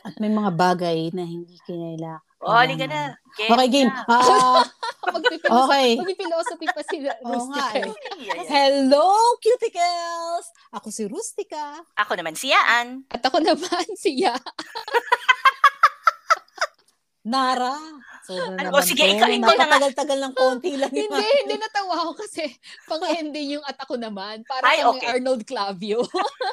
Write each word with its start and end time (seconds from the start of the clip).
At 0.00 0.14
may 0.16 0.28
mga 0.28 0.50
bagay 0.52 1.12
na 1.12 1.22
hindi 1.22 1.56
kinailangan. 1.62 2.24
Oh, 2.40 2.56
halika 2.56 2.88
na. 2.88 3.12
Game 3.36 3.52
Okay, 3.52 3.68
game. 3.68 3.90
na. 3.90 4.00
Magpipiloso- 5.12 5.64
okay. 5.66 5.88
Magpipilosophy 5.94 6.66
pa 6.66 6.82
si 6.82 6.96
Oo 6.98 7.04
nga 7.04 7.28
Rustica. 7.28 7.78
eh. 7.78 8.44
Hello, 8.46 9.06
cuticles! 9.36 10.46
Ako 10.72 10.88
si 10.88 11.04
Rustica. 11.04 11.84
Ako 11.94 12.16
naman 12.16 12.32
si 12.32 12.48
Yaan. 12.48 13.04
At 13.08 13.20
ako 13.22 13.44
naman 13.44 13.84
siya. 13.94 14.32
Nara. 17.20 17.76
So, 18.24 18.32
Ano, 18.32 18.72
naman 18.72 18.80
sige, 18.80 19.04
ikaw- 19.04 19.28
ikaw 19.28 19.52
na 19.52 19.60
nga. 19.60 19.76
Napatagal-tagal 19.76 20.18
ng 20.20 20.34
konti 20.34 20.72
lang. 20.76 20.88
yung- 20.88 21.12
hindi, 21.12 21.28
hindi 21.44 21.56
natawa 21.56 21.94
ako 22.00 22.12
kasi 22.16 22.48
pang-ending 22.88 23.60
yung 23.60 23.64
at 23.64 23.76
ako 23.76 24.00
naman. 24.00 24.40
Parang 24.48 24.64
Ay, 24.64 24.80
kami 24.80 24.88
okay. 24.96 25.08
Arnold 25.12 25.42
Clavio. 25.44 26.00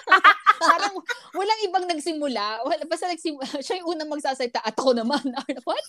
Parang 0.74 0.94
walang 1.32 1.62
ibang 1.64 1.86
nagsimula. 1.86 2.66
Wala, 2.66 2.84
basta 2.84 3.08
nagsimula. 3.08 3.48
Siya 3.64 3.80
yung 3.80 3.96
unang 3.96 4.12
magsasalita. 4.12 4.60
At 4.60 4.76
ako 4.76 4.92
naman. 4.92 5.24
Arnold, 5.40 5.64
what? 5.64 5.88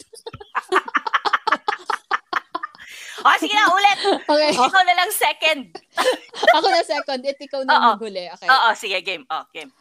Oh, 3.18 3.34
sige 3.34 3.50
na, 3.50 3.66
ulit. 3.66 3.98
Okay. 4.22 4.54
Ikaw 4.54 4.82
na 4.86 4.94
lang 4.94 5.10
second. 5.10 5.62
ako 6.54 6.66
na 6.70 6.82
second. 6.86 7.18
At 7.18 7.38
ikaw 7.40 7.60
na 7.66 7.72
Oo. 7.72 7.86
maghuli. 7.98 8.30
Okay. 8.30 8.46
Oo, 8.46 8.68
sige, 8.78 8.94
game. 9.02 9.26
Oh, 9.26 9.42
game. 9.50 9.74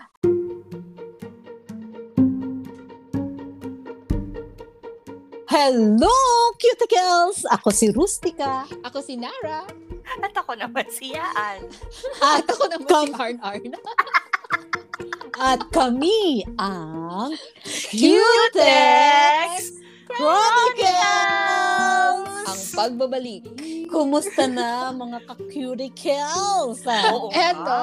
Hello, 5.58 6.14
cuticles! 6.62 7.42
Ako 7.50 7.74
si 7.74 7.90
Rustica. 7.90 8.70
Ako 8.86 9.02
si 9.02 9.18
Nara. 9.18 9.66
At 10.22 10.30
ako 10.38 10.54
naman 10.54 10.86
si 10.94 11.18
Yaan. 11.18 11.66
At 12.22 12.46
ako 12.46 12.70
naman 12.70 12.86
si 12.86 12.94
Come. 12.94 13.18
Arn 13.18 13.42
Arn. 13.42 13.74
At 15.50 15.66
kami 15.74 16.46
ang 16.62 17.34
Cutex 17.90 19.82
Chronicles! 20.06 22.37
Pagbabalik. 22.78 23.44
Kumusta 23.90 24.46
na 24.46 24.94
mga 24.94 25.26
ka-cuticles? 25.26 26.86
Oo 27.10 27.34
Eto. 27.34 27.82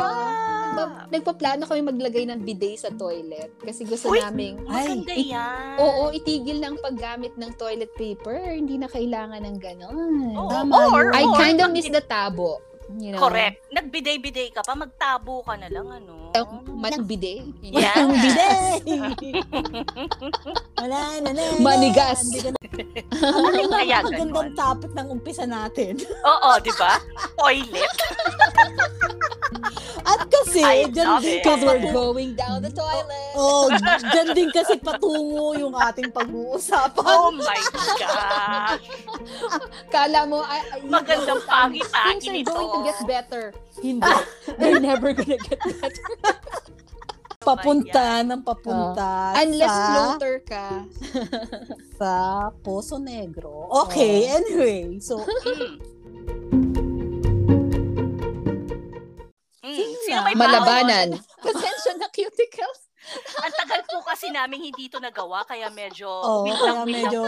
Ba- 0.75 1.07
nagpaplano 1.07 1.67
kami 1.67 1.83
maglagay 1.83 2.27
ng 2.27 2.43
bidet 2.43 2.79
sa 2.79 2.91
toilet 2.91 3.51
kasi 3.59 3.83
gusto 3.83 4.11
Uy! 4.11 4.19
naming 4.23 4.63
Maganda 4.63 5.15
it- 5.15 5.31
yan. 5.31 5.77
Oo, 5.79 6.11
itigil 6.11 6.59
ng 6.59 6.79
paggamit 6.79 7.35
ng 7.35 7.51
toilet 7.55 7.91
paper. 7.95 8.55
Hindi 8.55 8.79
na 8.79 8.87
kailangan 8.87 9.43
ng 9.43 9.59
ganon. 9.59 9.95
Oo, 10.35 10.59
or. 10.71 11.11
I 11.11 11.27
or, 11.27 11.35
kind 11.35 11.59
of 11.59 11.75
miss 11.75 11.91
the 11.91 12.03
tabo. 12.03 12.63
You 12.95 13.17
know? 13.17 13.23
Correct. 13.23 13.65
Nagbiday-biday 13.73 14.53
ka 14.53 14.63
pa, 14.63 14.77
magtabo 14.77 15.43
ka 15.43 15.57
na 15.57 15.73
lang, 15.73 15.89
ano? 15.89 16.24
Mat 16.35 16.99
bidet. 17.07 17.47
Yeah. 17.63 17.95
Ang 17.95 18.11
bidet! 18.19 18.83
Wala 20.83 21.23
na 21.23 21.31
na. 21.31 21.45
Manigas. 21.63 22.27
Ang 23.23 23.71
magandang 23.71 24.51
topic 24.59 24.91
ng 24.99 25.15
umpisa 25.15 25.47
natin? 25.47 26.03
Oo, 26.27 26.51
di 26.59 26.75
ba? 26.75 26.99
Toilet. 27.39 27.87
At 30.05 30.27
kasi, 30.27 30.91
dyan 30.91 31.23
din. 31.23 31.39
Because 31.39 31.63
we're 31.63 31.79
kasi, 31.87 31.95
going 31.95 32.31
down 32.35 32.67
the 32.67 32.73
toilet. 32.75 33.31
oh, 33.39 33.71
dyan 34.11 34.35
din 34.35 34.51
kasi 34.51 34.75
patungo 34.83 35.55
yung 35.55 35.73
ating 35.73 36.11
pag-uusapan. 36.11 37.07
Oh 37.07 37.31
my 37.31 37.61
gosh. 37.95 38.83
Kala 39.89 40.27
mo, 40.27 40.43
ay, 40.43 40.61
ay, 40.67 40.79
Magandang 40.83 41.41
things 41.41 41.89
pagi-pagi 41.89 42.27
are 42.27 42.35
nito. 42.35 42.51
going 42.51 42.71
to 42.75 42.81
get 42.85 42.99
better. 43.07 43.45
Hindi. 43.85 44.09
They're 44.59 44.81
never 44.81 45.13
gonna 45.13 45.37
get 45.37 45.61
better. 45.61 46.05
Papunta 47.45 48.25
ng 48.25 48.41
papunta 48.41 49.37
Unless 49.37 49.69
sa, 49.69 49.85
floater 49.93 50.37
ka. 50.49 50.69
sa 52.01 52.13
Poso 52.65 52.97
Negro. 52.97 53.69
Okay, 53.85 54.33
Oh. 54.33 54.37
anyway. 54.41 54.97
So, 55.05 55.21
Mm. 55.45 55.77
Mm. 59.61 59.93
Sino 60.05 60.21
may 60.25 60.33
Malabanan. 60.33 61.21
Pasensya 61.41 61.93
na 61.97 62.09
cuticles. 62.09 62.81
Ang 63.37 63.55
tagal 63.55 63.81
po 63.85 64.01
kasi 64.01 64.29
namin 64.29 64.61
hindi 64.63 64.89
ito 64.89 64.97
nagawa, 64.97 65.45
kaya 65.45 65.69
medyo 65.69 66.09
Oo, 66.09 66.45
wait 66.45 66.57
kaya 66.57 66.83
medyo 66.85 67.21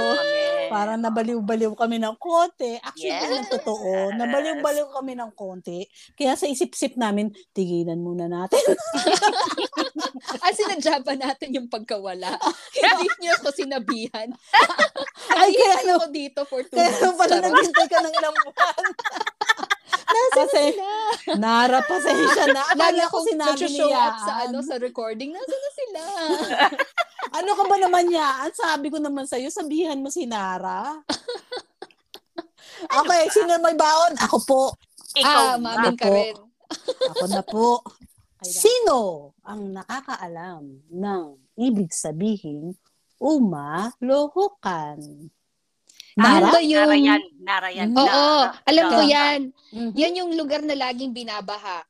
parang 0.67 0.99
nabaliw-baliw 0.99 1.73
kami 1.73 1.97
ng 1.97 2.17
konti. 2.17 2.77
Actually, 2.79 3.13
Yes. 3.13 3.45
yes. 3.45 3.51
totoo. 3.53 4.11
Nabaliw-baliw 4.13 4.89
kami 4.91 5.13
ng 5.15 5.31
konti. 5.33 5.85
Kaya 6.13 6.33
sa 6.33 6.45
isip-sip 6.45 6.97
namin, 6.97 7.29
tigilan 7.53 7.99
muna 7.99 8.27
natin. 8.27 8.61
Ah, 10.39 10.51
sinadya 10.51 10.99
ba 11.01 11.15
natin 11.15 11.55
yung 11.55 11.67
pagkawala? 11.67 12.35
Hindi 12.75 13.07
niyo 13.19 13.35
ako 13.37 13.49
sinabihan. 13.53 14.29
Ay, 15.29 15.51
kaya 15.51 15.75
Ay, 15.77 15.87
ano, 15.87 16.07
dito 16.09 16.43
for 16.45 16.63
two 16.63 16.75
kaya 16.75 16.91
months. 16.93 17.17
pala 17.17 17.35
Charot. 17.37 17.47
naghintay 17.49 17.87
ka 17.87 17.99
ng 18.01 18.15
ilang 18.15 18.37
buwan. 18.37 18.85
Nasaan 19.87 20.35
Kasi, 20.35 20.63
sila? 20.75 20.91
Nara, 21.43 21.79
pasensya 21.85 22.45
na. 22.51 22.63
Lagi 22.75 23.01
Akala 23.01 23.13
ko 23.13 23.19
sinabi 23.23 23.67
show 23.71 23.89
niya. 23.91 24.01
up 24.11 24.17
sa, 24.23 24.33
ano, 24.49 24.59
sa 24.63 24.75
recording. 24.83 25.31
Nasaan 25.35 25.63
na 25.63 25.71
sila? 25.73 26.03
Ano 27.37 27.59
ka 27.59 27.65
ba 27.67 27.77
naman 27.77 28.07
yan? 28.07 28.49
Sabi 28.55 28.87
ko 28.87 29.03
naman 29.03 29.27
sa'yo, 29.27 29.51
sabihan 29.51 29.99
mo 29.99 30.09
si 30.09 30.25
Nara. 30.31 30.95
okay, 33.03 33.23
sino 33.35 33.59
may 33.61 33.75
baon? 33.75 34.15
Ako 34.15 34.37
po. 34.47 34.63
Ikaw 35.19 35.59
ah, 35.59 35.59
na. 35.59 35.61
mamin 35.61 35.97
ka 35.99 36.07
Ako. 36.07 36.15
rin. 36.15 36.37
Ako 37.13 37.25
na 37.29 37.43
po. 37.43 37.83
Sino 38.41 39.33
ang 39.43 39.75
nakakaalam 39.75 40.87
ng 40.87 41.25
ibig 41.59 41.91
sabihin 41.91 42.79
umalohokan? 43.19 45.03
Ano 46.17 46.25
Nara? 46.41 46.49
ba 46.49 46.61
yung... 46.65 46.81
Nara 46.81 46.97
yan. 46.97 47.23
Nara 47.45 47.69
yan. 47.69 47.89
Mhm. 47.93 47.99
Oo, 48.01 48.09
Nara. 48.41 48.57
alam 48.65 48.85
ko 48.89 49.01
yan. 49.05 49.41
Mhm. 49.69 49.91
Yan 49.93 50.13
yung 50.17 50.31
lugar 50.33 50.65
na 50.65 50.73
laging 50.75 51.13
binabaha. 51.13 51.85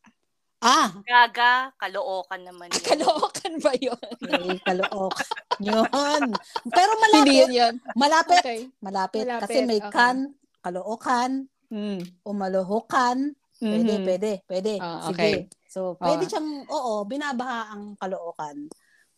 Ah, 0.58 0.90
Gaga, 1.06 1.70
kalookan 1.78 2.42
naman 2.42 2.66
yun. 2.74 2.82
Kalookan 2.82 3.52
ba 3.62 3.70
yun? 3.78 4.02
okay, 4.26 4.58
kalookan. 4.66 5.26
Yun. 5.62 6.22
Pero 6.66 6.90
Hindi 6.92 7.02
malapit. 7.06 7.38
yun 7.38 7.52
yun. 7.54 7.74
Malapit. 7.94 8.40
Okay. 8.42 8.60
Malapit. 8.82 9.22
Malapit, 9.22 9.42
Kasi 9.46 9.58
may 9.62 9.78
okay. 9.78 9.92
kan, 9.94 10.16
kalookan, 10.60 11.30
Mm. 11.66 11.98
umalohokan. 12.22 13.34
Pwede, 13.56 13.94
Mhm. 13.94 14.04
pwede, 14.04 14.30
pwede. 14.46 14.72
Ah, 14.78 15.06
Sige. 15.06 15.14
okay. 15.14 15.34
So, 15.66 15.94
pwede 15.98 16.26
Ah. 16.26 16.30
siyang, 16.30 16.48
oo, 16.66 17.02
binabaha 17.04 17.70
ang 17.70 17.94
kalookan. 17.94 18.66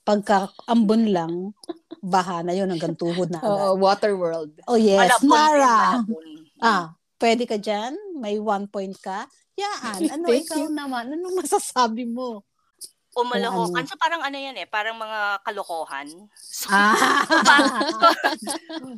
Pagka 0.01 0.49
ambon 0.65 1.13
lang, 1.13 1.33
baha 2.01 2.41
na 2.41 2.53
yun 2.53 2.67
hanggang 2.67 2.93
tuhod 2.93 3.29
na 3.29 3.37
agad. 3.37 3.49
Oo, 3.49 3.77
water 3.77 4.13
world. 4.13 4.49
Oh 4.65 4.75
yes, 4.75 5.21
Mara. 5.21 6.01
Ah, 6.57 6.97
pwede 7.17 7.43
ka 7.43 7.55
dyan? 7.55 7.93
May 8.15 8.37
one 8.37 8.65
point 8.65 8.95
ka? 8.95 9.25
Yaan, 9.55 9.97
ano 10.13 10.25
Thank 10.25 10.45
ikaw 10.45 10.61
you. 10.61 10.69
naman? 10.71 11.09
Anong 11.09 11.37
masasabi 11.37 12.05
mo? 12.05 12.45
Umalokokan. 13.13 13.77
ano. 13.77 13.85
So 13.85 13.97
parang 13.97 14.21
ano 14.21 14.35
yan 14.35 14.57
eh, 14.57 14.65
parang 14.65 14.95
mga 14.95 15.43
kalokohan. 15.43 16.07
So, 16.37 16.69
Ah, 16.69 16.95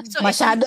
so 0.07 0.21
masyado. 0.21 0.67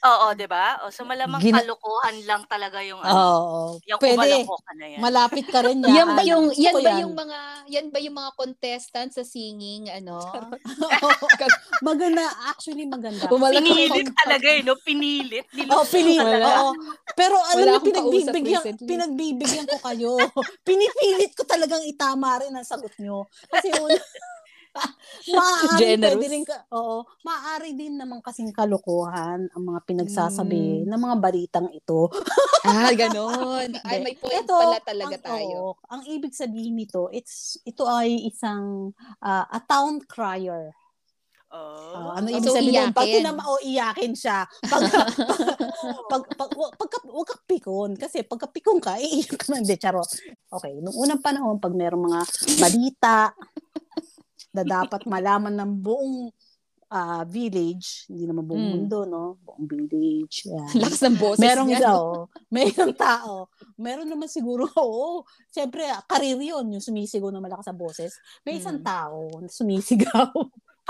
Oo, 0.00 0.32
'di 0.32 0.44
ba? 0.44 0.80
O, 0.80 0.88
so 0.88 1.04
malamang 1.04 1.38
Gina- 1.38 1.60
kalokohan 1.60 2.16
lang 2.24 2.40
talaga 2.44 2.80
yung 2.80 2.98
ano, 2.98 3.12
Oo. 3.12 3.60
yung 3.84 4.00
pwede. 4.00 4.42
na 4.74 4.86
yan. 4.86 4.98
Malapit 4.98 5.44
ka 5.44 5.60
rin 5.60 5.76
yan. 5.82 5.94
Yan 5.94 6.08
ba 6.10 6.22
yung 6.24 6.44
yan 6.52 6.74
ba 6.74 6.90
yung 6.98 7.14
mga 7.14 7.38
yan 7.68 7.86
ba 7.88 7.98
yung 8.00 8.16
mga 8.16 8.30
contestant 8.34 9.10
sa 9.10 9.22
singing 9.22 9.86
ano? 9.88 10.18
Maganda, 11.82 12.24
actually 12.48 12.86
maganda. 12.86 13.26
Bumalik 13.28 13.60
Pinilit 13.60 14.08
ako. 14.08 14.18
talaga 14.24 14.48
eh, 14.52 14.60
no? 14.64 14.74
Pinilit. 14.80 15.46
Oh, 15.68 15.84
pinilit. 15.84 16.22
talaga. 16.24 16.48
Oo. 16.64 16.72
Pero 17.16 17.36
alam 17.36 17.80
kausap 17.80 17.84
pinagbibigyan, 17.88 18.62
pinagbibigyan 18.80 19.66
ko 19.66 19.78
kayo. 19.82 20.12
Pinipilit 20.68 21.32
ko 21.34 21.42
talagang 21.44 21.82
itama 21.84 22.40
rin 22.40 22.52
ang 22.54 22.66
sagot 22.66 22.92
nyo. 23.00 23.26
Kasi 23.50 23.72
una, 23.76 23.98
maaari 25.34 25.78
Generous. 25.78 26.14
pwede 26.14 26.26
rin 26.30 26.44
ka, 26.46 26.56
oo, 26.70 27.02
maaari 27.26 27.70
din 27.74 27.98
naman 27.98 28.22
kasing 28.22 28.54
kalokohan 28.54 29.50
ang 29.50 29.62
mga 29.66 29.80
pinagsasabi 29.82 30.86
ng 30.86 31.00
mga 31.00 31.16
balitang 31.18 31.68
ito. 31.74 32.06
ah, 32.70 32.92
ganon. 32.94 33.74
Ay, 33.82 33.98
may 34.04 34.14
point 34.14 34.46
Ito, 34.46 34.54
pala 34.54 34.78
talaga 34.82 35.16
ang, 35.18 35.26
tayo. 35.26 35.74
oo, 35.74 35.80
ang 35.90 36.02
ibig 36.06 36.32
sabihin 36.36 36.78
nito, 36.78 37.10
it's 37.10 37.58
ito 37.66 37.82
ay 37.88 38.30
isang 38.30 38.94
ah, 39.18 39.46
a 39.50 39.58
town 39.64 40.00
crier. 40.06 40.70
Oh. 41.50 41.90
Ah, 41.90 42.22
ano 42.22 42.30
So, 42.30 42.36
ibig 42.38 42.54
sabihin? 42.54 42.94
Pag 42.94 43.04
iyakin. 43.04 43.18
tinama, 43.20 43.42
o 43.44 43.58
iyakin 43.58 44.12
siya. 44.14 44.38
Pag, 44.62 44.82
pag, 46.06 46.22
pag, 46.30 46.50
wag- 46.54 46.76
pagka, 46.78 46.98
wag 47.04 47.26
ka 47.26 47.36
pikon. 47.42 47.90
Kasi 47.94 48.22
pagka 48.22 48.46
pikon 48.46 48.78
ka, 48.78 48.94
iiyak 48.96 49.34
ka 49.34 49.50
na. 49.50 49.58
Hindi, 49.58 49.74
charot. 49.74 50.06
Okay, 50.46 50.78
nung 50.78 50.94
unang 50.94 51.18
panahon, 51.18 51.58
pag 51.58 51.74
merong 51.74 52.06
mga 52.06 52.20
balita 52.56 53.34
na 54.50 54.62
dapat 54.62 55.02
malaman 55.04 55.54
ng 55.56 55.72
buong 55.76 56.30
ah, 56.88 57.22
village, 57.22 58.06
hindi 58.06 58.26
naman 58.26 58.42
buong 58.44 58.58
Mm. 58.60 58.70
mundo, 58.72 58.98
no? 59.04 59.22
Buong 59.40 59.62
village. 59.64 60.42
Yan. 60.44 60.70
Lakas 60.76 60.98
ng 61.00 61.16
boses 61.16 61.38
Merong 61.38 61.70
niya. 61.70 61.86
oh. 61.92 62.26
Merong 62.48 62.94
tao. 62.94 63.46
Meron 63.76 64.06
naman 64.06 64.26
siguro, 64.26 64.66
oo. 64.74 65.22
Siyempre, 65.48 65.82
karir 66.04 66.34
yun, 66.36 66.66
yung 66.68 66.82
sumisigaw 66.82 67.30
na 67.30 67.38
malakas 67.38 67.66
sa 67.66 67.74
boses. 67.74 68.18
May 68.42 68.58
isang 68.58 68.78
Mm. 68.78 68.86
tao 68.86 69.18
na 69.38 69.46
sumisigaw. 69.46 70.30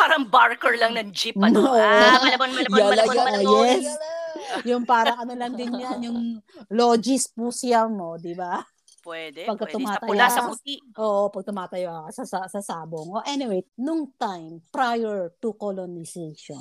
Parang 0.00 0.24
barker 0.24 0.74
lang 0.74 0.96
ng 0.96 1.12
jeep. 1.12 1.36
Ano? 1.36 1.60
No. 1.60 1.76
Ah, 1.76 2.16
malabon, 2.24 2.50
malabon, 2.50 2.78
Yala, 2.78 3.04
malabon, 3.04 3.14
yala, 3.14 3.30
malabon. 3.36 3.66
yes. 3.68 3.84
yung 4.70 4.84
parang 4.84 5.20
ano 5.20 5.32
lang 5.36 5.52
din 5.52 5.70
yan, 5.70 5.98
yung 6.00 6.20
logis 6.68 7.28
pusya 7.28 7.84
mo, 7.84 8.16
di 8.16 8.32
ba? 8.32 8.64
Pwede, 9.00 9.48
Pagka 9.48 9.64
pwede. 9.64 9.72
Sa 9.72 9.76
tumataya 9.96 10.08
pula, 10.08 10.24
sa 10.26 10.34
sa- 10.38 10.48
puti. 10.48 10.76
Oo, 10.94 11.28
pag 11.28 11.44
tumatayo 11.44 11.88
ka 11.88 12.00
sa, 12.12 12.24
sa, 12.26 12.38
sa 12.46 12.60
sabong. 12.60 13.08
O 13.10 13.24
anyway, 13.24 13.60
nung 13.76 14.12
time, 14.16 14.60
prior 14.68 15.32
to 15.36 15.56
colonization, 15.56 16.60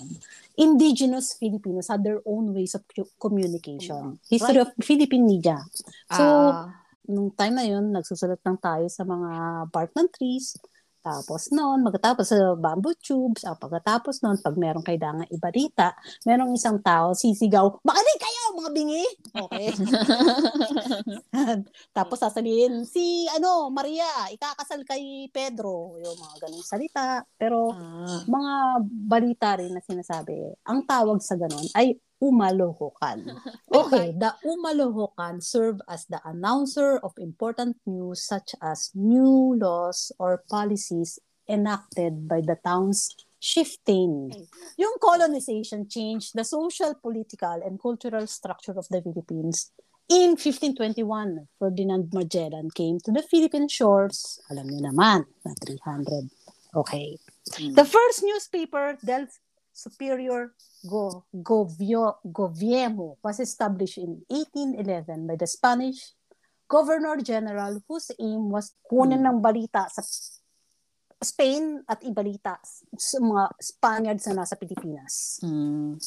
indigenous 0.56 1.36
Filipinos 1.36 1.88
had 1.88 2.00
their 2.00 2.24
own 2.24 2.52
ways 2.52 2.76
of 2.76 2.84
communication. 3.18 4.20
History 4.26 4.60
of 4.60 4.72
Philippine 4.80 5.24
media. 5.24 5.60
So, 6.10 6.24
Ah. 6.24 6.72
nung 7.06 7.32
time 7.32 7.56
na 7.56 7.66
yun, 7.66 7.92
nagsusulat 7.92 8.40
lang 8.40 8.56
tayo 8.56 8.88
sa 8.88 9.04
mga 9.04 9.32
bark 9.68 9.92
ng 9.94 10.08
trees. 10.10 10.56
Tapos 11.00 11.48
noon, 11.56 11.80
magkatapos 11.88 12.28
sa 12.28 12.38
bamboo 12.60 12.92
tubes, 13.00 13.48
ah, 13.48 13.56
pagkatapos 13.56 14.20
noon, 14.20 14.36
pag 14.44 14.56
meron 14.60 14.84
kailangan 14.84 15.32
ibalita, 15.32 15.96
merong 16.28 16.52
isang 16.52 16.84
tao 16.84 17.16
sisigaw, 17.16 17.72
makinig 17.88 18.20
mga 18.60 18.70
bingi! 18.76 19.06
Okay. 19.32 19.72
Tapos 21.98 22.20
sasabihin, 22.20 22.84
si, 22.84 23.26
ano, 23.32 23.72
Maria, 23.72 24.06
ikakasal 24.30 24.84
kay 24.84 25.28
Pedro. 25.32 25.96
Yung 26.00 26.18
mga 26.20 26.36
ganong 26.48 26.66
salita. 26.66 27.24
Pero, 27.40 27.72
Ah. 27.72 28.24
mga 28.28 28.54
balita 29.08 29.48
rin 29.58 29.72
na 29.72 29.82
sinasabi, 29.84 30.36
ang 30.68 30.84
tawag 30.84 31.22
sa 31.24 31.40
ganon 31.40 31.66
ay 31.76 31.96
umalohokan. 32.20 33.24
Okay, 33.80 34.12
the 34.18 34.34
umalohokan 34.44 35.40
serve 35.40 35.80
as 35.88 36.04
the 36.12 36.20
announcer 36.26 37.00
of 37.00 37.16
important 37.22 37.78
news 37.86 38.26
such 38.26 38.52
as 38.60 38.92
new 38.98 39.56
laws 39.56 40.12
or 40.20 40.44
policies 40.52 41.22
enacted 41.48 42.28
by 42.28 42.42
the 42.44 42.58
town's 42.66 43.08
shifting. 43.40 44.32
Yung 44.78 44.96
colonization 45.02 45.88
changed 45.88 46.36
the 46.36 46.44
social, 46.44 46.96
political, 47.02 47.64
and 47.66 47.80
cultural 47.82 48.28
structure 48.28 48.76
of 48.78 48.88
the 48.92 49.02
Philippines. 49.02 49.72
In 50.10 50.36
1521, 50.36 51.48
Ferdinand 51.60 52.10
Magellan 52.14 52.70
came 52.72 53.00
to 53.06 53.12
the 53.12 53.24
Philippine 53.24 53.70
shores. 53.70 54.42
Alam 54.52 54.68
niyo 54.68 54.92
naman, 54.92 55.26
na 55.46 55.54
300. 55.54 56.28
Okay. 56.76 57.18
The 57.74 57.86
first 57.86 58.22
newspaper 58.22 58.98
del 59.02 59.26
Superior 59.74 60.54
Go, 60.86 61.26
Govio, 61.34 62.20
Goviemo 62.26 63.18
was 63.24 63.40
established 63.40 63.98
in 63.98 64.22
1811 64.28 65.28
by 65.28 65.36
the 65.36 65.48
Spanish 65.48 66.14
Governor 66.68 67.18
General 67.18 67.82
whose 67.88 68.12
aim 68.20 68.50
was 68.50 68.74
kunin 68.86 69.26
ng 69.26 69.42
balita 69.42 69.90
sa 69.90 70.02
Spain 71.20 71.84
at 71.84 72.00
ibalita 72.08 72.56
sa 72.96 73.18
mga 73.20 73.44
Spaniards 73.60 74.26
na 74.32 74.44
nasa 74.44 74.56
Pilipinas. 74.56 75.44
Mm. 75.44 76.00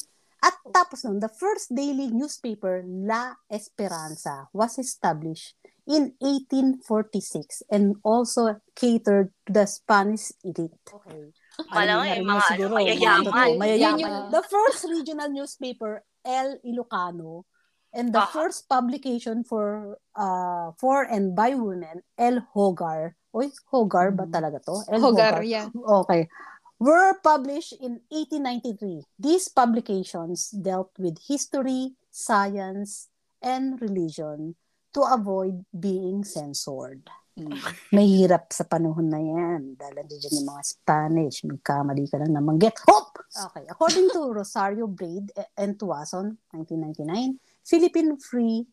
At 0.43 0.59
tapos 0.75 1.07
nun, 1.07 1.23
the 1.23 1.31
first 1.31 1.71
daily 1.71 2.11
newspaper, 2.11 2.83
La 2.83 3.37
Esperanza, 3.47 4.51
was 4.51 4.75
established 4.75 5.55
in 5.87 6.15
1846 6.19 7.63
and 7.71 7.95
also 8.03 8.59
catered 8.75 9.31
to 9.47 9.51
the 9.55 9.63
Spanish 9.63 10.35
elite. 10.43 10.75
Okay. 10.83 11.31
Yung 11.63 11.69
narinig 11.71 12.27
mga 12.27 12.43
siguro, 12.49 12.73
ano, 12.75 12.79
mayayaman. 12.81 13.23
mga- 13.23 13.59
mayayaman. 13.61 13.79
Yun 13.79 14.03
yung- 14.03 14.29
The 14.35 14.43
first 14.49 14.81
regional 14.89 15.29
newspaper, 15.31 16.03
El 16.25 16.59
Ilocano, 16.65 17.47
and 17.93 18.11
the 18.11 18.19
Ah. 18.19 18.29
first 18.29 18.65
publication 18.67 19.45
for 19.45 19.95
uh 20.13 20.73
for 20.75 21.05
and 21.05 21.33
by 21.33 21.53
women, 21.53 22.01
El 22.17 22.41
Hogar. 22.53 23.13
Oy, 23.31 23.49
Hogar 23.69 24.13
ba 24.13 24.25
Mm. 24.25 24.33
talaga 24.33 24.57
to? 24.61 24.75
El 24.89 25.01
Hogar, 25.01 25.41
yeah. 25.41 25.69
Okay. 25.73 26.29
Were 26.77 27.15
published 27.17 27.73
in 27.79 28.03
1893. 28.11 29.05
These 29.15 29.47
publications 29.47 30.51
dealt 30.51 30.91
with 30.99 31.17
history, 31.25 31.95
science, 32.11 33.07
and 33.39 33.79
religion 33.79 34.53
to 34.91 35.01
avoid 35.01 35.63
being 35.71 36.21
censored. 36.21 37.07
Mm. 37.33 37.49
Mahirap 37.97 38.53
sa 38.53 38.61
panahon 38.63 39.09
na 39.09 39.17
yan. 39.17 39.73
Dahil 39.73 39.93
nandiyan 39.97 40.37
yung 40.37 40.49
mga 40.53 40.63
Spanish. 40.69 41.41
Magkamali 41.41 42.05
ka 42.05 42.21
lang 42.21 42.29
na 42.29 42.43
manggit. 42.43 42.77
Hop! 42.85 43.17
Okay. 43.33 43.65
According 43.65 44.13
to 44.13 44.29
Rosario 44.37 44.85
Braid 44.85 45.33
and 45.57 45.73
Tuason, 45.73 46.37
1999, 46.53 47.41
Philippine 47.63 48.19
Free 48.19 48.67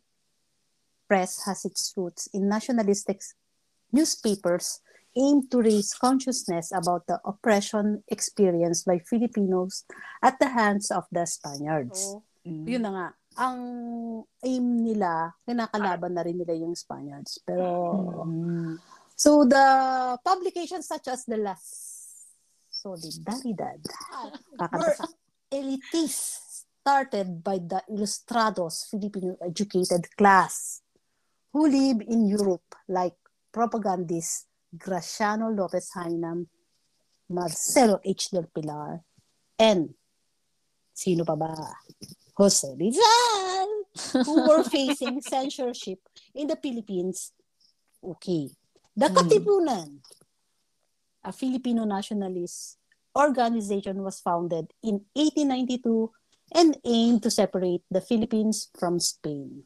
Press 1.07 1.43
has 1.47 1.65
its 1.65 1.95
roots 1.97 2.29
in 2.35 2.49
nationalistic 2.49 3.19
newspapers 3.91 4.79
aimed 5.19 5.51
to 5.51 5.59
raise 5.59 5.95
consciousness 5.95 6.71
about 6.71 7.07
the 7.07 7.19
oppression 7.27 8.03
experienced 8.07 8.87
by 8.87 9.03
Filipinos 9.03 9.83
at 10.23 10.39
the 10.39 10.47
hands 10.47 10.91
of 10.91 11.03
the 11.11 11.27
Spaniards. 11.27 12.15
Mm. 12.47 12.63
Yun 12.67 12.83
na 12.83 12.91
nga. 12.95 13.09
Ang 13.43 13.59
aim 14.43 14.67
nila, 14.87 15.35
kinakalaban 15.47 16.15
na 16.15 16.23
rin 16.23 16.39
nila 16.39 16.55
yung 16.55 16.75
Spaniards. 16.79 17.43
Pero, 17.43 17.67
Mm. 18.27 18.79
so 19.19 19.43
the 19.47 19.67
publications 20.23 20.87
such 20.87 21.11
as 21.11 21.27
the 21.27 21.39
Las 21.39 21.63
Solidaridad, 22.71 23.83
kakanta 24.57 24.95
sa 24.95 25.07
elitist, 25.53 26.50
started 26.81 27.45
by 27.45 27.59
the 27.61 27.83
Ilustrados 27.93 28.89
Filipino 28.89 29.37
educated 29.45 30.09
class 30.17 30.81
who 31.53 31.69
live 31.69 32.01
in 32.09 32.27
Europe 32.27 32.75
like 32.89 33.15
propagandist 33.53 34.47
Graciano 34.77 35.51
Lopez 35.55 35.91
Hainam, 35.95 36.47
Marcelo 37.29 38.01
H. 38.05 38.31
Del 38.31 38.47
Pilar, 38.55 39.03
and 39.59 39.93
sino 40.95 41.25
pa 41.25 41.37
ba? 41.37 41.53
Jose 42.39 42.73
Rizal, 42.79 43.69
who 44.25 44.49
were 44.49 44.65
facing 44.73 45.21
censorship 45.21 45.99
in 46.35 46.47
the 46.47 46.57
Philippines. 46.57 47.33
Okay. 48.03 48.49
The 48.97 49.07
Mm. 49.11 49.15
Katipunan, 49.17 49.89
a 51.25 51.33
Filipino 51.33 51.85
nationalist 51.85 52.79
organization 53.17 54.01
was 54.03 54.21
founded 54.21 54.73
in 54.83 55.05
1892 55.13 56.11
and 56.55 56.77
aimed 56.85 57.23
to 57.23 57.31
separate 57.31 57.83
the 57.91 58.01
Philippines 58.01 58.69
from 58.79 58.99
Spain. 58.99 59.63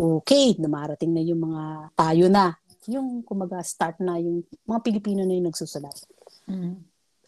Okay, 0.00 0.56
dumarating 0.56 1.12
na 1.12 1.20
yung 1.20 1.44
mga 1.44 1.92
tayo 1.92 2.26
na. 2.32 2.56
Yung 2.88 3.20
kumaga 3.20 3.60
start 3.60 4.00
na 4.00 4.16
yung 4.16 4.42
mga 4.64 4.80
Pilipino 4.80 5.22
na 5.28 5.36
yung 5.36 5.52
nagsusulat. 5.52 5.96
Mm. 6.48 6.80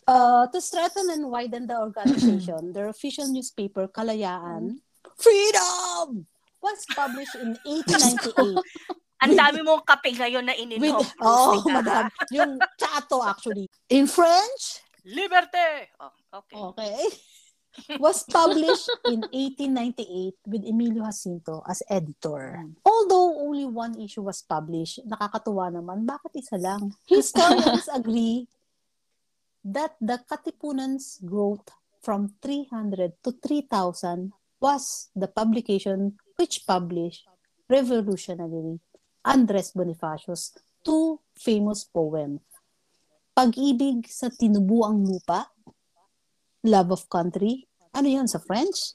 Uh, 0.08 0.48
to 0.50 0.58
strengthen 0.58 1.12
and 1.14 1.28
widen 1.28 1.68
the 1.68 1.76
organization, 1.78 2.72
their 2.74 2.88
official 2.88 3.28
newspaper, 3.28 3.86
Kalayaan, 3.86 4.82
Freedom, 5.14 6.26
was 6.58 6.82
published 6.90 7.36
in 7.38 7.54
1898 7.62 9.02
Ang 9.22 9.38
dami 9.38 9.62
mong 9.62 9.86
kape 9.86 10.18
ngayon 10.18 10.42
na 10.42 10.54
ininom. 10.58 10.98
with, 10.98 11.14
oh, 11.22 11.62
madam, 11.70 12.10
yung 12.34 12.58
chato 12.74 13.22
actually. 13.22 13.70
In 13.86 14.10
French, 14.10 14.82
Liberté! 15.06 15.94
Oh, 16.02 16.42
okay. 16.42 16.58
okay, 16.58 16.98
was 17.98 18.24
published 18.24 18.90
in 19.08 19.24
1898 19.32 20.34
with 20.46 20.62
Emilio 20.64 21.04
Jacinto 21.08 21.62
as 21.68 21.82
editor. 21.88 22.64
Although 22.84 23.40
only 23.40 23.64
one 23.64 23.96
issue 24.00 24.22
was 24.22 24.44
published, 24.44 25.00
nakakatuwa 25.08 25.72
naman, 25.72 26.04
bakit 26.04 26.36
isa 26.36 26.58
lang? 26.60 26.92
Historians 27.08 27.88
agree 27.98 28.48
that 29.64 29.96
the 30.02 30.20
Katipunan's 30.26 31.22
growth 31.22 31.70
from 32.02 32.34
300 32.42 33.14
to 33.22 33.30
3,000 33.30 34.32
was 34.58 35.10
the 35.14 35.30
publication 35.30 36.18
which 36.36 36.66
published 36.66 37.26
revolutionary 37.70 38.78
Andres 39.22 39.70
Bonifacio's 39.70 40.50
two 40.82 41.22
famous 41.38 41.86
poem, 41.86 42.42
Pag-ibig 43.32 44.04
sa 44.12 44.28
tinubuang 44.28 45.08
lupa, 45.08 45.48
Love 46.62 46.94
of 46.94 47.02
Country. 47.06 47.66
Ano 47.92 48.08
yun 48.08 48.26
sa 48.26 48.38
French? 48.38 48.94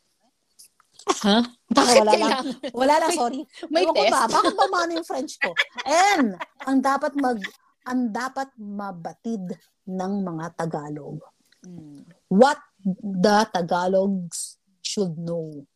Ha? 1.24 1.40
Baka 1.68 1.84
Bakit 1.84 2.00
wala 2.02 2.14
lang. 2.16 2.32
Wala 2.72 2.96
lang, 3.00 3.12
sorry. 3.14 3.42
May 3.68 3.84
Ewan 3.84 3.94
ko 3.94 4.02
test? 4.04 4.12
ba? 4.12 4.22
Bakit 4.28 4.54
ba 4.56 4.66
mano 4.72 4.92
yung 4.96 5.08
French 5.08 5.34
ko? 5.40 5.52
And, 5.84 6.36
ang 6.64 6.80
dapat 6.80 7.14
mag, 7.16 7.40
ang 7.84 8.12
dapat 8.12 8.50
mabatid 8.56 9.44
ng 9.86 10.14
mga 10.24 10.46
Tagalog. 10.56 11.20
What 12.28 12.60
the 13.04 13.48
Tagalogs 13.52 14.60
should 14.80 15.20
know. 15.20 15.68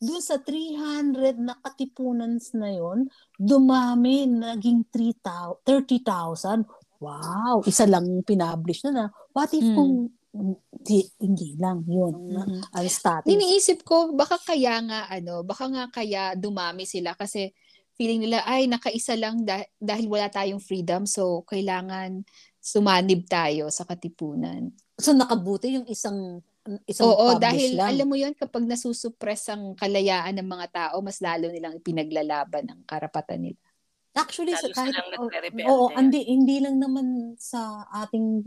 Doon 0.00 0.24
sa 0.24 0.40
300 0.40 1.36
na 1.36 1.56
katipunan 1.60 2.40
na 2.56 2.70
yon, 2.72 3.08
dumami, 3.36 4.24
naging 4.24 4.88
3,000 4.88 5.60
30,000. 5.64 6.64
Wow! 7.00 7.64
Isa 7.64 7.84
lang 7.84 8.08
pinablish 8.24 8.84
na 8.88 8.92
na. 8.92 9.04
What 9.32 9.52
if 9.52 9.64
Mm. 9.64 9.76
kung 9.76 9.92
hindi, 10.30 11.10
hindi 11.18 11.58
lang 11.58 11.82
yun. 11.86 12.14
Mhm. 12.14 12.60
Ang 12.70 12.86
status. 12.86 13.26
Iniisip 13.26 13.82
ko, 13.82 14.14
baka 14.14 14.38
kaya 14.38 14.78
nga, 14.86 15.10
ano, 15.10 15.42
baka 15.42 15.66
nga 15.66 15.84
kaya 15.90 16.38
dumami 16.38 16.86
sila 16.86 17.18
kasi 17.18 17.50
feeling 17.98 18.24
nila, 18.24 18.46
ay, 18.46 18.70
nakaisa 18.70 19.18
lang 19.18 19.42
dah- 19.44 19.66
dahil 19.76 20.06
wala 20.08 20.30
tayong 20.30 20.62
freedom, 20.62 21.04
so 21.04 21.42
kailangan 21.44 22.24
sumanib 22.60 23.26
tayo 23.26 23.68
sa 23.72 23.84
katipunan. 23.88 24.70
So 25.00 25.16
nakabuti 25.16 25.80
yung 25.80 25.88
isang 25.88 26.44
isang 26.84 27.08
Oo, 27.08 27.40
dahil 27.40 27.80
lang. 27.80 27.96
alam 27.96 28.06
mo 28.06 28.20
yon 28.20 28.36
kapag 28.36 28.68
nasusuppress 28.68 29.48
ang 29.48 29.72
kalayaan 29.72 30.36
ng 30.36 30.48
mga 30.48 30.66
tao, 30.70 31.00
mas 31.00 31.18
lalo 31.24 31.48
nilang 31.48 31.80
ipinaglalaban 31.80 32.68
ang 32.68 32.80
karapatan 32.84 33.48
nila. 33.48 33.69
Actually, 34.10 34.58
sa 34.58 34.66
Lalo 34.66 34.74
kahit, 34.74 34.90
silang 34.90 35.06
oh, 35.06 35.22
nagre-rebelde. 35.30 35.68
oo, 35.70 35.86
hindi, 35.94 36.20
hindi 36.26 36.56
lang 36.58 36.82
naman 36.82 37.38
sa 37.38 37.86
ating, 37.94 38.42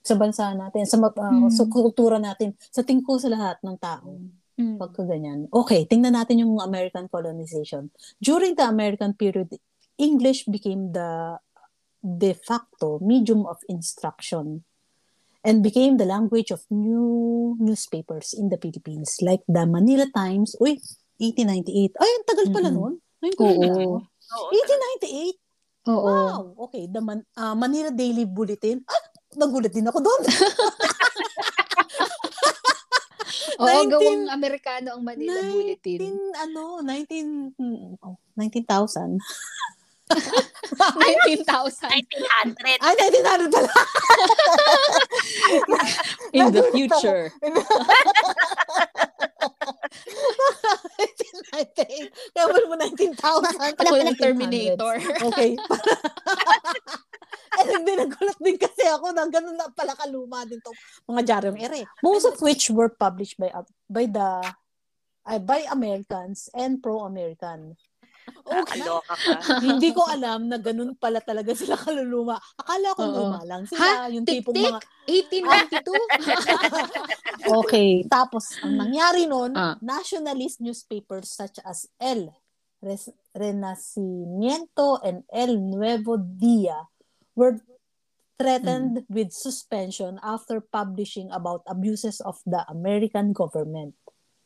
sa 0.00 0.16
bansa 0.16 0.56
natin, 0.56 0.88
sa, 0.88 0.96
ah, 0.96 1.12
Hmm. 1.28 1.52
sa 1.52 1.68
kultura 1.68 2.16
natin, 2.16 2.56
sa 2.72 2.80
tingko 2.80 3.20
sa 3.20 3.28
lahat 3.28 3.60
ng 3.60 3.76
tao. 3.76 4.16
Mm. 4.56 4.76
Pagka 4.76 5.04
ganyan. 5.04 5.48
Okay, 5.48 5.84
tingnan 5.88 6.12
natin 6.16 6.44
yung 6.44 6.60
American 6.60 7.08
colonization. 7.08 7.88
During 8.20 8.56
the 8.56 8.64
American 8.68 9.12
period, 9.16 9.52
English 9.96 10.44
became 10.48 10.92
the 10.92 11.36
de 12.02 12.34
facto 12.34 12.98
medium 13.00 13.46
of 13.46 13.62
instruction 13.70 14.66
and 15.44 15.62
became 15.62 15.96
the 15.96 16.04
language 16.04 16.50
of 16.50 16.66
new 16.68 17.54
newspapers 17.58 18.34
in 18.34 18.50
the 18.50 18.58
Philippines 18.58 19.18
like 19.22 19.42
the 19.48 19.64
Manila 19.64 20.06
Times. 20.14 20.54
Uy, 20.60 20.78
1898. 21.18 21.94
Ay, 21.98 22.10
ang 22.10 22.26
tagal 22.26 22.46
pala. 22.50 22.68
Ngayon 22.70 23.36
ko 23.38 23.44
lang 23.44 23.76
Oo. 23.76 24.11
Oo, 24.32 24.48
1898? 24.52 25.90
Oo. 25.92 26.06
Wow! 26.06 26.54
Okay, 26.70 26.86
the 26.86 27.00
Man- 27.02 27.26
ah, 27.34 27.54
Manila 27.58 27.90
Daily 27.90 28.24
Bulletin. 28.24 28.80
Ah, 28.86 29.02
nagulat 29.36 29.72
din 29.74 29.88
ako 29.88 29.98
doon. 29.98 30.22
Oo, 33.62 33.68
19 33.68 33.92
gawang 33.92 34.26
Amerikano 34.30 34.96
ang 34.96 35.02
Manila 35.02 35.38
Bulletin. 35.50 35.98
19, 36.34 36.42
ano, 36.48 36.80
19, 36.84 37.54
hmm, 37.58 37.98
oh, 38.02 38.16
19,000. 38.38 39.18
19,000 40.12 41.88
1900. 41.88 42.84
Ay, 42.84 42.94
1900 43.00 43.48
pala. 43.48 43.72
in 46.36 46.52
the 46.52 46.62
future. 46.72 47.32
1998. 51.02 52.32
Kaya 52.34 52.44
mo 52.68 52.74
19,000. 52.76 53.80
Ako 53.82 53.94
yung 53.98 54.08
1900s. 54.14 54.22
Terminator. 54.22 54.94
Okay. 55.32 55.50
Ay, 57.52 57.64
hindi, 57.76 57.92
nagulat 57.96 58.38
din 58.40 58.56
kasi 58.56 58.82
ako 58.88 59.12
na 59.12 59.28
ganun 59.28 59.56
na 59.56 59.68
pala 59.72 59.92
kaluma 59.96 60.44
din 60.48 60.60
to 60.64 60.72
mga 61.08 61.22
diaryong 61.24 61.60
ere. 61.60 61.84
Most 62.00 62.24
of 62.28 62.36
which 62.40 62.72
were 62.72 62.88
published 62.88 63.36
by 63.36 63.52
uh, 63.52 63.66
by 63.88 64.08
the 64.08 64.28
uh, 65.28 65.40
by 65.42 65.64
Americans 65.68 66.48
and 66.56 66.80
pro-American. 66.80 67.76
Okay. 68.42 68.82
Nakakaloka 68.82 69.14
ka. 69.14 69.32
hindi 69.60 69.88
ko 69.90 70.02
alam 70.04 70.40
na 70.46 70.58
ganun 70.58 70.92
pala 70.94 71.18
talaga 71.18 71.54
sila 71.54 71.74
kaluluma. 71.74 72.36
Akala 72.58 72.88
ko 72.92 73.02
Oo. 73.02 73.14
luma 73.30 73.40
lang. 73.44 73.62
Sila 73.64 74.08
yung 74.08 74.26
tipong 74.26 74.54
Tik-tik? 74.54 74.74
mga... 74.74 74.80
1892? 75.82 77.46
Okay. 77.62 78.06
Tapos, 78.06 78.54
ang 78.62 78.78
nangyari 78.78 79.26
nun, 79.26 79.50
Ah. 79.52 79.74
nationalist 79.82 80.62
newspapers 80.62 81.26
such 81.28 81.58
as 81.62 81.90
El 81.98 82.30
Res- 82.78 83.10
Renacimiento 83.34 84.98
and 85.02 85.22
El 85.26 85.58
Nuevo 85.58 86.18
Dia 86.18 86.86
were 87.34 87.58
threatened 88.36 89.06
with 89.06 89.30
suspension 89.30 90.18
after 90.18 90.58
publishing 90.58 91.30
about 91.30 91.62
abuses 91.66 92.18
of 92.20 92.42
the 92.42 92.66
American 92.66 93.30
government. 93.30 93.94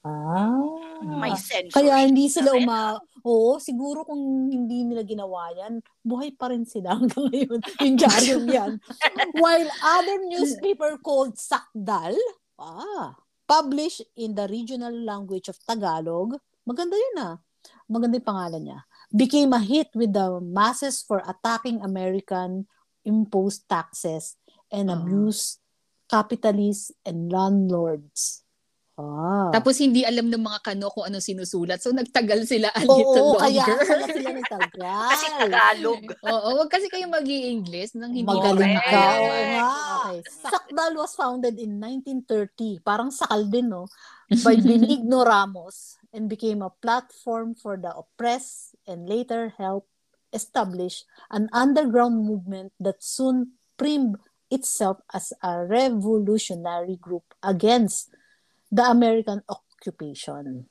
Ah. 0.07 0.55
May 1.03 1.35
censorship. 1.35 1.75
Kaya 1.75 2.07
hindi 2.07 2.31
sila 2.31 2.55
uma... 2.55 2.95
Oo, 3.27 3.59
siguro 3.59 4.07
kung 4.07 4.47
hindi 4.47 4.87
nila 4.87 5.03
ginawa 5.03 5.51
yan, 5.51 5.83
buhay 6.07 6.31
pa 6.39 6.47
rin 6.55 6.63
sila 6.63 6.95
hanggang 6.99 7.27
ngayon. 7.27 7.59
Yung 7.83 7.97
diaryong 7.99 8.47
yan. 8.63 8.73
While 9.35 9.67
other 9.83 10.23
newspaper 10.31 10.95
called 11.03 11.35
Sakdal, 11.35 12.15
ah, 12.55 13.19
published 13.51 14.07
in 14.15 14.39
the 14.39 14.47
regional 14.47 14.95
language 14.95 15.51
of 15.51 15.59
Tagalog, 15.67 16.39
maganda 16.63 16.95
yun 16.95 17.17
ah. 17.19 17.37
Maganda 17.91 18.23
yung 18.23 18.31
pangalan 18.31 18.63
niya. 18.63 18.81
Became 19.11 19.51
a 19.51 19.63
hit 19.63 19.91
with 19.99 20.15
the 20.15 20.39
masses 20.39 21.03
for 21.03 21.19
attacking 21.27 21.83
American 21.83 22.71
imposed 23.03 23.67
taxes 23.67 24.39
and 24.71 24.87
Ah. 24.87 25.03
abuse 25.03 25.59
capitalists 26.07 26.95
and 27.03 27.35
landlords. 27.35 28.46
Ah. 28.97 29.53
Tapos 29.53 29.77
hindi 29.77 30.09
alam 30.09 30.33
ng 30.33 30.41
mga 30.41 30.73
kano 30.73 30.89
kung 30.89 31.05
ano 31.05 31.21
sinusulat. 31.21 31.85
So 31.85 31.93
nagtagal 31.93 32.49
sila 32.49 32.73
a 32.77 32.81
Oo, 32.81 32.97
little 32.97 33.31
kaya 33.37 33.61
longer. 33.61 33.79
pala 33.85 34.05
sila 34.17 34.29
nagtagal. 34.33 34.81
Kasi 35.13 35.27
Tagalog. 35.37 36.03
Oo, 36.25 36.49
wag 36.65 36.71
kasi 36.73 36.87
kayo 36.89 37.05
mag 37.05 37.29
english 37.29 37.93
nang 37.93 38.17
hindi 38.17 38.25
Magaling 38.25 38.73
ka. 38.73 38.89
kaya. 38.89 39.05
Oo 39.21 39.41
nga. 39.53 39.69
Okay. 39.69 40.19
Sakdal 40.49 40.93
was 40.97 41.13
founded 41.13 41.61
in 41.61 41.77
1930. 41.77 42.81
Parang 42.81 43.13
sakal 43.13 43.45
din, 43.53 43.69
no? 43.69 43.85
By 44.41 44.57
Benigno 44.57 45.21
Ramos 45.29 46.01
and 46.17 46.33
became 46.33 46.65
a 46.65 46.73
platform 46.81 47.53
for 47.53 47.77
the 47.77 47.93
oppressed 47.93 48.81
and 48.89 49.05
later 49.05 49.53
helped 49.61 49.93
establish 50.33 51.05
an 51.29 51.53
underground 51.53 52.25
movement 52.25 52.73
that 52.81 53.05
soon 53.05 53.61
primed 53.77 54.17
itself 54.49 55.05
as 55.13 55.37
a 55.45 55.69
revolutionary 55.69 56.97
group 56.97 57.29
against 57.45 58.09
the 58.69 58.85
American 58.85 59.41
occupation. 59.47 60.67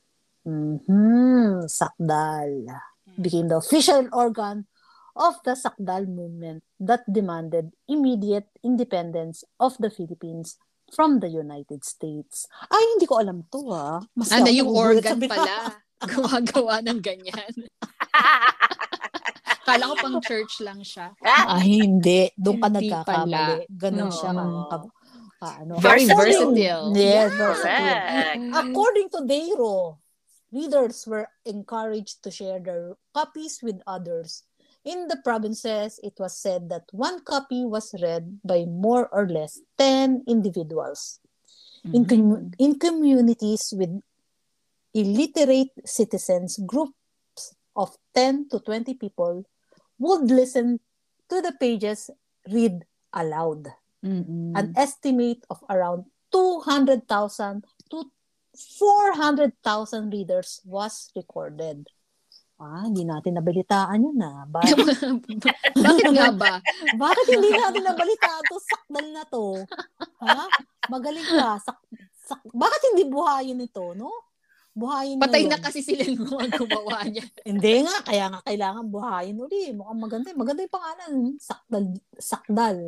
Mhm, 0.45 1.65
Sakdal 1.65 2.69
became 3.17 3.49
the 3.49 3.57
official 3.57 4.05
organ 4.13 4.69
of 5.15 5.39
the 5.41 5.55
Sakdal 5.55 6.05
movement 6.05 6.61
that 6.77 7.01
demanded 7.09 7.73
immediate 7.87 8.51
independence 8.61 9.41
of 9.57 9.73
the 9.81 9.89
Philippines 9.89 10.59
from 10.93 11.17
the 11.17 11.31
United 11.31 11.81
States. 11.81 12.45
Ay, 12.69 12.83
hindi 12.93 13.09
ko 13.09 13.17
alam 13.17 13.41
to 13.49 13.73
ah. 13.73 13.97
Mas 14.13 14.29
Ano 14.29 14.53
yung 14.53 14.69
organ 14.69 15.17
pala? 15.25 15.81
Gumagawa 16.11 16.83
ng 16.85 17.01
ganyan. 17.01 17.49
Kala 19.65 19.89
ko 19.89 19.95
pang 19.97 20.17
church 20.21 20.61
lang 20.61 20.85
siya. 20.85 21.09
Ay, 21.25 21.81
hindi. 21.81 22.29
Doon 22.37 22.61
ka 22.61 22.69
nagkakamali. 22.69 23.65
Ganon 23.65 24.11
No. 24.11 24.13
siya. 24.13 24.29
Ka, 24.69 24.75
ano. 25.45 25.77
Very 25.77 26.05
According- 26.09 26.55
versatile. 26.55 26.85
Yes, 26.97 27.29
versatile. 27.33 28.51
According 28.53 29.07
to 29.13 29.19
Deiro, 29.25 29.97
readers 30.51 31.05
were 31.05 31.27
encouraged 31.45 32.23
to 32.23 32.31
share 32.31 32.59
their 32.59 32.95
copies 33.13 33.59
with 33.61 33.81
others. 33.85 34.43
In 34.85 35.09
the 35.09 35.17
provinces, 35.25 35.99
it 36.05 36.13
was 36.21 36.37
said 36.37 36.69
that 36.69 36.85
one 36.93 37.21
copy 37.25 37.65
was 37.65 37.89
read 38.01 38.37
by 38.45 38.65
more 38.69 39.09
or 39.09 39.25
less 39.27 39.57
10 39.77 40.23
individuals. 40.29 41.19
In, 41.93 42.05
commu- 42.05 42.53
in 42.57 42.77
communities 42.77 43.73
with 43.73 44.01
illiterate 44.93 45.73
citizens, 45.85 46.57
groups 46.65 47.53
of 47.75 47.97
10 48.13 48.49
to 48.49 48.59
20 48.59 48.93
people 48.95 49.45
would 49.99 50.29
listen 50.31 50.79
to 51.29 51.41
the 51.41 51.53
pages 51.59 52.09
read 52.49 52.85
aloud. 53.13 53.67
Mm-mm. 54.05 54.53
An 54.53 54.71
estimate 54.77 55.41
of 55.49 55.65
around 55.65 56.05
200,000 56.29 57.65
to 57.89 58.05
400,000 58.53 60.13
readers 60.13 60.61
was 60.63 61.09
recorded. 61.17 61.89
Ah, 62.55 62.87
hindi 62.87 63.03
natin 63.03 63.35
nabalitaan 63.35 63.99
yun 63.99 64.15
na. 64.15 64.47
Ba- 64.47 64.63
Bakit 65.85 66.05
nga 66.15 66.31
ba? 66.31 66.63
bakit 66.95 67.25
hindi 67.27 67.51
natin 67.51 67.83
nabalitaan 67.83 68.43
to? 68.47 68.55
Sakdal 68.63 69.07
na 69.11 69.23
to. 69.27 69.59
Ha? 70.23 70.47
Magaling 70.87 71.27
ka. 71.27 71.59
Sak, 71.59 71.83
sak, 72.15 72.39
bakit 72.55 72.95
hindi 72.95 73.11
buhayin 73.11 73.59
ito, 73.59 73.91
no? 73.91 74.07
Buhayin 74.71 75.19
Patay 75.19 75.51
na 75.51 75.59
na 75.59 75.67
kasi 75.67 75.83
sila 75.83 76.07
yung 76.07 76.31
mga 76.31 76.47
gumawa 76.63 77.03
niya. 77.03 77.27
Hindi 77.43 77.83
nga, 77.83 77.95
kaya 78.07 78.25
nga 78.31 78.39
kailangan 78.47 78.85
buhayin 78.87 79.35
uli. 79.35 79.75
Mukhang 79.75 79.99
maganda. 79.99 80.31
Maganda 80.31 80.63
yung 80.63 80.75
pangalan. 80.79 81.13
Sakdal. 81.35 81.85
Sakdal. 82.15 82.79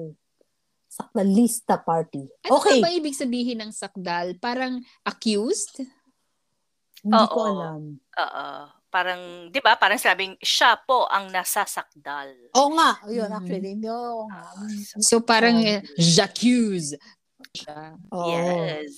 Sakdalista 0.97 1.77
Party. 1.77 2.25
Ano 2.49 2.57
Okay. 2.57 2.81
ba 2.81 2.89
ibig 2.89 3.13
sabihin 3.13 3.61
ng 3.61 3.69
sakdal? 3.69 4.33
Parang 4.41 4.81
accused? 5.05 5.85
Hindi 7.05 7.23
ko 7.29 7.37
Oo. 7.37 7.49
alam. 7.53 7.81
Oo. 8.01 8.47
Parang, 8.89 9.21
di 9.53 9.59
ba, 9.61 9.77
parang 9.77 9.99
sabing, 10.01 10.33
siya 10.41 10.73
po 10.81 11.05
ang 11.05 11.29
nasasakdal. 11.29 12.33
Oo 12.57 12.73
nga. 12.73 12.97
Yun, 13.05 13.29
Mm. 13.29 13.37
actually. 13.37 13.69
Hindi, 13.77 13.87
oo 13.93 14.25
nga. 14.25 14.41
So 14.97 15.21
parang 15.21 15.61
Oh. 15.61 15.69
eh, 15.69 15.85
j'accuse. 15.99 16.97
Oo. 18.11 18.29
Yes. 18.31 18.97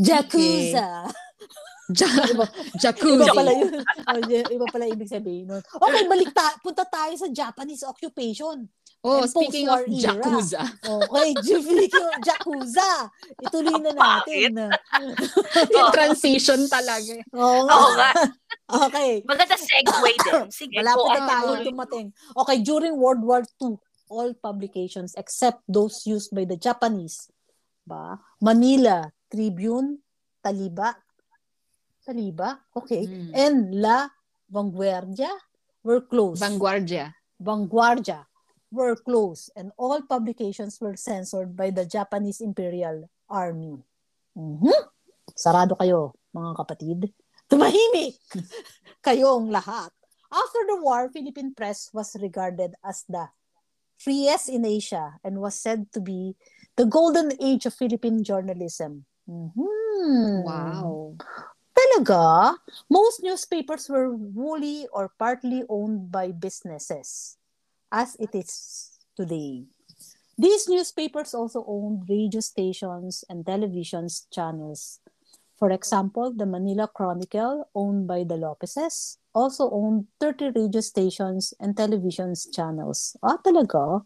Yakuza. 0.00 1.08
Ja- 1.92 2.28
Iba 2.32 2.46
jacuzzi. 2.82 3.28
pala 3.28 3.52
yun. 3.52 3.76
Oh, 4.08 4.18
iba 4.24 4.66
pala 4.72 4.84
ibig 4.88 5.10
sabihin 5.10 5.44
nun. 5.46 5.60
Okay, 5.60 6.02
balik 6.08 6.32
ta- 6.32 6.56
punta 6.64 6.84
tayo 6.84 7.12
sa 7.14 7.28
Japanese 7.28 7.84
occupation. 7.84 8.64
Oh, 9.04 9.20
And 9.20 9.28
speaking 9.28 9.68
of 9.68 9.84
era. 9.84 10.16
Yakuza. 10.16 10.64
Okay, 10.80 11.28
speaking 11.44 12.06
of 12.08 12.20
Yakuza. 12.24 12.90
Ituloy 13.36 13.76
na 13.84 13.92
natin. 13.92 14.64
Yung 15.68 15.92
transition 15.92 16.64
talaga. 16.72 17.12
Oo 17.36 17.68
nga. 17.68 17.74
Oo 17.76 17.90
nga. 17.92 18.10
Okay. 18.88 19.20
Maganda 19.28 19.60
segue 19.60 20.10
din. 20.24 20.48
Sige, 20.48 20.80
Malapit 20.80 21.04
go 21.04 21.12
na 21.12 21.20
tayo 21.28 21.48
on. 21.52 21.64
dumating. 21.68 22.06
Okay, 22.32 22.64
during 22.64 22.96
World 22.96 23.20
War 23.20 23.44
II, 23.60 23.76
all 24.08 24.32
publications 24.32 25.12
except 25.20 25.60
those 25.68 26.08
used 26.08 26.32
by 26.32 26.48
the 26.48 26.56
Japanese. 26.56 27.28
Ba? 27.84 28.16
Manila 28.40 29.04
Tribune, 29.28 30.00
Taliba, 30.40 30.96
Taliba, 32.04 32.60
okay, 32.76 33.04
Mm. 33.08 33.30
and 33.32 33.56
La 33.80 34.08
Vanguardia 34.48 35.32
were 35.84 36.00
closed. 36.04 36.40
Vanguardia. 36.40 37.12
Vanguardia 37.40 38.24
were 38.72 38.96
closed 38.96 39.52
and 39.56 39.72
all 39.76 40.00
publications 40.04 40.80
were 40.80 40.96
censored 40.96 41.56
by 41.56 41.70
the 41.70 41.84
Japanese 41.84 42.40
Imperial 42.40 43.08
Army. 43.28 43.80
Mhm. 44.36 44.68
Sarado 45.32 45.76
kayo, 45.78 46.12
mga 46.34 46.52
kapatid. 46.56 46.98
Tumahimik 47.50 48.16
kayong 49.06 49.52
lahat. 49.52 49.92
After 50.34 50.62
the 50.66 50.78
war, 50.82 51.08
Philippine 51.12 51.54
press 51.54 51.88
was 51.94 52.16
regarded 52.18 52.74
as 52.82 53.06
the 53.06 53.30
freest 53.96 54.50
in 54.50 54.66
Asia 54.66 55.16
and 55.22 55.38
was 55.38 55.54
said 55.54 55.86
to 55.94 56.02
be 56.02 56.34
the 56.76 56.86
golden 56.86 57.32
age 57.40 57.66
of 57.66 57.74
Philippine 57.74 58.22
journalism. 58.24 59.06
Mhm. 59.28 60.44
Wow. 60.44 61.16
Talaga, 61.74 62.56
most 62.90 63.22
newspapers 63.22 63.88
were 63.88 64.14
wholly 64.34 64.86
or 64.92 65.10
partly 65.18 65.64
owned 65.68 66.10
by 66.10 66.30
businesses, 66.30 67.36
as 67.90 68.16
it 68.20 68.34
is 68.34 68.98
today. 69.16 69.64
These 70.38 70.68
newspapers 70.68 71.34
also 71.34 71.64
owned 71.66 72.08
radio 72.08 72.40
stations 72.40 73.24
and 73.28 73.46
television 73.46 74.08
channels. 74.32 75.00
For 75.58 75.70
example, 75.70 76.32
the 76.34 76.46
Manila 76.46 76.88
Chronicle, 76.88 77.70
owned 77.74 78.08
by 78.08 78.24
the 78.24 78.34
Lopezes, 78.34 79.18
also 79.34 79.70
owned 79.70 80.06
30 80.20 80.50
radio 80.54 80.80
stations 80.80 81.54
and 81.60 81.76
television 81.76 82.34
channels. 82.52 83.16
Ah, 83.22 83.38
talaga? 83.38 84.02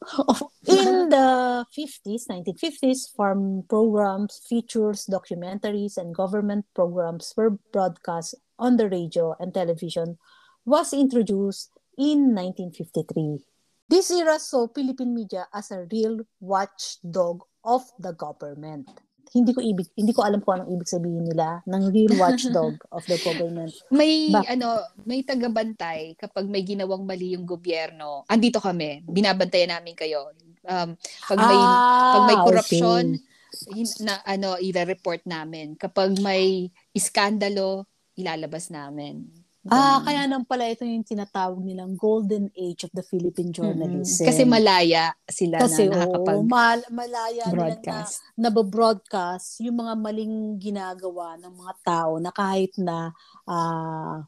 In 0.69 1.09
the 1.15 1.65
50s, 1.73 2.29
1950s, 2.29 3.15
farm 3.17 3.65
programs, 3.69 4.41
features, 4.49 5.09
documentaries, 5.11 5.97
and 5.97 6.15
government 6.15 6.67
programs 6.75 7.33
were 7.37 7.57
broadcast 7.73 8.35
on 8.59 8.77
the 8.77 8.89
radio 8.89 9.35
and 9.41 9.55
television 9.55 10.19
was 10.65 10.93
introduced 10.93 11.71
in 11.97 12.35
1953. 12.35 13.41
This 13.89 14.11
era 14.11 14.39
saw 14.39 14.69
Philippine 14.69 15.15
media 15.15 15.49
as 15.55 15.71
a 15.71 15.87
real 15.91 16.21
watchdog 16.41 17.41
of 17.65 17.89
the 17.99 18.13
government. 18.13 18.89
Hindi 19.33 19.53
ko 19.53 19.61
ibig 19.61 19.89
hindi 19.95 20.13
ko 20.17 20.25
alam 20.25 20.41
kung 20.41 20.61
anong 20.61 20.73
ibig 20.73 20.89
sabihin 20.89 21.25
nila 21.25 21.61
ng 21.69 21.83
real 21.93 22.15
watchdog 22.17 22.81
of 22.97 23.05
the 23.09 23.19
government. 23.21 23.73
May 23.93 24.33
Bak- 24.33 24.49
ano, 24.53 24.81
may 25.05 25.21
tagabantay 25.25 26.17
kapag 26.17 26.49
may 26.49 26.65
ginawang 26.65 27.05
mali 27.05 27.37
yung 27.37 27.45
gobyerno. 27.45 28.25
Andito 28.29 28.61
kami, 28.61 29.05
binabantayan 29.05 29.77
namin 29.77 29.95
kayo. 29.97 30.33
Um, 30.69 30.97
pag 31.29 31.39
may 31.41 31.59
Ah, 31.61 32.13
pag 32.13 32.25
may 32.29 32.39
corruption, 32.45 33.05
okay. 33.17 34.05
na 34.05 34.21
ano, 34.25 34.61
i-report 34.61 35.25
namin. 35.25 35.75
Kapag 35.77 36.21
may 36.21 36.69
iskandalo, 36.93 37.89
ilalabas 38.19 38.69
namin. 38.69 39.48
Ah, 39.69 40.01
kaya 40.01 40.25
nang 40.25 40.49
pala 40.49 40.65
ito 40.65 40.81
yung 40.83 41.05
tinatawag 41.05 41.61
nilang 41.61 41.93
golden 41.93 42.49
age 42.57 42.89
of 42.89 42.93
the 42.97 43.05
Philippine 43.05 43.53
journalism. 43.53 44.25
Mm-mm. 44.25 44.29
Kasi 44.33 44.43
malaya 44.49 45.13
sila 45.29 45.61
Kasi 45.61 45.93
na 45.93 46.09
nakakapag 46.09 46.41
mal- 46.49 46.89
malaya 46.89 47.45
nila 47.45 47.53
na 47.53 47.53
broadcast. 47.53 48.25
nabobroadcast 48.33 49.49
yung 49.61 49.85
mga 49.85 49.95
maling 50.01 50.35
ginagawa 50.57 51.37
ng 51.37 51.53
mga 51.53 51.75
tao 51.85 52.17
na 52.17 52.33
kahit 52.33 52.73
na 52.81 53.13
ah, 53.45 54.25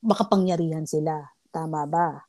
makapangyarihan 0.00 0.88
sila. 0.88 1.20
Tama 1.52 1.84
ba? 1.84 2.24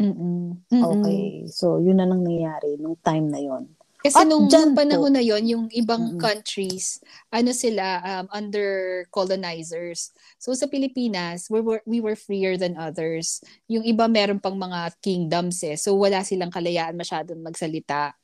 Mm-mm. 0.00 0.64
Okay. 0.72 1.44
So, 1.48 1.76
yun 1.80 2.00
na 2.00 2.08
nang 2.08 2.24
nangyayari 2.24 2.80
nung 2.80 2.96
time 3.00 3.28
na 3.28 3.40
yon. 3.40 3.75
Kasi 4.06 4.16
At 4.16 4.24
nung, 4.24 4.46
dyan 4.46 4.70
nung 4.70 4.78
panahon 4.78 5.10
po- 5.10 5.16
na 5.16 5.20
yon 5.20 5.42
yung 5.44 5.64
ibang 5.68 6.14
Mm-mm. 6.14 6.20
countries, 6.20 7.02
ano 7.28 7.50
sila, 7.50 7.84
um, 8.00 8.26
under 8.30 8.68
colonizers. 9.10 10.10
So 10.36 10.52
sa 10.52 10.64
Pilipinas, 10.64 11.50
we 11.50 11.58
were, 11.58 11.82
we 11.82 11.98
were 11.98 12.14
freer 12.14 12.54
than 12.54 12.76
others. 12.76 13.42
Yung 13.66 13.82
iba 13.82 14.06
meron 14.06 14.38
pang 14.38 14.54
mga 14.54 14.94
kingdoms 15.00 15.58
eh. 15.60 15.74
So 15.74 15.94
wala 15.94 16.22
silang 16.22 16.50
kalayaan 16.50 16.94
masyadong 16.94 17.42
magsalita. 17.42 18.14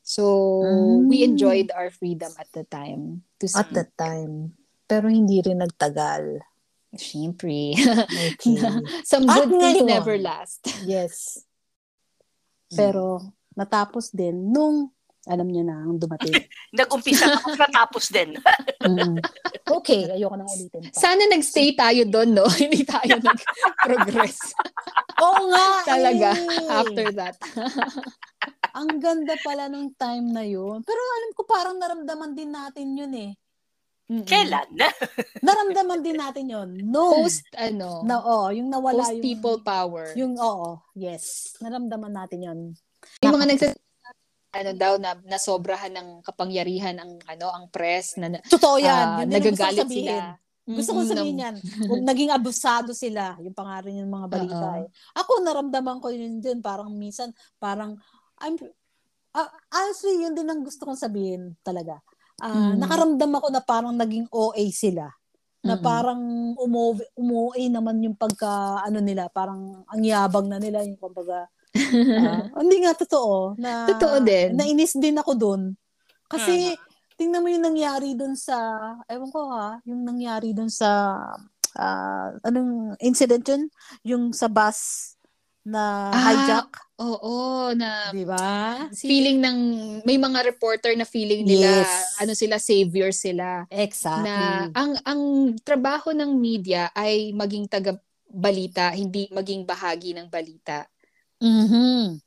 So 0.00 0.24
we 1.04 1.20
Mm. 1.20 1.34
enjoyed 1.34 1.68
our 1.70 1.90
freedom 1.90 2.30
at 2.36 2.48
the 2.52 2.62
time. 2.62 3.26
To 3.38 3.46
At 3.50 3.68
speak. 3.68 3.74
that 3.76 3.90
time. 3.94 4.54
Pero 4.84 5.06
hindi 5.06 5.38
rin 5.38 5.58
nagtagal. 5.58 6.40
Siyempre. 6.90 7.76
Okay. 8.32 8.56
Some 9.04 9.28
At 9.28 9.44
good 9.44 9.52
things 9.52 9.82
ngayon. 9.82 9.90
never 9.90 10.16
last. 10.16 10.64
yes. 10.82 11.44
Pero, 12.68 13.20
natapos 13.52 14.08
din 14.08 14.48
nung, 14.48 14.88
alam 15.28 15.46
niyo 15.46 15.62
na, 15.62 15.76
ang 15.84 16.00
dumating. 16.00 16.32
Nag-umpisa 16.78 17.28
ako 17.36 17.54
natapos 17.54 18.08
din. 18.10 18.32
Mm. 18.78 19.18
Okay, 19.68 20.06
ayoko 20.06 20.38
nang 20.38 20.48
ulitin 20.48 20.80
pa. 20.80 20.94
Sana 20.94 21.26
nagstay 21.28 21.74
tayo 21.74 22.06
doon, 22.08 22.30
no? 22.40 22.46
Hindi 22.62 22.86
tayo 22.86 23.20
nag-progress 23.20 24.54
Oo 25.18 25.50
nga! 25.50 25.82
talaga 25.82 26.30
eh. 26.32 26.72
after 26.72 27.06
that. 27.12 27.34
Ang 28.78 29.02
ganda 29.02 29.34
pala 29.42 29.66
nung 29.66 29.92
time 29.98 30.30
na 30.30 30.46
yun. 30.46 30.80
Pero 30.86 31.00
alam 31.02 31.30
ko 31.34 31.42
parang 31.44 31.76
naramdaman 31.76 32.32
din 32.38 32.54
natin 32.54 32.86
yun 32.96 33.12
eh. 33.18 33.30
Mm-mm. 34.08 34.24
Kailan? 34.24 34.72
Naramdaman 35.44 36.00
din 36.00 36.16
natin 36.16 36.44
yun. 36.48 36.68
No. 36.80 37.12
Post, 37.18 37.44
ano, 37.52 38.06
na, 38.06 38.24
oh, 38.24 38.48
yung 38.54 38.72
nawala 38.72 39.04
post 39.04 39.20
yung... 39.20 39.24
people 39.26 39.58
power. 39.60 40.16
Yung, 40.16 40.38
oo, 40.38 40.80
yes. 40.96 41.58
Naramdaman 41.60 42.14
natin 42.14 42.40
yun. 42.40 42.58
Yung 43.20 43.34
mga 43.36 43.48
nagsasabi 43.52 43.87
ano 44.58 44.70
daw 44.74 44.98
na 44.98 45.14
nasobrahan 45.22 45.94
ng 45.94 46.08
kapangyarihan 46.26 46.98
ang 46.98 47.22
ano 47.30 47.46
ang 47.54 47.70
press 47.70 48.18
na 48.18 48.42
Totoo 48.42 48.76
yan. 48.82 49.06
ah, 49.06 49.22
yun 49.22 49.30
nagagalit 49.30 49.86
sabihin. 49.86 50.06
sila. 50.10 50.34
Gusto 50.68 50.90
ko 50.92 51.00
sabihin 51.06 51.38
yan. 51.40 51.54
Kung 51.88 52.02
naging 52.04 52.28
abusado 52.28 52.90
sila, 52.92 53.38
yung 53.40 53.56
pangarin 53.56 54.04
yung 54.04 54.12
mga 54.12 54.26
balita 54.28 54.66
Oo. 54.76 54.84
eh. 54.84 54.88
Ako 55.16 55.40
naramdaman 55.40 55.96
ko 56.02 56.12
yun 56.12 56.44
din. 56.44 56.60
Parang 56.60 56.92
minsan, 56.92 57.32
parang, 57.56 57.96
I'm, 58.42 58.58
ah, 59.32 59.48
honestly, 59.72 60.20
yun 60.20 60.36
din 60.36 60.44
ang 60.44 60.60
gusto 60.60 60.84
kong 60.84 61.00
sabihin 61.00 61.56
talaga. 61.64 62.02
Ah, 62.42 62.76
Mm. 62.76 62.84
Nakaramdam 62.84 63.32
ako 63.32 63.46
na 63.48 63.62
parang 63.64 63.94
naging 63.96 64.28
OA 64.28 64.68
sila. 64.68 65.08
Na 65.64 65.74
Mm-mm. 65.74 65.82
parang 65.82 66.20
umo, 66.54 66.94
umuwi 67.16 67.66
naman 67.72 67.98
yung 68.04 68.14
pagka, 68.14 68.78
ano 68.84 69.00
nila, 69.00 69.26
parang 69.32 69.82
ang 69.88 70.02
yabang 70.04 70.46
na 70.52 70.60
nila, 70.60 70.84
yung 70.84 71.00
kumbaga, 71.00 71.48
ah, 72.18 72.44
hindi 72.62 72.76
nga 72.82 72.92
totoo. 72.94 73.54
Na, 73.58 73.86
Totoo 73.88 74.22
din. 74.22 74.56
Nainis 74.58 74.94
din 74.98 75.16
ako 75.16 75.32
doon. 75.34 75.62
Kasi, 76.28 76.76
tingnan 77.16 77.40
mo 77.40 77.48
yung 77.48 77.64
nangyari 77.64 78.12
doon 78.14 78.36
sa, 78.36 78.54
ewan 79.08 79.30
ko 79.32 79.48
ha, 79.50 79.80
yung 79.88 80.04
nangyari 80.04 80.52
doon 80.52 80.68
sa, 80.68 81.18
ah, 81.74 82.28
anong 82.44 82.94
incident 83.00 83.42
yun? 83.48 83.62
Yung 84.04 84.24
sa 84.30 84.46
bus 84.46 85.14
na 85.64 86.10
Ah, 86.12 86.32
hijack. 86.32 86.68
Oo, 86.98 87.70
na 87.76 88.08
Di 88.10 88.24
ba? 88.24 88.88
feeling 88.90 89.38
ng 89.38 89.58
may 90.08 90.16
mga 90.16 90.48
reporter 90.48 90.96
na 90.96 91.04
feeling 91.04 91.44
nila 91.44 91.84
Yes. 91.84 92.16
ano 92.18 92.32
sila 92.32 92.56
savior 92.56 93.12
sila 93.12 93.68
Exactly. 93.68 94.24
na 94.24 94.66
ang 94.72 94.96
ang 95.04 95.22
trabaho 95.60 96.16
ng 96.16 96.40
media 96.40 96.88
ay 96.96 97.36
maging 97.36 97.68
taga 97.68 98.00
balita, 98.28 98.92
hindi 98.96 99.28
maging 99.28 99.64
bahagi 99.68 100.16
ng 100.16 100.28
balita. 100.28 100.88
Mhm. 101.42 102.18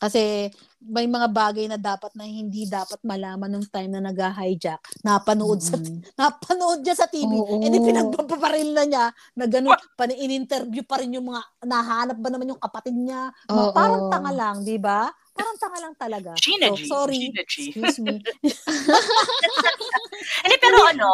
Kasi 0.00 0.48
may 0.86 1.10
mga 1.10 1.28
bagay 1.32 1.66
na 1.68 1.76
dapat 1.80 2.14
na 2.14 2.24
hindi 2.28 2.64
dapat 2.70 3.02
malaman 3.02 3.50
nung 3.50 3.66
time 3.66 3.90
na 3.98 4.02
nag-hijack. 4.04 4.78
Napanood 5.02 5.58
sa 5.60 5.76
Mm. 5.76 6.00
napanood 6.20 6.80
niya 6.86 6.94
sa 6.96 7.08
TV. 7.10 7.32
Oo. 7.32 7.60
Eh 7.64 7.70
di 7.72 7.80
pinagpaparil 7.82 8.70
na 8.76 8.84
niya 8.86 9.04
na 9.36 9.44
ganun, 9.50 9.74
pa 9.98 10.06
in-interview 10.06 10.86
pa 10.86 11.02
rin 11.02 11.16
yung 11.18 11.32
mga 11.32 11.42
nahanap 11.66 12.16
ba 12.22 12.28
naman 12.30 12.52
yung 12.54 12.62
kapatid 12.62 12.94
niya. 12.94 13.32
Oo. 13.50 13.72
parang 13.74 14.06
tanga 14.12 14.32
lang, 14.36 14.56
di 14.62 14.78
ba? 14.78 15.10
Parang 15.36 15.56
tanga 15.60 15.78
lang 15.84 15.94
talaga. 16.00 16.30
Gina 16.40 16.68
So, 16.68 16.72
G. 16.72 16.80
sorry. 16.88 17.18
Gina 17.20 17.42
G. 17.44 17.54
Excuse 17.76 17.98
me. 18.00 18.14
Hindi, 20.44 20.56
pero 20.62 20.78
ano, 20.88 21.10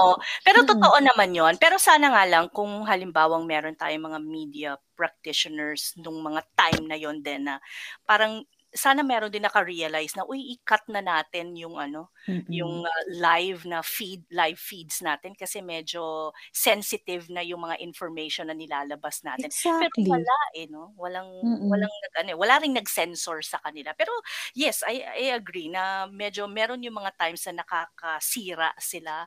pero 0.46 0.62
totoo 0.62 0.96
naman 1.02 1.34
yon 1.34 1.54
Pero 1.58 1.76
sana 1.82 2.12
nga 2.14 2.24
lang, 2.28 2.46
kung 2.54 2.86
halimbawang 2.86 3.42
meron 3.44 3.74
tayong 3.74 4.06
mga 4.14 4.20
media 4.22 4.70
practitioners 4.94 5.92
nung 5.98 6.22
mga 6.22 6.46
time 6.54 6.86
na 6.86 6.94
yon 6.98 7.18
din 7.20 7.50
na 7.50 7.58
parang 8.06 8.46
sana 8.74 9.04
meron 9.04 9.30
din 9.32 9.44
naka-realize 9.44 10.16
na, 10.16 10.24
uy, 10.28 10.56
i-cut 10.58 10.84
na 10.88 11.00
natin 11.04 11.54
yung 11.56 11.76
ano, 11.78 12.10
yung 12.52 12.84
uh, 12.84 13.04
live 13.16 13.64
na 13.64 13.80
feed, 13.80 14.24
live 14.32 14.60
feeds 14.60 15.00
natin 15.00 15.32
kasi 15.36 15.60
medyo 15.64 16.32
sensitive 16.52 17.28
na 17.32 17.40
yung 17.40 17.64
mga 17.64 17.80
information 17.80 18.48
na 18.48 18.56
nilalabas 18.56 19.24
natin. 19.24 19.52
Pero 19.76 19.92
Exactly. 19.92 20.08
wala 20.08 20.36
eh, 20.56 20.68
no? 20.68 20.92
Walang, 21.00 21.28
Mm-mm. 21.44 21.72
walang, 21.72 21.92
nag- 21.92 22.16
ano, 22.24 22.28
eh, 22.34 22.38
wala 22.38 22.60
ring 22.60 22.76
nag-censor 22.76 23.40
sa 23.44 23.56
kanila. 23.64 23.92
Pero 23.96 24.12
yes, 24.56 24.82
I, 24.84 25.00
I 25.04 25.24
agree 25.36 25.68
na 25.72 26.08
medyo 26.10 26.44
meron 26.48 26.84
yung 26.84 26.96
mga 27.00 27.16
times 27.16 27.44
na 27.48 27.64
nakakasira 27.64 28.72
sila 28.76 29.24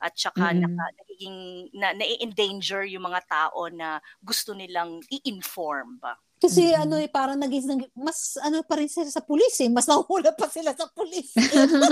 at 0.00 0.12
saka 0.16 0.52
Mm-mm. 0.52 0.56
naka, 0.56 0.84
nagiging, 1.00 1.38
na, 1.76 1.96
na-endanger 1.96 2.84
yung 2.92 3.08
mga 3.08 3.22
tao 3.28 3.68
na 3.72 4.00
gusto 4.20 4.52
nilang 4.52 5.00
i-inform 5.08 5.96
ba. 6.00 6.16
Kasi 6.36 6.68
mm-hmm. 6.68 6.84
ano 6.84 6.96
eh, 7.00 7.08
parang 7.08 7.40
naging, 7.40 7.88
mas 7.96 8.36
ano 8.44 8.60
pa 8.60 8.76
rin 8.76 8.92
sila 8.92 9.08
sa 9.08 9.24
pulis 9.24 9.56
eh. 9.64 9.72
Mas 9.72 9.88
nahula 9.88 10.36
pa 10.36 10.44
sila 10.52 10.76
sa 10.76 10.84
pulis. 10.92 11.32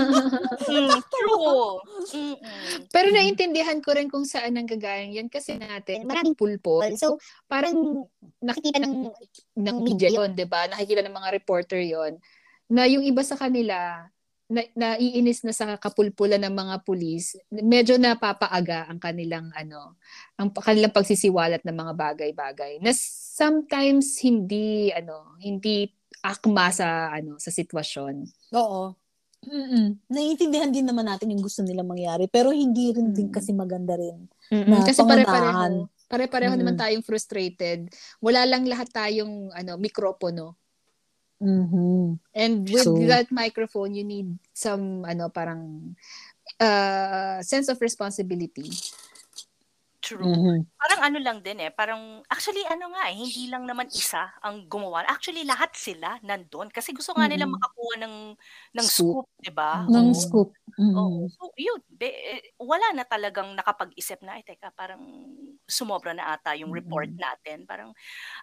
mm, 0.69 0.99
true. 1.09 1.81
Pero 2.93 3.07
naintindihan 3.09 3.81
ko 3.81 3.97
rin 3.97 4.05
kung 4.05 4.21
saan 4.21 4.53
ang 4.61 4.69
gagaling 4.69 5.17
yan 5.17 5.33
kasi 5.33 5.57
natin, 5.57 6.05
maraming 6.05 6.37
pulpo. 6.37 6.85
So, 6.93 7.17
parang 7.49 8.05
nakikita 8.37 8.77
ng, 8.85 9.09
ng 9.57 9.77
media 9.81 10.13
yon 10.13 10.37
di 10.37 10.45
ba? 10.45 10.69
Nakikita 10.69 11.01
ng 11.01 11.17
mga 11.17 11.29
reporter 11.33 11.81
yon 11.81 12.21
na 12.69 12.85
yung 12.89 13.05
iba 13.05 13.21
sa 13.21 13.37
kanila, 13.37 14.09
na, 14.45 14.61
naiinis 14.77 15.41
na 15.41 15.53
sa 15.53 15.77
kapulpulan 15.77 16.41
ng 16.45 16.53
mga 16.53 16.75
pulis, 16.85 17.33
medyo 17.49 17.97
napapaaga 17.97 18.85
ang 18.85 19.01
kanilang 19.01 19.49
ano, 19.57 19.97
ang 20.37 20.53
kanilang 20.53 20.93
pagsisiwalat 20.93 21.65
ng 21.65 21.75
mga 21.75 21.93
bagay-bagay. 21.97 22.77
Na 22.81 22.93
sometimes 22.93 24.21
hindi 24.21 24.93
ano, 24.93 25.37
hindi 25.41 25.89
akma 26.21 26.69
sa 26.69 27.09
ano, 27.09 27.41
sa 27.41 27.49
sitwasyon. 27.49 28.15
Oo. 28.53 28.93
Mm-mm. 29.45 30.09
Naiintindihan 30.09 30.73
din 30.73 30.89
naman 30.89 31.05
natin 31.05 31.29
yung 31.29 31.45
gusto 31.45 31.61
nila 31.61 31.85
mangyari, 31.85 32.25
pero 32.25 32.49
hindi 32.49 32.89
rin 32.89 33.13
din 33.13 33.29
kasi 33.29 33.53
maganda 33.53 33.93
rin. 33.93 34.25
Na 34.49 34.81
kasi 34.81 35.05
pare-pareho. 35.05 35.85
Pare-pareho 36.05 36.53
mm-hmm. 36.53 36.65
naman 36.65 36.77
tayong 36.77 37.05
frustrated. 37.05 37.89
Wala 38.21 38.45
lang 38.45 38.65
lahat 38.65 38.89
tayong 38.89 39.53
ano, 39.53 39.77
mikropono 39.77 40.64
Mm-hmm. 41.41 42.21
And 42.33 42.69
with 42.69 42.83
so, 42.83 42.97
that 43.07 43.31
microphone, 43.31 43.93
you 43.93 44.03
need 44.03 44.39
some, 44.53 45.03
ano, 45.05 45.29
parang 45.29 45.95
uh, 46.59 47.41
sense 47.41 47.67
of 47.67 47.81
responsibility. 47.81 48.71
True. 50.05 50.21
Mm-hmm. 50.21 50.57
Parang 50.77 51.01
ano 51.01 51.17
lang 51.17 51.37
din 51.41 51.57
eh, 51.65 51.73
parang 51.73 52.21
actually 52.29 52.61
ano 52.69 52.93
nga 52.93 53.09
eh, 53.09 53.17
hindi 53.17 53.49
lang 53.49 53.65
naman 53.65 53.89
isa 53.89 54.29
ang 54.45 54.69
gumawa. 54.69 55.01
Actually 55.09 55.41
lahat 55.41 55.73
sila 55.73 56.21
nandoon 56.21 56.69
kasi 56.69 56.93
gusto 56.93 57.17
nga 57.17 57.25
mm-hmm. 57.25 57.33
nila 57.33 57.49
makakuha 57.49 57.93
ng 58.05 58.15
ng 58.77 58.85
scoop, 58.85 59.25
scoop 59.25 59.27
'di 59.41 59.49
ba? 59.49 59.81
Ng 59.89 60.13
scoop. 60.13 60.53
Mm-hmm. 60.77 60.93
Oh, 60.99 61.25
so 61.31 61.49
yun, 61.57 61.81
be, 61.87 62.11
eh, 62.11 62.53
wala 62.61 62.83
na 62.91 63.07
talagang 63.07 63.55
nakapag-isip 63.55 64.19
na, 64.21 64.35
ay 64.35 64.43
teka, 64.43 64.75
parang 64.75 65.01
sumobra 65.65 66.11
na 66.11 66.35
ata 66.35 66.53
yung 66.53 66.69
report 66.69 67.09
mm-hmm. 67.09 67.25
natin. 67.25 67.57
Parang 67.65 67.95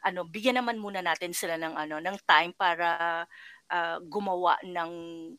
ano, 0.02 0.26
bigyan 0.26 0.58
naman 0.58 0.82
muna 0.82 0.98
natin 1.04 1.30
sila 1.30 1.54
ng 1.60 1.78
ano, 1.78 2.02
ng 2.02 2.16
time 2.26 2.56
para 2.56 3.22
uh, 3.70 3.98
gumawa 4.02 4.58
ng 4.66 4.90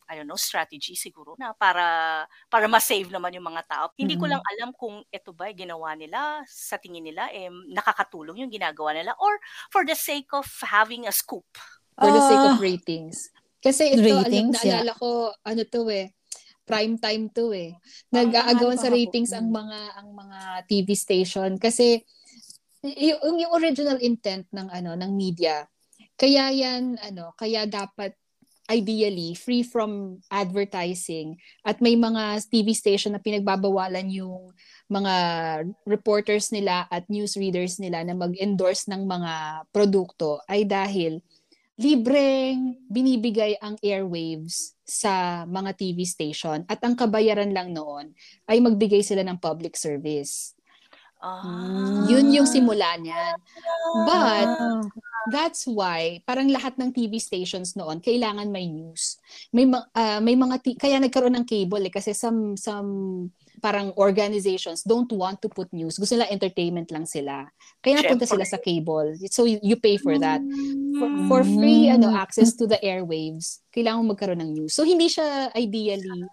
I 0.07 0.13
don't 0.19 0.29
know 0.29 0.39
strategy 0.39 0.95
siguro 0.95 1.35
na 1.35 1.51
para 1.57 2.23
para 2.47 2.65
ma-save 2.69 3.09
naman 3.09 3.33
yung 3.35 3.47
mga 3.47 3.63
tao. 3.67 3.85
Mm-hmm. 3.89 3.99
Hindi 3.99 4.15
ko 4.15 4.25
lang 4.29 4.43
alam 4.43 4.69
kung 4.75 5.03
ito 5.09 5.31
ba 5.35 5.51
ginawa 5.51 5.97
nila 5.97 6.45
sa 6.47 6.79
tingin 6.79 7.03
nila 7.03 7.27
eh 7.33 7.49
nakakatulong 7.49 8.45
yung 8.45 8.51
ginagawa 8.53 8.95
nila 8.95 9.11
or 9.19 9.33
for 9.73 9.83
the 9.83 9.97
sake 9.97 10.29
of 10.31 10.47
having 10.63 11.09
a 11.09 11.13
scoop. 11.13 11.47
For 11.93 12.09
the 12.09 12.25
sake 12.25 12.45
of 12.49 12.57
ah. 12.57 12.61
ratings. 12.61 13.29
Kasi 13.63 13.95
ito, 13.95 14.01
ratings, 14.01 14.59
alam, 14.59 14.83
naalala 14.83 14.91
yeah. 14.91 14.99
ko, 14.99 15.09
ano 15.45 15.61
to 15.63 15.87
eh, 15.87 16.11
prime 16.67 16.99
time 16.99 17.31
to 17.31 17.55
eh. 17.55 17.77
Nag-aagawan 18.11 18.75
sa 18.75 18.91
ratings 18.91 19.31
ang 19.31 19.53
mga 19.53 19.79
ang 20.03 20.09
mga 20.11 20.39
TV 20.67 20.97
station 20.97 21.55
kasi 21.55 22.03
yung, 22.83 23.39
yung 23.39 23.53
original 23.55 23.95
intent 24.03 24.43
ng 24.51 24.67
ano 24.67 24.99
ng 24.99 25.11
media 25.15 25.63
kaya 26.17 26.53
yan 26.53 26.97
ano 27.01 27.33
kaya 27.35 27.65
dapat 27.65 28.13
ideally 28.71 29.35
free 29.35 29.61
from 29.63 30.23
advertising 30.31 31.35
at 31.67 31.83
may 31.83 31.99
mga 31.99 32.39
TV 32.47 32.71
station 32.71 33.11
na 33.11 33.19
pinagbabawalan 33.19 34.07
yung 34.07 34.55
mga 34.87 35.13
reporters 35.83 36.47
nila 36.55 36.87
at 36.87 37.03
newsreaders 37.11 37.75
nila 37.83 38.07
na 38.07 38.15
mag-endorse 38.15 38.87
ng 38.87 39.03
mga 39.03 39.33
produkto 39.75 40.39
ay 40.47 40.63
dahil 40.63 41.19
libreng 41.75 42.77
binibigay 42.87 43.57
ang 43.59 43.75
airwaves 43.83 44.77
sa 44.85 45.43
mga 45.49 45.73
TV 45.75 46.05
station 46.05 46.63
at 46.69 46.79
ang 46.85 46.93
kabayaran 46.93 47.49
lang 47.49 47.73
noon 47.73 48.13
ay 48.47 48.61
magbigay 48.61 49.01
sila 49.01 49.25
ng 49.25 49.41
public 49.41 49.73
service. 49.75 50.53
Ah. 51.23 52.03
Yun 52.11 52.35
yung 52.35 52.43
simula 52.43 52.99
niyan. 52.99 53.39
But, 54.03 54.47
that's 55.31 55.63
why, 55.63 56.19
parang 56.27 56.51
lahat 56.51 56.75
ng 56.75 56.91
TV 56.91 57.15
stations 57.15 57.79
noon, 57.79 58.03
kailangan 58.03 58.51
may 58.51 58.67
news. 58.67 59.23
May, 59.55 59.71
uh, 59.71 60.19
may 60.19 60.35
mga, 60.35 60.55
t- 60.59 60.75
kaya 60.75 60.99
nagkaroon 60.99 61.39
ng 61.39 61.47
cable 61.47 61.87
eh, 61.87 61.93
kasi 61.93 62.11
some, 62.11 62.59
some 62.59 63.31
parang 63.63 63.95
organizations 63.95 64.83
don't 64.83 65.07
want 65.15 65.39
to 65.39 65.47
put 65.47 65.71
news. 65.71 65.95
Gusto 65.95 66.19
nila 66.19 66.27
entertainment 66.27 66.91
lang 66.91 67.07
sila. 67.07 67.47
Kaya 67.79 68.03
napunta 68.03 68.27
sila 68.27 68.43
sa 68.43 68.59
cable. 68.59 69.15
So 69.31 69.47
you 69.47 69.79
pay 69.79 69.95
for 69.95 70.19
that. 70.19 70.43
For, 70.99 71.07
for 71.31 71.41
free 71.47 71.87
ano 71.87 72.11
access 72.11 72.51
to 72.59 72.67
the 72.67 72.75
airwaves, 72.83 73.63
kailangan 73.71 74.11
magkaroon 74.11 74.43
ng 74.43 74.51
news. 74.51 74.75
So 74.75 74.83
hindi 74.83 75.07
siya 75.07 75.55
ideally 75.55 76.27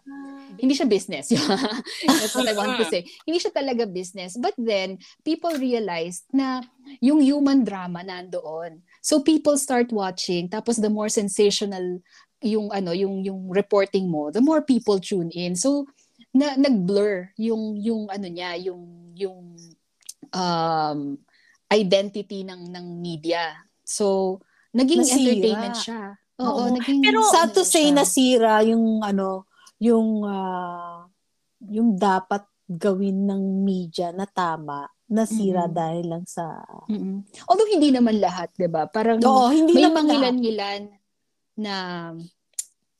hindi 0.58 0.74
siya 0.74 0.90
business. 0.90 1.30
That's 2.06 2.34
what 2.34 2.50
I 2.50 2.58
want 2.58 2.82
to 2.82 2.86
say. 2.90 3.06
Hindi 3.24 3.38
siya 3.38 3.54
talaga 3.54 3.86
business. 3.86 4.34
But 4.34 4.58
then 4.58 4.98
people 5.22 5.54
realized 5.54 6.26
na 6.34 6.66
yung 6.98 7.22
human 7.22 7.62
drama 7.62 8.02
nandoon. 8.02 8.82
So 9.00 9.22
people 9.22 9.54
start 9.56 9.94
watching 9.94 10.50
tapos 10.50 10.82
the 10.82 10.90
more 10.90 11.08
sensational 11.08 12.02
yung 12.40 12.72
ano 12.72 12.96
yung 12.96 13.20
yung 13.20 13.52
reporting 13.52 14.08
mo, 14.08 14.32
the 14.32 14.44
more 14.44 14.64
people 14.64 14.98
tune 14.98 15.30
in. 15.32 15.54
So 15.54 15.86
na 16.30 16.54
nag-blur 16.54 17.34
yung 17.38 17.74
yung 17.74 18.06
ano 18.06 18.26
niya, 18.30 18.54
yung 18.58 19.12
yung 19.18 19.58
um 20.30 21.18
identity 21.70 22.46
ng 22.46 22.70
ng 22.70 22.86
media. 22.98 23.54
So 23.82 24.38
naging 24.74 25.02
nasira. 25.02 25.18
entertainment 25.18 25.76
siya. 25.78 26.02
Oo, 26.40 26.48
Oo. 26.48 26.72
naging 26.72 27.00
Pero 27.04 27.20
sad 27.28 27.50
to 27.52 27.66
say 27.66 27.90
siya. 27.90 27.96
nasira 28.00 28.54
yung 28.64 29.02
ano, 29.02 29.50
yung 29.82 30.24
uh, 30.24 31.04
yung 31.68 31.98
dapat 31.98 32.46
gawin 32.70 33.26
ng 33.26 33.66
media 33.66 34.14
na 34.14 34.30
tama 34.30 34.86
nasira 35.10 35.66
mm-hmm. 35.66 35.74
dahil 35.74 36.04
lang 36.06 36.24
sa 36.24 36.62
mm-hmm. 36.86 37.42
Although 37.50 37.66
hindi 37.66 37.90
naman 37.90 38.22
lahat, 38.22 38.54
'di 38.54 38.70
ba? 38.70 38.86
Parang 38.86 39.18
Oo, 39.18 39.50
hindi 39.50 39.74
may 39.74 39.90
mangilan-ngilan 39.90 40.82
na 41.58 41.74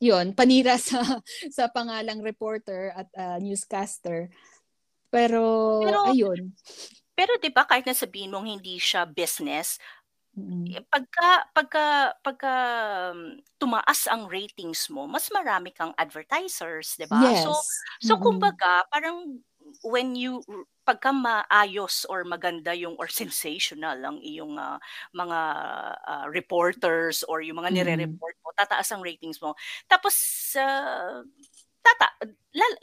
yon 0.01 0.33
panira 0.33 0.81
sa 0.81 1.05
sa 1.57 1.69
pangalang 1.69 2.25
reporter 2.25 2.91
at 2.97 3.09
uh, 3.15 3.39
newscaster. 3.39 4.33
Pero, 5.13 5.79
pero 5.85 6.11
ayun. 6.11 6.57
Pero 7.13 7.37
'di 7.37 7.53
ba 7.53 7.69
kahit 7.69 7.85
na 7.85 7.93
sabihin 7.93 8.33
mong 8.33 8.49
hindi 8.49 8.81
siya 8.81 9.05
business, 9.05 9.77
mm-hmm. 10.33 10.89
pagka 10.89 11.29
pagka 11.53 11.87
pagka 12.25 12.55
um, 13.13 13.37
tumaas 13.61 14.09
ang 14.09 14.25
ratings 14.31 14.89
mo, 14.89 15.05
mas 15.05 15.29
marami 15.29 15.77
kang 15.77 15.93
advertisers, 16.01 16.97
'di 16.97 17.05
ba? 17.11 17.21
Yes. 17.21 17.45
So 17.45 17.53
so 17.53 18.13
mm-hmm. 18.17 18.25
kumbaga 18.25 18.89
parang 18.89 19.45
when 19.85 20.17
you 20.17 20.41
pagka 20.91 21.15
maayos 21.15 22.03
or 22.11 22.27
maganda 22.27 22.75
yung 22.75 22.99
or 22.99 23.07
sensational 23.07 23.95
ang 24.03 24.19
iyong 24.19 24.59
uh, 24.59 24.75
mga 25.15 25.39
uh, 26.03 26.27
reporters 26.35 27.23
or 27.31 27.39
yung 27.47 27.63
mga 27.63 27.71
nire-report 27.71 28.35
mo, 28.43 28.51
tataas 28.59 28.91
ang 28.91 28.99
ratings 28.99 29.39
mo. 29.39 29.55
Tapos 29.87 30.19
uh, 30.59 31.23
tata 31.79 32.11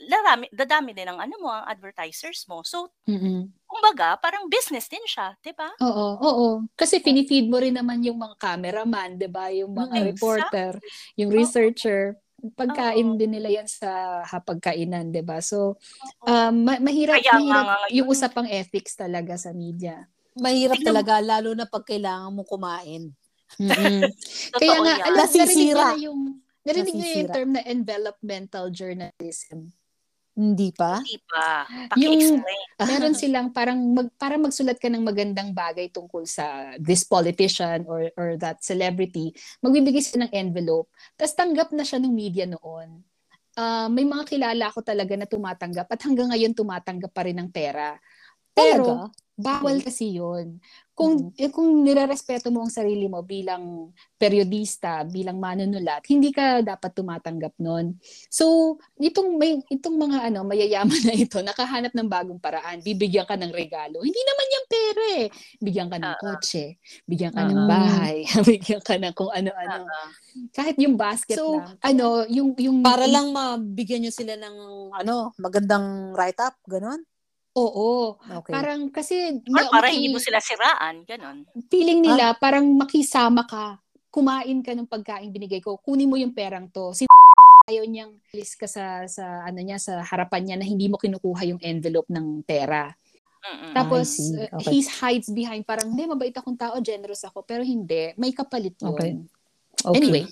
larami 0.08 0.48
dadami 0.50 0.90
din 0.96 1.06
ang 1.06 1.20
ano 1.20 1.36
mo 1.36 1.52
ang 1.52 1.68
advertisers 1.68 2.48
mo. 2.48 2.64
So 2.64 2.96
mm-hmm. 3.04 3.68
kumbaga 3.68 4.16
parang 4.16 4.48
business 4.48 4.88
din 4.88 5.04
siya, 5.04 5.36
'di 5.44 5.52
ba? 5.52 5.68
Oo, 5.84 6.06
oo. 6.16 6.48
Kasi 6.72 7.04
finifeed 7.04 7.52
mo 7.52 7.60
rin 7.60 7.76
naman 7.76 8.00
yung 8.00 8.16
mga 8.16 8.40
cameraman, 8.40 9.20
'di 9.20 9.28
ba? 9.28 9.52
Yung 9.52 9.76
mga 9.76 9.92
mm-hmm. 9.92 10.08
reporter, 10.16 10.70
yung 11.20 11.28
researcher. 11.28 12.16
Oo 12.16 12.27
pagkain 12.52 13.14
Oo. 13.14 13.18
din 13.18 13.32
nila 13.34 13.48
yan 13.48 13.68
sa 13.68 14.22
hapagkainan, 14.24 15.10
'di 15.12 15.22
ba? 15.24 15.40
So 15.42 15.80
um, 16.24 16.54
ma- 16.64 16.82
mahirap 16.82 17.20
Kaya 17.20 17.40
mahirap 17.40 17.66
nga, 17.66 17.78
yung 17.92 18.08
usapang 18.08 18.48
ethics 18.48 18.96
talaga 18.96 19.36
sa 19.36 19.50
media. 19.52 20.06
Mahirap 20.38 20.78
talaga 20.80 21.18
lalo 21.18 21.52
na 21.52 21.66
pag 21.66 21.82
kailangan 21.82 22.30
mo 22.30 22.46
kumain. 22.46 23.10
Mm-hmm. 23.58 24.00
Kaya 24.60 24.76
nga 24.84 24.94
alam 25.08 25.26
narinig 25.26 25.72
na 25.72 25.96
yung 25.96 26.20
narinig 26.62 26.94
niyo 26.94 27.08
yung 27.24 27.32
term 27.32 27.50
na 27.56 27.62
envelopmental 27.64 28.68
journalism. 28.68 29.72
Hindi 30.38 30.70
pa? 30.70 31.02
Hindi 31.02 31.18
pa. 31.26 31.66
Paki-explain. 31.66 32.62
Yung, 32.78 32.86
meron 32.94 33.14
silang 33.18 33.50
parang 33.50 33.78
mag, 33.90 34.06
para 34.14 34.38
magsulat 34.38 34.78
ka 34.78 34.86
ng 34.86 35.02
magandang 35.02 35.50
bagay 35.50 35.90
tungkol 35.90 36.22
sa 36.30 36.78
this 36.78 37.02
politician 37.02 37.82
or 37.90 38.06
or 38.14 38.38
that 38.38 38.62
celebrity, 38.62 39.34
magbibigay 39.58 39.98
sila 39.98 40.30
ng 40.30 40.32
envelope. 40.38 40.86
Tapos 41.18 41.34
tanggap 41.34 41.74
na 41.74 41.82
siya 41.82 41.98
ng 41.98 42.14
media 42.14 42.46
noon. 42.46 43.02
Uh, 43.58 43.90
may 43.90 44.06
mga 44.06 44.30
kilala 44.30 44.70
ako 44.70 44.86
talaga 44.86 45.18
na 45.18 45.26
tumatanggap 45.26 45.90
at 45.90 46.00
hanggang 46.06 46.30
ngayon 46.30 46.54
tumatanggap 46.54 47.10
pa 47.10 47.26
rin 47.26 47.34
ng 47.42 47.50
pera. 47.50 47.98
Pero, 48.58 48.86
Talaga? 49.06 49.26
bawal 49.38 49.78
kasi 49.86 50.18
yun. 50.18 50.58
Kung, 50.98 51.30
eh, 51.38 51.46
kung 51.54 51.86
nirerespeto 51.86 52.50
mo 52.50 52.66
ang 52.66 52.74
sarili 52.74 53.06
mo 53.06 53.22
bilang 53.22 53.94
periodista, 54.18 55.06
bilang 55.06 55.38
manunulat, 55.38 56.02
hindi 56.10 56.34
ka 56.34 56.58
dapat 56.66 56.90
tumatanggap 56.90 57.54
nun. 57.62 57.94
So, 58.26 58.74
itong, 58.98 59.38
may, 59.38 59.62
itong 59.70 59.94
mga 59.94 60.26
ano, 60.26 60.42
mayayaman 60.42 60.98
na 61.06 61.14
ito, 61.14 61.38
nakahanap 61.38 61.94
ng 61.94 62.10
bagong 62.10 62.42
paraan, 62.42 62.82
bibigyan 62.82 63.30
ka 63.30 63.38
ng 63.38 63.54
regalo. 63.54 64.02
Hindi 64.02 64.18
naman 64.26 64.46
yung 64.50 64.66
pera 64.66 65.04
eh. 65.22 65.26
Bigyan 65.62 65.86
ka 65.86 65.96
ng 66.02 66.14
Oo. 66.18 66.18
kotse, 66.18 66.64
bigyan 67.06 67.30
ka 67.30 67.46
ng 67.46 67.62
Oo. 67.62 67.70
bahay, 67.70 68.16
bigyan 68.50 68.82
ka 68.82 68.98
ng 68.98 69.14
kung 69.14 69.30
ano-ano. 69.30 69.86
Oo. 69.86 70.06
Kahit 70.50 70.82
yung 70.82 70.98
basket 70.98 71.38
So, 71.38 71.62
lang. 71.62 71.78
Ano, 71.86 72.26
yung, 72.26 72.58
yung, 72.58 72.82
Para 72.82 73.06
lang 73.06 73.30
mabigyan 73.30 74.02
nyo 74.02 74.10
sila 74.10 74.34
ng 74.34 74.56
ano, 74.98 75.30
magandang 75.38 76.10
write-up, 76.10 76.58
ganon? 76.66 77.06
Oo. 77.58 77.88
Okay. 78.38 78.52
Parang 78.52 78.80
kasi 78.88 79.16
Or 79.40 79.50
ma- 79.50 79.66
para 79.68 79.86
maki- 79.86 79.96
hindi 79.96 80.08
mo 80.08 80.18
sila 80.18 80.38
siraan, 80.38 81.02
ganon. 81.02 81.42
feeling 81.66 82.00
nila 82.00 82.32
Ah. 82.32 82.34
parang 82.34 82.64
makisama 82.72 83.42
ka. 83.44 83.82
Kumain 84.08 84.62
ka 84.62 84.72
ng 84.72 84.86
pagkain 84.86 85.28
binigay 85.28 85.58
ko. 85.58 85.76
Kunin 85.76 86.06
mo 86.06 86.14
yung 86.14 86.32
perang 86.32 86.66
to. 86.68 86.90
Si 86.92 87.04
ayaw 87.66 87.84
niyang 87.84 88.16
list 88.32 88.56
ka 88.56 88.64
sa 88.64 89.04
sa 89.04 89.44
ano 89.44 89.58
niya 89.58 89.76
sa 89.76 90.00
harapan 90.00 90.40
niya 90.42 90.56
na 90.56 90.64
hindi 90.64 90.86
mo 90.86 90.96
kinukuha 90.96 91.42
yung 91.46 91.60
envelope 91.60 92.08
ng 92.08 92.40
pera. 92.42 92.88
Mm-mm. 93.40 93.72
Tapos 93.72 94.18
uh, 94.34 94.48
Okay. 94.56 94.72
he 94.72 94.78
hides 94.82 95.28
behind 95.28 95.62
parang 95.62 95.92
hindi 95.92 96.04
mabait 96.04 96.32
akong 96.32 96.56
tao, 96.56 96.74
generous 96.80 97.22
ako, 97.22 97.42
pero 97.42 97.60
hindi, 97.60 98.10
may 98.14 98.32
kapalit 98.32 98.74
yun. 98.76 98.90
Okay. 98.90 99.12
Okay. 99.78 99.94
Anyway, 99.94 100.24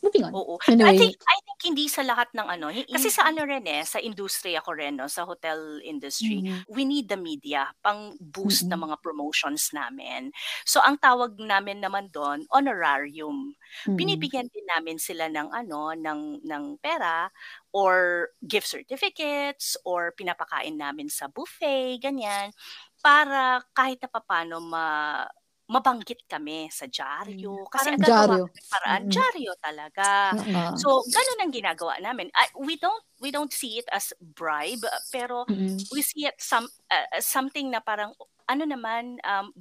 moving 0.00 0.24
on. 0.24 0.32
Oo. 0.32 0.56
Anyway. 0.66 0.90
I 0.90 0.98
think 0.98 1.14
I 1.22 1.36
think 1.38 1.47
hindi 1.64 1.90
sa 1.90 2.06
lahat 2.06 2.30
ng 2.34 2.46
ano, 2.48 2.70
kasi 2.92 3.10
sa 3.10 3.26
ano 3.30 3.42
rin 3.46 3.66
eh, 3.66 3.82
sa 3.82 3.98
industriya 3.98 4.62
ko 4.62 4.74
rin 4.78 4.98
no, 5.00 5.10
sa 5.10 5.26
hotel 5.26 5.82
industry, 5.82 6.42
Mhm. 6.42 6.64
we 6.70 6.84
need 6.86 7.08
the 7.10 7.18
media 7.18 7.72
pang 7.82 8.14
boost 8.22 8.68
Mm-mm. 8.68 8.74
ng 8.74 8.86
mga 8.90 8.96
promotions 9.02 9.70
namin. 9.74 10.30
So 10.66 10.78
ang 10.84 10.98
tawag 11.02 11.34
namin 11.42 11.82
naman 11.82 12.10
doon, 12.14 12.46
honorarium. 12.54 13.54
Mhm. 13.86 14.38
Binibigyan 14.38 14.50
din 14.54 14.66
namin 14.70 14.98
sila 15.02 15.26
ng 15.30 15.50
ano, 15.50 15.92
ng 15.98 16.44
ng 16.46 16.64
pera 16.78 17.28
or 17.74 18.28
gift 18.46 18.68
certificates 18.70 19.74
or 19.84 20.14
pinapakain 20.14 20.78
namin 20.78 21.10
sa 21.10 21.26
buffet, 21.28 21.98
ganyan 22.02 22.54
para 22.98 23.62
kahit 23.78 24.02
na 24.02 24.10
papano 24.10 24.58
ma 24.58 25.22
mabanggit 25.68 26.24
kami 26.24 26.72
sa 26.72 26.88
dyaryo. 26.88 27.68
Kasi 27.68 27.92
ang 27.92 28.00
gagawa 28.00 28.48
paraan, 28.72 29.02
Mm. 29.04 29.12
dyaryo 29.12 29.52
talaga. 29.60 30.32
So, 30.80 31.04
ganun 31.04 31.44
ang 31.44 31.52
ginagawa 31.52 32.00
namin. 32.00 32.32
I- 32.32 32.56
we 32.56 32.80
don't 32.80 33.04
we 33.20 33.28
don't 33.28 33.52
see 33.52 33.76
it 33.76 33.88
as 33.92 34.16
bribe, 34.18 34.80
pero 35.12 35.44
Mm-mm. 35.44 35.76
we 35.92 36.00
see 36.00 36.24
it 36.24 36.40
some 36.40 36.64
uh, 36.88 37.20
something 37.20 37.68
na 37.68 37.84
parang 37.84 38.16
ano 38.48 38.64
naman 38.64 39.20
um, 39.28 39.52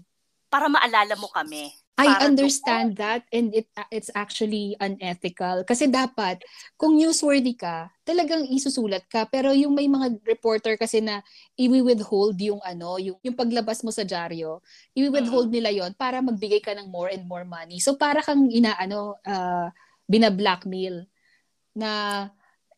para 0.48 0.72
maalala 0.72 1.16
mo 1.20 1.28
kami. 1.32 1.72
I 1.98 2.30
understand 2.30 3.02
that 3.02 3.26
and 3.34 3.50
it 3.58 3.66
it's 3.90 4.14
actually 4.14 4.78
unethical. 4.78 5.66
Kasi 5.66 5.90
dapat 5.90 6.46
kung 6.78 6.94
newsworthy 6.94 7.58
ka 7.58 7.90
talagang 8.06 8.46
isusulat 8.54 9.02
ka. 9.10 9.26
Pero 9.26 9.50
yung 9.50 9.74
may 9.74 9.90
mga 9.90 10.22
reporter 10.22 10.78
kasi 10.78 11.02
na 11.02 11.26
i-withhold 11.58 12.38
yung 12.38 12.62
ano 12.62 13.02
yung, 13.02 13.18
yung 13.26 13.34
paglabas 13.34 13.82
mo 13.82 13.90
sa 13.90 14.06
dyaryo 14.06 14.62
i-withhold 14.94 15.50
nila 15.50 15.74
yon 15.74 15.98
para 15.98 16.22
magbigay 16.22 16.62
ka 16.62 16.78
ng 16.78 16.86
more 16.86 17.10
and 17.10 17.26
more 17.26 17.42
money. 17.50 17.82
So 17.82 17.98
para 17.98 18.22
kang 18.22 18.46
inaano 18.46 19.18
uh, 19.26 19.74
bina-blackmail 20.06 21.02
na 21.74 21.90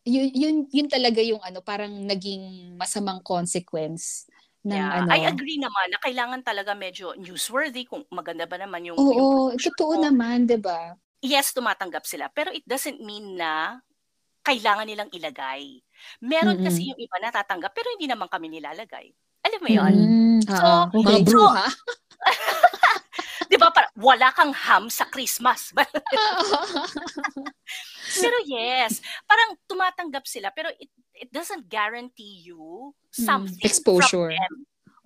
yun, 0.07 0.31
yun 0.31 0.55
yun 0.71 0.87
talaga 0.87 1.19
yung 1.19 1.43
ano 1.43 1.59
parang 1.59 1.91
naging 2.07 2.71
masamang 2.79 3.19
consequence 3.19 4.28
ng 4.67 4.75
Yeah, 4.75 4.91
ano 4.91 5.07
I 5.11 5.19
agree 5.31 5.57
naman 5.57 5.87
na 5.95 5.99
kailangan 6.03 6.41
talaga 6.43 6.75
medyo 6.75 7.15
newsworthy 7.15 7.87
kung 7.87 8.03
maganda 8.11 8.43
ba 8.45 8.59
naman 8.59 8.83
yung, 8.85 8.99
Oo, 8.99 9.55
yung 9.55 9.59
totoo 9.59 9.95
mo. 9.95 10.03
naman, 10.03 10.43
'di 10.45 10.59
ba? 10.59 10.93
yes, 11.23 11.51
tumatanggap 11.55 12.03
sila. 12.07 12.27
Pero 12.31 12.51
it 12.55 12.63
doesn't 12.67 12.99
mean 13.03 13.35
na 13.35 13.79
kailangan 14.43 14.87
nilang 14.87 15.11
ilagay. 15.11 15.83
Meron 16.23 16.55
Mm-mm. 16.57 16.63
kasi 16.63 16.87
yung 16.91 16.99
iba 16.99 17.17
natatanggap 17.19 17.71
pero 17.75 17.91
hindi 17.95 18.07
naman 18.07 18.31
kami 18.31 18.47
nilalagay. 18.51 19.11
Alam 19.45 19.61
mo 19.63 19.69
yun? 19.71 19.93
Mm, 19.99 20.39
So, 20.47 20.87
okay. 20.95 21.03
mga 21.03 21.19
bruha. 21.27 21.67
Di 23.49 23.57
ba? 23.57 23.73
Para, 23.73 23.89
wala 23.99 24.29
kang 24.31 24.53
ham 24.53 24.87
sa 24.87 25.09
Christmas. 25.09 25.73
pero 28.25 28.37
yes, 28.45 28.99
parang 29.23 29.55
tumatanggap 29.65 30.25
sila 30.25 30.51
pero 30.51 30.69
it, 30.77 30.89
it 31.15 31.29
doesn't 31.29 31.67
guarantee 31.67 32.43
you 32.43 32.91
something 33.09 33.59
Mm, 33.59 33.67
Exposure. 33.67 34.29
from 34.29 34.37
them. 34.37 34.55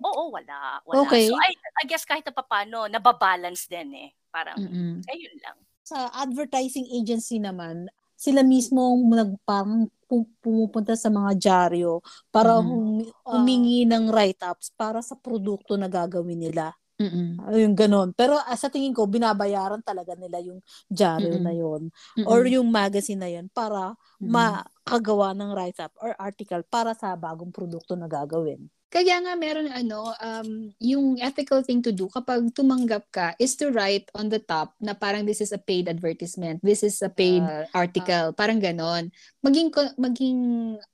Oo, 0.04 0.34
wala. 0.36 0.84
wala. 0.84 1.00
Okay. 1.08 1.32
So 1.32 1.38
I, 1.38 1.50
I 1.80 1.84
guess 1.88 2.04
kahit 2.04 2.26
na 2.28 2.34
papano, 2.34 2.84
nababalance 2.90 3.64
din 3.64 3.88
eh. 3.96 4.10
Parang, 4.28 4.58
Mm-mm. 4.60 5.00
ayun 5.08 5.36
lang. 5.40 5.56
Sa 5.80 6.12
advertising 6.12 6.84
agency 6.92 7.40
naman, 7.40 7.88
sila 8.12 8.44
mismo 8.44 8.94
nag 9.00 9.36
parang 9.48 9.88
pu- 10.04 10.28
pumupunta 10.44 10.92
sa 10.92 11.08
mga 11.08 11.32
dyaryo 11.40 12.04
para 12.28 12.60
hum- 12.60 13.04
humingi 13.24 13.88
ng 13.88 14.12
write-ups 14.12 14.72
para 14.76 15.00
sa 15.00 15.16
produkto 15.16 15.76
na 15.80 15.88
gagawin 15.88 16.40
nila. 16.40 16.72
Mm-mm. 16.94 17.42
Yung 17.58 17.74
ganon. 17.74 18.14
Pero 18.14 18.38
ah, 18.38 18.54
sa 18.54 18.70
tingin 18.70 18.94
ko, 18.94 19.10
binabayaran 19.10 19.82
talaga 19.82 20.14
nila 20.14 20.38
yung 20.38 20.62
Mm-mm. 20.94 21.42
na 21.42 21.50
yon 21.50 21.90
or 22.22 22.46
yung 22.46 22.70
magazine 22.70 23.18
na 23.18 23.30
yon 23.30 23.50
para 23.50 23.98
Mm-mm. 24.22 24.30
makagawa 24.30 25.34
ng 25.34 25.50
write-up 25.50 25.90
or 25.98 26.14
article 26.14 26.62
para 26.70 26.94
sa 26.94 27.18
bagong 27.18 27.50
produkto 27.50 27.98
na 27.98 28.06
gagawin. 28.06 28.70
Kaya 28.94 29.18
nga 29.26 29.34
meron 29.34 29.66
ano, 29.74 30.14
um, 30.22 30.70
yung 30.78 31.18
ethical 31.18 31.66
thing 31.66 31.82
to 31.82 31.90
do 31.90 32.06
kapag 32.06 32.46
tumanggap 32.54 33.02
ka 33.10 33.34
is 33.42 33.58
to 33.58 33.74
write 33.74 34.06
on 34.14 34.30
the 34.30 34.38
top 34.38 34.70
na 34.78 34.94
parang 34.94 35.26
this 35.26 35.42
is 35.42 35.50
a 35.50 35.58
paid 35.58 35.90
advertisement, 35.90 36.62
this 36.62 36.86
is 36.86 37.02
a 37.02 37.10
paid 37.10 37.42
uh, 37.42 37.66
article, 37.74 38.30
parang 38.38 38.62
ganon. 38.62 39.10
Maging, 39.42 39.74
maging 39.98 40.38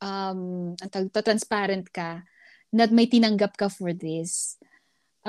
um, 0.00 0.72
transparent 1.12 1.92
ka 1.92 2.24
na 2.72 2.88
may 2.88 3.04
tinanggap 3.04 3.52
ka 3.60 3.68
for 3.68 3.92
this. 3.92 4.56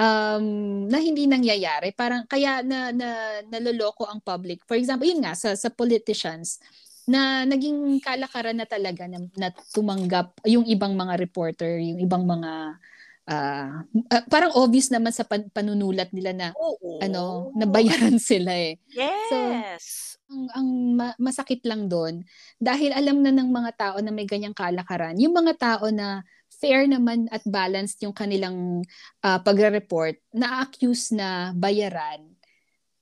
Um, 0.02 0.90
na 0.90 0.98
hindi 0.98 1.30
nangyayari. 1.30 1.94
Parang 1.94 2.26
kaya 2.26 2.66
na, 2.66 2.90
na 2.90 3.38
naloloko 3.46 4.10
ang 4.10 4.18
public. 4.18 4.66
For 4.66 4.74
example, 4.74 5.06
yun 5.06 5.22
nga, 5.22 5.38
sa, 5.38 5.54
sa 5.54 5.70
politicians, 5.70 6.58
na 7.06 7.46
naging 7.46 8.02
kalakaran 8.02 8.58
na 8.58 8.66
talaga 8.66 9.06
na, 9.06 9.22
na 9.38 9.50
tumanggap 9.74 10.38
yung 10.46 10.66
ibang 10.66 10.94
mga 10.94 11.18
reporter, 11.18 11.82
yung 11.82 12.02
ibang 12.02 12.26
mga 12.26 12.82
ah, 13.30 13.86
ah, 14.10 14.24
parang 14.30 14.54
obvious 14.58 14.90
naman 14.90 15.14
sa 15.14 15.26
pan- 15.26 15.50
panunulat 15.50 16.10
nila 16.14 16.32
na 16.34 16.48
Oo. 16.58 17.02
ano, 17.02 17.54
nabayaran 17.58 18.18
sila 18.32 18.54
eh. 18.54 18.78
Yes. 18.94 20.18
Ang, 20.32 20.44
ang 20.56 20.68
ma- 20.96 21.18
masakit 21.20 21.62
lang 21.68 21.92
doon 21.92 22.24
dahil 22.58 22.96
alam 22.96 23.20
na 23.20 23.34
ng 23.36 23.50
mga 23.50 23.72
tao 23.76 23.98
na 24.00 24.14
may 24.14 24.26
ganyang 24.26 24.56
kalakaran. 24.56 25.18
Yung 25.20 25.34
mga 25.36 25.54
tao 25.58 25.92
na 25.92 26.24
fair 26.62 26.86
naman 26.86 27.26
at 27.34 27.42
balanced 27.44 27.98
yung 28.06 28.14
kanilang 28.14 28.86
ah, 29.26 29.42
pagre-report, 29.42 30.22
na-accuse 30.30 31.10
na 31.12 31.50
bayaran 31.58 32.22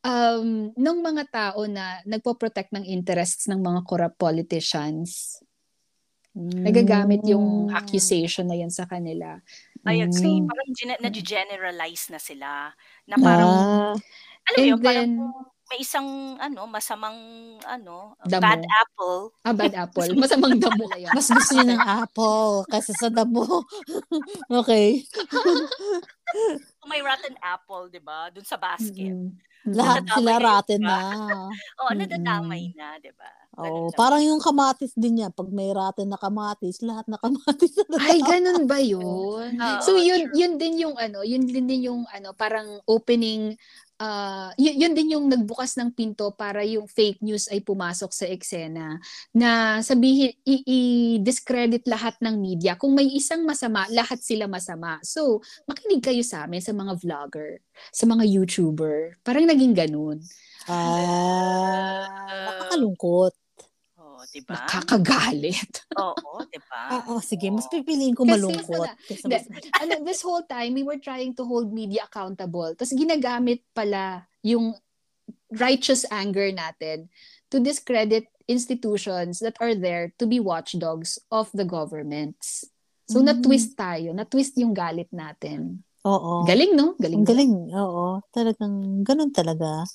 um, 0.04 0.72
ng 0.72 0.98
mga 1.04 1.24
tao 1.28 1.68
na 1.68 2.00
nagpo-protect 2.08 2.72
ng 2.72 2.88
interests 2.88 3.52
ng 3.52 3.60
mga 3.60 3.84
corrupt 3.84 4.16
politicians. 4.16 5.40
Nagagamit 6.40 7.26
yung 7.28 7.68
accusation 7.74 8.48
na 8.48 8.56
yan 8.56 8.72
sa 8.72 8.88
kanila. 8.88 9.42
I 9.84 10.04
agree. 10.06 10.44
Mm. 10.44 10.48
Parang 10.48 10.70
gene- 10.72 11.02
na-generalize 11.04 12.12
na 12.14 12.20
sila. 12.20 12.72
Na 13.08 13.16
parang, 13.20 13.52
Ah, 13.52 13.96
alam 14.48 14.58
mo 14.60 14.68
yun, 14.68 14.80
parang 14.80 15.04
then- 15.04 15.18
kung 15.20 15.36
may 15.70 15.86
isang, 15.86 16.36
ano, 16.42 16.66
masamang, 16.66 17.20
ano, 17.62 18.18
Damo. 18.26 18.42
bad 18.42 18.66
apple. 18.66 19.30
Ah, 19.46 19.54
bad 19.54 19.74
apple. 19.86 20.10
Masamang 20.18 20.58
damo 20.58 20.90
na 20.90 20.98
yun. 20.98 21.14
mas 21.14 21.30
gusto 21.30 21.54
niya 21.54 21.78
ng 21.78 21.86
apple 22.04 22.66
kasi 22.74 22.92
sa 22.98 23.08
damo. 23.14 23.46
okay. 24.60 25.06
Kung 26.82 26.90
may 26.90 27.06
rotten 27.06 27.38
apple, 27.38 27.94
di 27.94 28.02
ba? 28.02 28.34
Dun 28.34 28.46
sa 28.46 28.58
basket. 28.58 29.14
Mm. 29.14 29.38
Lahat 29.70 30.02
Nadadamay 30.02 30.18
sila 30.18 30.34
diba? 30.66 30.82
na. 30.82 30.98
Oo, 31.84 31.92
Mm-mm. 31.94 32.00
nadadamay 32.02 32.64
na, 32.74 32.88
di 32.98 33.12
ba? 33.14 33.30
Oo, 33.60 33.92
lang. 33.92 33.98
parang 34.00 34.22
yung 34.24 34.40
kamatis 34.40 34.96
din 34.96 35.20
niya. 35.20 35.30
Pag 35.30 35.52
may 35.52 35.70
raten 35.70 36.08
na 36.08 36.16
kamatis, 36.16 36.80
lahat 36.80 37.06
na 37.12 37.20
kamatis 37.20 37.76
na 37.92 37.98
Ay, 38.00 38.24
ganun 38.24 38.66
ba 38.66 38.80
yun? 38.80 39.04
Oo, 39.04 39.44
so, 39.84 40.00
yun, 40.00 40.32
true. 40.32 40.34
yun 40.34 40.54
din 40.56 40.74
yung 40.88 40.96
ano, 40.96 41.22
yun 41.28 41.44
din 41.44 41.68
din 41.68 41.92
yung 41.92 42.08
ano, 42.10 42.32
parang 42.34 42.80
opening, 42.88 43.60
uh, 44.00 44.50
yun, 44.56 44.76
yun 44.80 44.94
din 44.96 45.14
yung 45.14 45.28
nagbukas 45.28 45.76
ng 45.78 45.92
pinto 45.94 46.32
para 46.34 46.64
yung 46.64 46.88
fake 46.88 47.22
news 47.22 47.52
ay 47.52 47.60
pumasok 47.62 48.12
sa 48.16 48.26
eksena. 48.26 48.98
Na 49.36 49.84
sabihin, 49.84 50.34
i- 50.48 50.66
i-discredit 50.66 51.86
lahat 51.86 52.16
ng 52.24 52.36
media. 52.40 52.80
Kung 52.80 52.96
may 52.96 53.06
isang 53.12 53.44
masama, 53.44 53.86
lahat 53.92 54.24
sila 54.24 54.48
masama. 54.48 54.98
So, 55.04 55.44
makinig 55.68 56.02
kayo 56.02 56.24
sa 56.24 56.48
amin, 56.48 56.64
sa 56.64 56.72
mga 56.72 56.96
vlogger, 56.98 57.60
sa 57.92 58.08
mga 58.08 58.24
YouTuber. 58.26 59.20
Parang 59.22 59.46
naging 59.46 59.76
ganun. 59.76 60.24
Ah, 60.66 62.08
nakakalungkot. 62.48 63.34
Oo. 64.20 64.28
di 64.28 64.42
ba? 64.44 64.54
Nakakagalit. 64.60 65.72
Oo, 65.96 66.44
di 66.44 66.60
ba? 66.68 67.08
Oh, 67.08 67.24
sige, 67.24 67.48
mas 67.48 67.72
pipiliin 67.72 68.12
ko 68.12 68.28
Kasi 68.28 68.32
malungkot. 68.36 68.88
Hindi, 69.08 69.36
mas- 69.40 69.48
ano, 69.80 69.94
this 70.04 70.22
whole 70.22 70.44
time, 70.44 70.76
we 70.76 70.84
were 70.84 71.00
trying 71.00 71.32
to 71.32 71.48
hold 71.48 71.72
media 71.72 72.04
accountable. 72.04 72.76
Tapos 72.76 72.92
ginagamit 72.92 73.64
pala 73.72 74.28
yung 74.44 74.76
righteous 75.50 76.04
anger 76.12 76.52
natin 76.52 77.08
to 77.48 77.58
discredit 77.58 78.28
institutions 78.46 79.40
that 79.40 79.56
are 79.62 79.74
there 79.74 80.12
to 80.18 80.26
be 80.26 80.42
watchdogs 80.42 81.18
of 81.30 81.50
the 81.56 81.66
governments. 81.66 82.66
So, 83.10 83.22
Mm. 83.22 83.26
na-twist 83.26 83.74
tayo. 83.74 84.14
Na-twist 84.14 84.54
yung 84.58 84.74
galit 84.74 85.10
natin. 85.10 85.82
Oo. 86.06 86.46
Galing, 86.46 86.78
no? 86.78 86.94
Galing. 86.98 87.26
Galing. 87.26 87.54
Oo. 87.74 88.22
Talagang 88.30 89.02
ganun 89.02 89.34
talaga. 89.34 89.86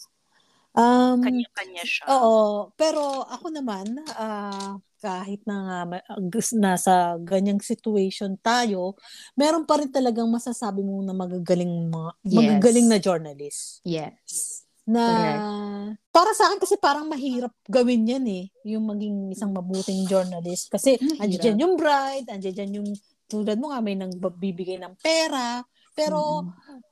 Um, 0.75 1.23
Kanya-kanya 1.23 1.85
siya. 1.87 2.05
Oo, 2.11 2.75
pero 2.75 3.23
ako 3.31 3.47
naman, 3.55 3.95
ah, 4.19 4.75
kahit 4.99 5.45
na 5.47 5.85
gus- 6.33 6.57
nasa 6.57 7.15
ganyang 7.23 7.61
situation 7.63 8.35
tayo, 8.41 8.99
meron 9.39 9.69
pa 9.69 9.79
rin 9.79 9.93
talagang 9.93 10.27
masasabi 10.27 10.81
mo 10.83 10.99
na 11.05 11.15
magagaling 11.15 11.93
mga 11.93 12.11
Yes. 12.25 12.35
magagaling 12.35 12.87
na 12.91 12.99
journalist. 12.99 13.85
Yes. 13.87 14.65
Na 14.85 15.01
Correct. 15.01 15.45
para 16.13 16.31
sa 16.37 16.49
akin 16.49 16.61
kasi 16.61 16.77
parang 16.77 17.09
mahirap 17.09 17.53
gawin 17.69 18.05
'yan 18.05 18.25
eh, 18.29 18.45
yung 18.69 18.85
maging 18.85 19.33
isang 19.33 19.49
mabuting 19.49 20.05
journalist 20.05 20.69
kasi 20.69 21.01
andiyan 21.17 21.57
yung 21.57 21.75
bride, 21.77 22.29
andiyan 22.29 22.81
yung 22.83 22.89
tulad 23.25 23.57
mo 23.57 23.73
nga 23.73 23.81
may 23.81 23.97
nang 23.97 24.13
bibigay 24.13 24.77
ng 24.77 24.93
pera, 25.01 25.65
pero 25.97 26.45
Mm-mm. 26.45 26.85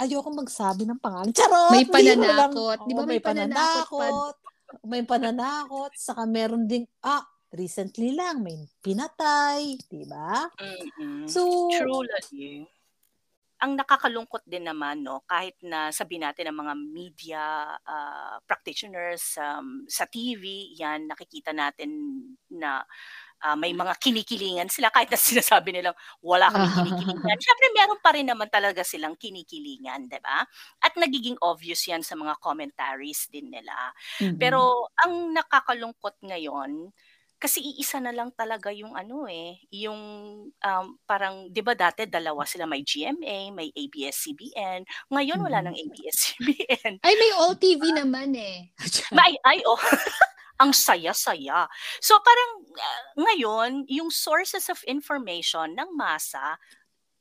Ayoko 0.00 0.32
magsabi 0.32 0.88
ng 0.88 0.98
pangalan. 0.98 1.30
Charot! 1.36 1.72
May 1.76 1.84
pananakot. 1.84 2.78
Di 2.88 2.94
ba 2.96 3.04
may 3.04 3.20
pananakot 3.20 4.40
May 4.86 5.02
pananakot. 5.02 5.90
Saka 5.98 6.24
meron 6.24 6.70
ding, 6.70 6.86
ah, 7.02 7.26
recently 7.50 8.14
lang, 8.14 8.42
may 8.42 8.70
pinatay. 8.78 9.74
Di 9.90 10.06
ba? 10.06 10.46
Mm-mm. 10.54 11.26
So, 11.26 11.68
True 11.74 12.06
lagi. 12.06 12.64
Ang 13.60 13.76
nakakalungkot 13.76 14.48
din 14.48 14.64
naman, 14.64 15.04
no, 15.04 15.20
kahit 15.28 15.58
na 15.60 15.92
sabihin 15.92 16.24
natin 16.24 16.48
ng 16.48 16.58
mga 16.64 16.74
media 16.80 17.42
ah, 17.82 18.38
practitioners 18.46 19.36
um, 19.36 19.84
sa 19.84 20.08
TV, 20.08 20.72
yan, 20.78 21.10
nakikita 21.10 21.52
natin 21.52 21.90
na 22.48 22.80
ah, 23.44 23.56
may 23.58 23.72
mga 23.72 23.96
kinikilingan 24.00 24.68
sila 24.72 24.88
kahit 24.92 25.10
na 25.12 25.18
sinasabi 25.30 25.72
nilang 25.74 25.96
wala 26.24 26.48
kami 26.52 26.68
kinikilingan. 26.72 27.38
Siyempre, 27.40 27.66
meron 27.76 28.00
pa 28.00 28.10
rin 28.16 28.28
naman 28.28 28.48
talaga 28.52 28.82
silang 28.86 29.16
kinikilingan, 29.18 30.08
di 30.08 30.18
ba? 30.22 30.44
At 30.80 30.94
nagiging 30.96 31.36
obvious 31.42 31.84
yan 31.88 32.04
sa 32.04 32.16
mga 32.16 32.36
commentaries 32.40 33.26
din 33.32 33.50
nila. 33.52 33.74
Mm-mm. 34.20 34.36
Pero 34.40 34.88
ang 35.00 35.32
nakakalungkot 35.36 36.20
ngayon, 36.24 36.92
kasi 37.40 37.64
iisa 37.64 37.96
na 38.04 38.12
lang 38.12 38.28
talaga 38.36 38.68
yung 38.68 38.92
ano 38.92 39.24
eh, 39.24 39.56
yung 39.72 39.96
um, 40.52 40.86
parang 41.08 41.48
'di 41.48 41.64
ba 41.64 41.72
dati 41.72 42.04
dalawa 42.04 42.44
sila 42.44 42.68
may 42.68 42.84
GMA, 42.84 43.48
may 43.48 43.72
ABS-CBN. 43.72 44.84
Ngayon 45.08 45.40
wala 45.40 45.64
Mhm. 45.64 45.64
nang 45.64 45.76
ABS-CBN. 45.80 47.00
Ay, 47.00 47.14
may 47.16 47.32
all 47.40 47.56
TV 47.56 47.96
naman 47.96 48.36
eh. 48.36 48.68
may 49.16 49.32
ay 49.48 49.64
oh. 49.64 49.80
ang 50.60 50.76
saya-saya. 50.76 51.64
So 52.04 52.20
parang 52.20 52.50
uh, 52.68 53.02
ngayon, 53.16 53.70
yung 53.88 54.12
sources 54.12 54.68
of 54.68 54.78
information 54.84 55.72
ng 55.72 55.90
masa 55.96 56.60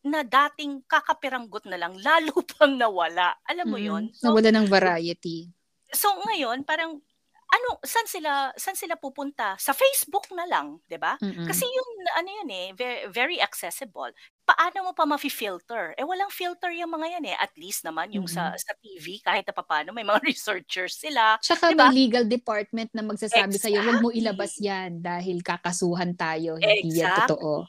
na 0.04 0.24
dating 0.24 0.84
kakapiranggot 0.88 1.64
na 1.68 1.80
lang 1.80 1.96
lalo 2.08 2.44
pang 2.56 2.76
nawala. 2.76 3.36
Alam 3.48 3.68
mo. 3.72 3.80
'yon? 3.80 4.12
So, 4.16 4.32
Nawala 4.32 4.52
ng 4.56 4.68
variety. 4.68 5.48
so 5.90 6.06
ngayon 6.30 6.62
parang 6.70 7.02
ano, 7.50 7.82
saan 7.82 8.06
sila 8.06 8.32
saan 8.56 8.78
sila 8.78 8.94
pupunta? 8.94 9.58
Sa 9.58 9.74
Facebook 9.74 10.30
na 10.32 10.46
lang, 10.46 10.78
'di 10.86 10.98
ba? 10.98 11.18
Kasi 11.20 11.66
yung 11.66 11.90
ano 12.16 12.30
yan 12.42 12.50
eh, 12.50 12.68
very, 12.74 13.02
very 13.10 13.38
accessible. 13.42 14.14
Paano 14.46 14.90
mo 14.90 14.92
pa 14.94 15.06
ma-filter? 15.06 15.94
Eh 15.94 16.06
walang 16.06 16.30
filter 16.30 16.70
yung 16.74 16.90
mga 16.90 17.18
yan 17.18 17.26
eh. 17.30 17.38
At 17.38 17.54
least 17.56 17.86
naman 17.86 18.10
yung 18.10 18.26
sa 18.26 18.54
sa 18.54 18.74
TV 18.78 19.22
kahit 19.22 19.46
na 19.46 19.54
papaano 19.54 19.94
may 19.94 20.06
mga 20.06 20.22
researchers 20.30 20.98
sila. 20.98 21.38
Tsaka 21.42 21.74
Diba? 21.74 21.90
may 21.90 22.06
legal 22.06 22.26
department 22.26 22.90
na 22.94 23.02
magsasabi 23.02 23.58
sa'yo, 23.58 23.82
huwag 23.82 24.02
mo 24.02 24.10
Exactly. 24.10 24.22
ilabas 24.22 24.54
yan 24.62 24.90
dahil 25.02 25.42
kakasuhan 25.42 26.14
tayo. 26.14 26.58
Hindi 26.58 27.02
yan 27.02 27.14
totoo. 27.26 27.66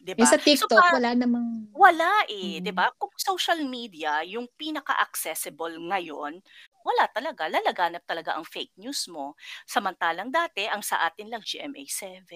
'Di 0.00 0.16
ba? 0.16 0.24
sa 0.24 0.38
TikTok, 0.40 0.70
So, 0.70 0.80
pa- 0.80 0.96
wala 0.96 1.12
namang... 1.12 1.70
Wala 1.76 2.24
eh, 2.26 2.58
Mm. 2.58 2.64
'di 2.64 2.72
ba? 2.72 2.88
Kung 2.96 3.12
social 3.14 3.60
media 3.62 4.24
yung 4.24 4.48
pinaka-accessible 4.56 5.76
ngayon, 5.76 6.40
wala 6.80 7.04
talaga, 7.12 7.46
lalaganap 7.46 8.02
talaga 8.04 8.36
ang 8.36 8.44
fake 8.44 8.76
news 8.80 9.08
mo. 9.08 9.36
Samantalang 9.64 10.32
dati 10.32 10.64
ang 10.64 10.80
sa 10.80 11.04
atin 11.04 11.28
lang 11.28 11.44
GMA7, 11.44 12.28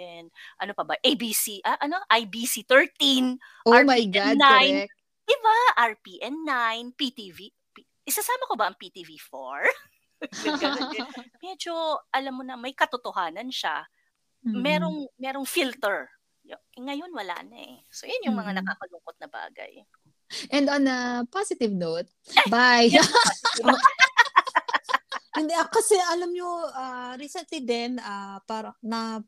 ano 0.61 0.73
pa 0.77 0.85
ba? 0.85 0.95
ABC, 1.01 1.65
ah, 1.65 1.81
ano? 1.81 2.01
IBC 2.09 2.69
13, 2.69 3.37
Oh 3.65 3.81
my 3.83 4.01
RPM 4.05 4.13
God, 4.13 4.37
9. 4.37 4.45
correct. 4.45 4.95
'di 5.25 5.37
ba? 5.41 5.59
RPN 5.89 6.37
9, 6.45 6.93
PTV. 7.01 7.39
P- 7.73 7.89
Isasama 8.05 8.45
ko 8.45 8.55
ba 8.61 8.69
ang 8.69 8.77
PTV4? 8.77 9.57
Ganun 10.61 10.93
din. 10.93 11.05
Medyo 11.41 11.73
alam 12.13 12.33
mo 12.37 12.45
na 12.45 12.61
may 12.61 12.77
katotohanan 12.77 13.49
siya. 13.49 13.89
Mm. 14.45 14.61
Merong 14.61 14.99
merong 15.17 15.49
filter. 15.49 16.13
Eh, 16.45 16.61
Ngayon 16.77 17.09
wala 17.17 17.41
na 17.49 17.57
eh. 17.57 17.81
So 17.89 18.05
yun 18.05 18.29
yung 18.29 18.37
mga 18.37 18.53
Mm. 18.53 18.59
nakakalungkot 18.61 19.17
na 19.17 19.29
bagay. 19.33 19.81
And 20.53 20.69
on 20.69 20.85
a 20.85 20.99
positive 21.33 21.73
note, 21.73 22.09
bye. 22.53 22.93
Hindi, 25.35 25.51
ah, 25.51 25.67
kasi 25.67 25.99
alam 25.99 26.31
nyo, 26.31 26.47
ah, 26.71 27.19
recently 27.19 27.59
din, 27.67 27.99
ah, 27.99 28.39
para, 28.47 28.71
na, 28.79 29.19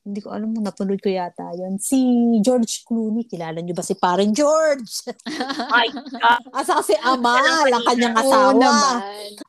hindi 0.00 0.20
ko 0.24 0.32
alam 0.32 0.56
mo, 0.56 0.64
napanood 0.64 1.04
ko 1.04 1.12
yata 1.12 1.52
yun. 1.52 1.76
Si 1.76 2.00
George 2.40 2.80
Clooney, 2.88 3.28
kilala 3.28 3.60
nyo 3.60 3.76
ba 3.76 3.84
si 3.84 3.92
Parang 3.92 4.32
George? 4.32 5.04
Ay, 5.76 5.92
God. 5.92 6.44
Asa 6.56 6.80
kasi 6.80 6.96
Amal, 7.04 7.68
ang 7.68 7.84
kanyang 7.84 8.16
asawa. 8.16 8.56
naman. 8.56 9.00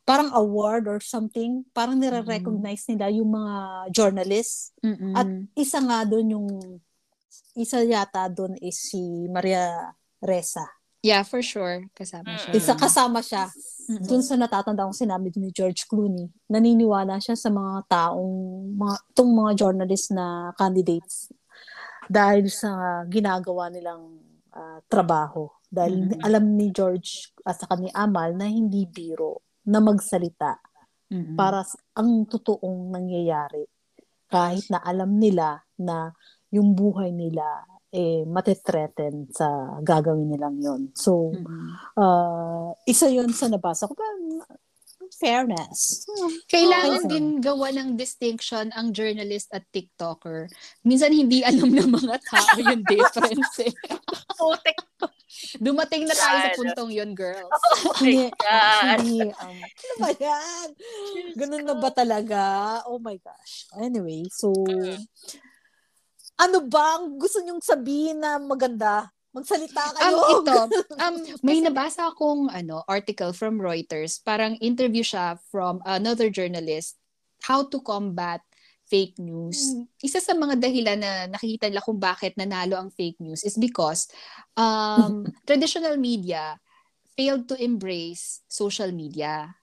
Parang 0.04 0.30
award 0.36 0.91
or 0.91 1.00
something. 1.00 1.63
Parang 1.71 1.95
nire-recognize 1.95 2.84
nila 2.91 3.08
yung 3.08 3.32
mga 3.32 3.56
journalists. 3.95 4.76
Mm-mm. 4.84 5.15
At 5.15 5.28
isa 5.56 5.80
nga 5.80 6.04
doon 6.04 6.28
yung, 6.36 6.47
isa 7.56 7.88
yata 7.88 8.28
doon 8.28 8.60
is 8.60 8.76
si 8.84 9.00
Maria 9.32 9.95
Reza. 10.19 10.67
yeah, 11.02 11.24
for 11.24 11.41
sure. 11.41 11.88
Kasama 11.97 12.36
siya. 12.38 12.52
Isa 12.54 12.74
kasama 12.78 13.19
siya. 13.26 13.50
Mm-mm. 13.92 14.08
Doon 14.08 14.24
sa 14.24 14.40
natatanda 14.40 14.88
kong 14.88 14.96
sinabi 14.96 15.36
ni 15.36 15.52
George 15.52 15.84
Clooney, 15.84 16.32
naniniwala 16.48 17.20
siya 17.20 17.36
sa 17.36 17.52
mga 17.52 17.84
taong, 17.92 18.36
mga, 18.80 18.96
itong 19.12 19.32
mga 19.36 19.52
journalist 19.60 20.16
na 20.16 20.56
candidates 20.56 21.28
dahil 22.08 22.48
sa 22.48 23.04
ginagawa 23.12 23.68
nilang 23.68 24.20
ah, 24.52 24.80
trabaho. 24.88 25.48
Dahil 25.72 26.12
Mhm. 26.12 26.28
alam 26.28 26.44
ni 26.60 26.76
George 26.76 27.32
at 27.48 27.56
saka 27.56 27.80
ni 27.80 27.88
Amal 27.96 28.36
na 28.36 28.52
hindi 28.52 28.84
biro 28.84 29.40
na 29.64 29.80
magsalita 29.80 30.60
Mm-mm. 31.08 31.40
para 31.40 31.64
ang 31.96 32.28
totoong 32.28 32.92
nangyayari. 32.92 33.64
Kahit 34.28 34.68
na 34.68 34.84
alam 34.84 35.16
nila 35.16 35.64
na 35.80 36.12
yung 36.52 36.76
buhay 36.76 37.16
nila 37.16 37.64
eh 37.92 38.28
matethreaten 38.28 39.32
sa 39.32 39.80
gagawin 39.80 40.28
nilang 40.32 40.60
yon. 40.60 40.82
So, 41.00 41.32
Mm-mm. 41.32 41.80
uh, 41.96 42.51
isa 42.86 43.08
yon 43.08 43.30
sa 43.32 43.48
nabasa 43.48 43.86
ko. 43.86 43.94
Parang, 43.94 44.41
fairness. 45.12 46.08
Kailangan 46.48 47.04
Okay. 47.04 47.12
din 47.12 47.44
gawa 47.44 47.67
ng 47.74 48.00
distinction 48.00 48.72
ang 48.72 48.96
journalist 48.96 49.52
at 49.52 49.67
TikToker. 49.70 50.48
Minsan 50.82 51.12
hindi 51.12 51.44
alam 51.44 51.67
ng 51.67 51.89
mga 51.91 52.15
tao 52.26 52.56
yung 52.58 52.82
difference. 52.88 53.60
eh. 53.60 53.74
Dumating 55.58 56.08
na 56.08 56.15
tayo 56.15 56.38
sa 56.41 56.50
puntong 56.56 56.91
yun, 56.91 57.12
girls. 57.12 57.50
Hindi, 58.00 58.30
God. 58.30 58.46
actually, 58.46 59.22
um, 59.36 59.58
ano 59.60 59.94
ba 60.00 60.10
yan? 60.15 60.67
Ganun 61.36 61.65
na 61.65 61.76
ba 61.76 61.89
talaga? 61.91 62.41
Oh 62.88 63.00
my 63.00 63.17
gosh. 63.20 63.67
Anyway, 63.76 64.28
so, 64.32 64.52
ano 66.38 66.58
ba 66.65 67.00
ang 67.00 67.20
gusto 67.20 67.39
nyong 67.41 67.62
sabihin 67.62 68.20
na 68.22 68.38
maganda? 68.38 69.12
Magsalita 69.32 69.96
kayo. 69.96 70.15
Um, 70.20 70.44
ito, 70.44 70.58
um, 71.00 71.15
may 71.48 71.63
nabasa 71.63 72.12
akong 72.12 72.52
ano, 72.52 72.84
article 72.84 73.32
from 73.32 73.63
Reuters. 73.63 74.20
Parang 74.20 74.60
interview 74.60 75.04
siya 75.04 75.39
from 75.48 75.80
another 75.88 76.28
journalist. 76.28 77.00
How 77.48 77.63
to 77.72 77.80
combat 77.80 78.44
fake 78.91 79.15
news. 79.24 79.72
Mm. 79.72 79.88
Isa 80.04 80.20
sa 80.20 80.36
mga 80.36 80.60
dahilan 80.60 81.00
na 81.00 81.32
nakikita 81.32 81.72
nila 81.72 81.80
kung 81.80 81.96
bakit 81.96 82.36
nanalo 82.36 82.76
ang 82.76 82.91
fake 82.91 83.24
news 83.24 83.48
is 83.48 83.56
because 83.56 84.12
um, 84.60 85.24
traditional 85.48 85.96
media 85.96 86.60
failed 87.15 87.48
to 87.48 87.56
embrace 87.56 88.44
social 88.52 88.91
media 88.91 89.56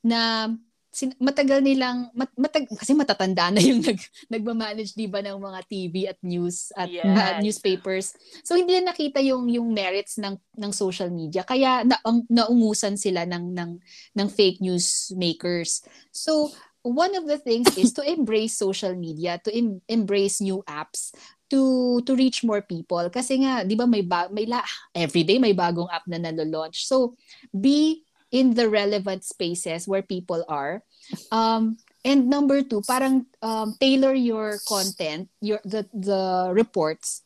na 0.00 0.48
sin- 0.90 1.14
matagal 1.16 1.62
nilang 1.62 2.10
mat- 2.12 2.34
matag- 2.34 2.66
kasi 2.74 2.92
matatanda 2.92 3.48
na 3.48 3.62
yung 3.62 3.78
nag 3.80 3.98
nagma-manage 4.26 4.92
'di 4.92 5.06
ba 5.06 5.22
ng 5.22 5.38
mga 5.38 5.60
TV 5.64 5.94
at 6.06 6.18
news 6.20 6.74
at 6.74 6.90
Yes. 6.90 7.06
uh, 7.06 7.38
newspapers. 7.38 8.12
So 8.42 8.58
hindi 8.58 8.74
na 8.76 8.90
nakita 8.90 9.22
yung 9.22 9.46
yung 9.46 9.70
merits 9.70 10.18
ng 10.18 10.34
ng 10.58 10.72
social 10.74 11.08
media 11.08 11.46
kaya 11.46 11.86
na, 11.86 11.94
ang, 12.02 12.26
naungusan 12.26 12.98
sila 12.98 13.22
ng 13.22 13.54
ng 13.54 13.70
ng 14.14 14.28
fake 14.28 14.58
news 14.58 15.14
makers. 15.14 15.86
So 16.10 16.50
one 16.82 17.14
of 17.14 17.28
the 17.28 17.38
things 17.38 17.70
is 17.76 17.92
to 17.92 18.02
embrace 18.02 18.56
social 18.56 18.96
media, 18.96 19.38
to 19.46 19.50
em- 19.52 19.84
embrace 19.86 20.42
new 20.42 20.58
apps 20.66 21.14
to 21.50 21.98
to 22.06 22.14
reach 22.14 22.42
more 22.42 22.62
people 22.62 23.02
kasi 23.10 23.42
nga 23.42 23.62
'di 23.62 23.74
ba 23.74 23.86
may 23.86 24.02
ba- 24.02 24.30
may 24.30 24.46
la- 24.46 24.66
everyday 24.94 25.38
may 25.38 25.50
bagong 25.50 25.90
app 25.90 26.06
na 26.06 26.18
nalo-launch. 26.18 26.86
So 26.86 27.14
be 27.50 28.02
in 28.30 28.54
the 28.54 28.68
relevant 28.68 29.24
spaces 29.24 29.86
where 29.86 30.02
people 30.02 30.44
are. 30.48 30.82
Um 31.30 31.78
and 32.04 32.30
number 32.30 32.62
two, 32.62 32.82
parang 32.86 33.26
um, 33.42 33.76
tailor 33.80 34.14
your 34.14 34.58
content, 34.66 35.28
your 35.40 35.60
the 35.64 35.84
the 35.92 36.50
reports 36.54 37.22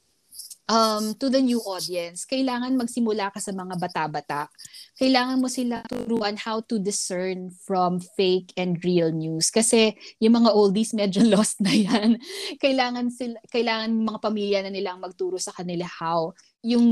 um, 0.69 1.15
to 1.21 1.29
the 1.29 1.41
new 1.41 1.61
audience, 1.65 2.25
kailangan 2.25 2.77
magsimula 2.77 3.33
ka 3.33 3.41
sa 3.41 3.53
mga 3.53 3.77
bata-bata. 3.77 4.49
Kailangan 4.97 5.41
mo 5.41 5.49
sila 5.51 5.85
turuan 5.85 6.39
how 6.41 6.65
to 6.65 6.81
discern 6.81 7.53
from 7.53 8.01
fake 8.17 8.53
and 8.57 8.81
real 8.81 9.13
news. 9.13 9.53
Kasi 9.53 9.93
yung 10.21 10.41
mga 10.41 10.51
oldies 10.53 10.97
medyo 10.97 11.21
lost 11.35 11.61
na 11.61 11.75
yan. 11.75 12.17
Kailangan, 12.57 13.13
sila, 13.13 13.37
kailangan 13.53 13.93
mga 13.93 14.21
pamilya 14.21 14.59
na 14.65 14.73
nilang 14.73 15.03
magturo 15.03 15.37
sa 15.37 15.53
kanila 15.53 15.85
how 15.85 16.33
yung 16.65 16.89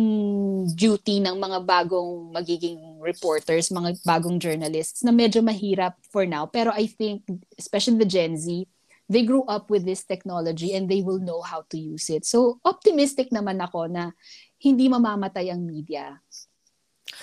duty 0.68 1.24
ng 1.24 1.40
mga 1.40 1.64
bagong 1.64 2.28
magiging 2.28 3.00
reporters, 3.00 3.72
mga 3.72 3.96
bagong 4.04 4.36
journalists 4.36 5.00
na 5.00 5.16
medyo 5.16 5.40
mahirap 5.40 5.96
for 6.12 6.28
now. 6.28 6.44
Pero 6.44 6.68
I 6.76 6.84
think, 6.84 7.24
especially 7.56 7.96
the 7.96 8.04
Gen 8.04 8.36
Z, 8.36 8.68
they 9.08 9.24
grew 9.24 9.48
up 9.48 9.72
with 9.72 9.88
this 9.88 10.04
technology 10.04 10.76
and 10.76 10.92
they 10.92 11.00
will 11.00 11.18
know 11.18 11.40
how 11.40 11.64
to 11.72 11.80
use 11.80 12.12
it. 12.12 12.28
So, 12.28 12.60
optimistic 12.68 13.32
naman 13.32 13.64
ako 13.64 13.88
na 13.88 14.12
hindi 14.60 14.92
mamamatay 14.92 15.48
ang 15.48 15.64
media. 15.64 16.20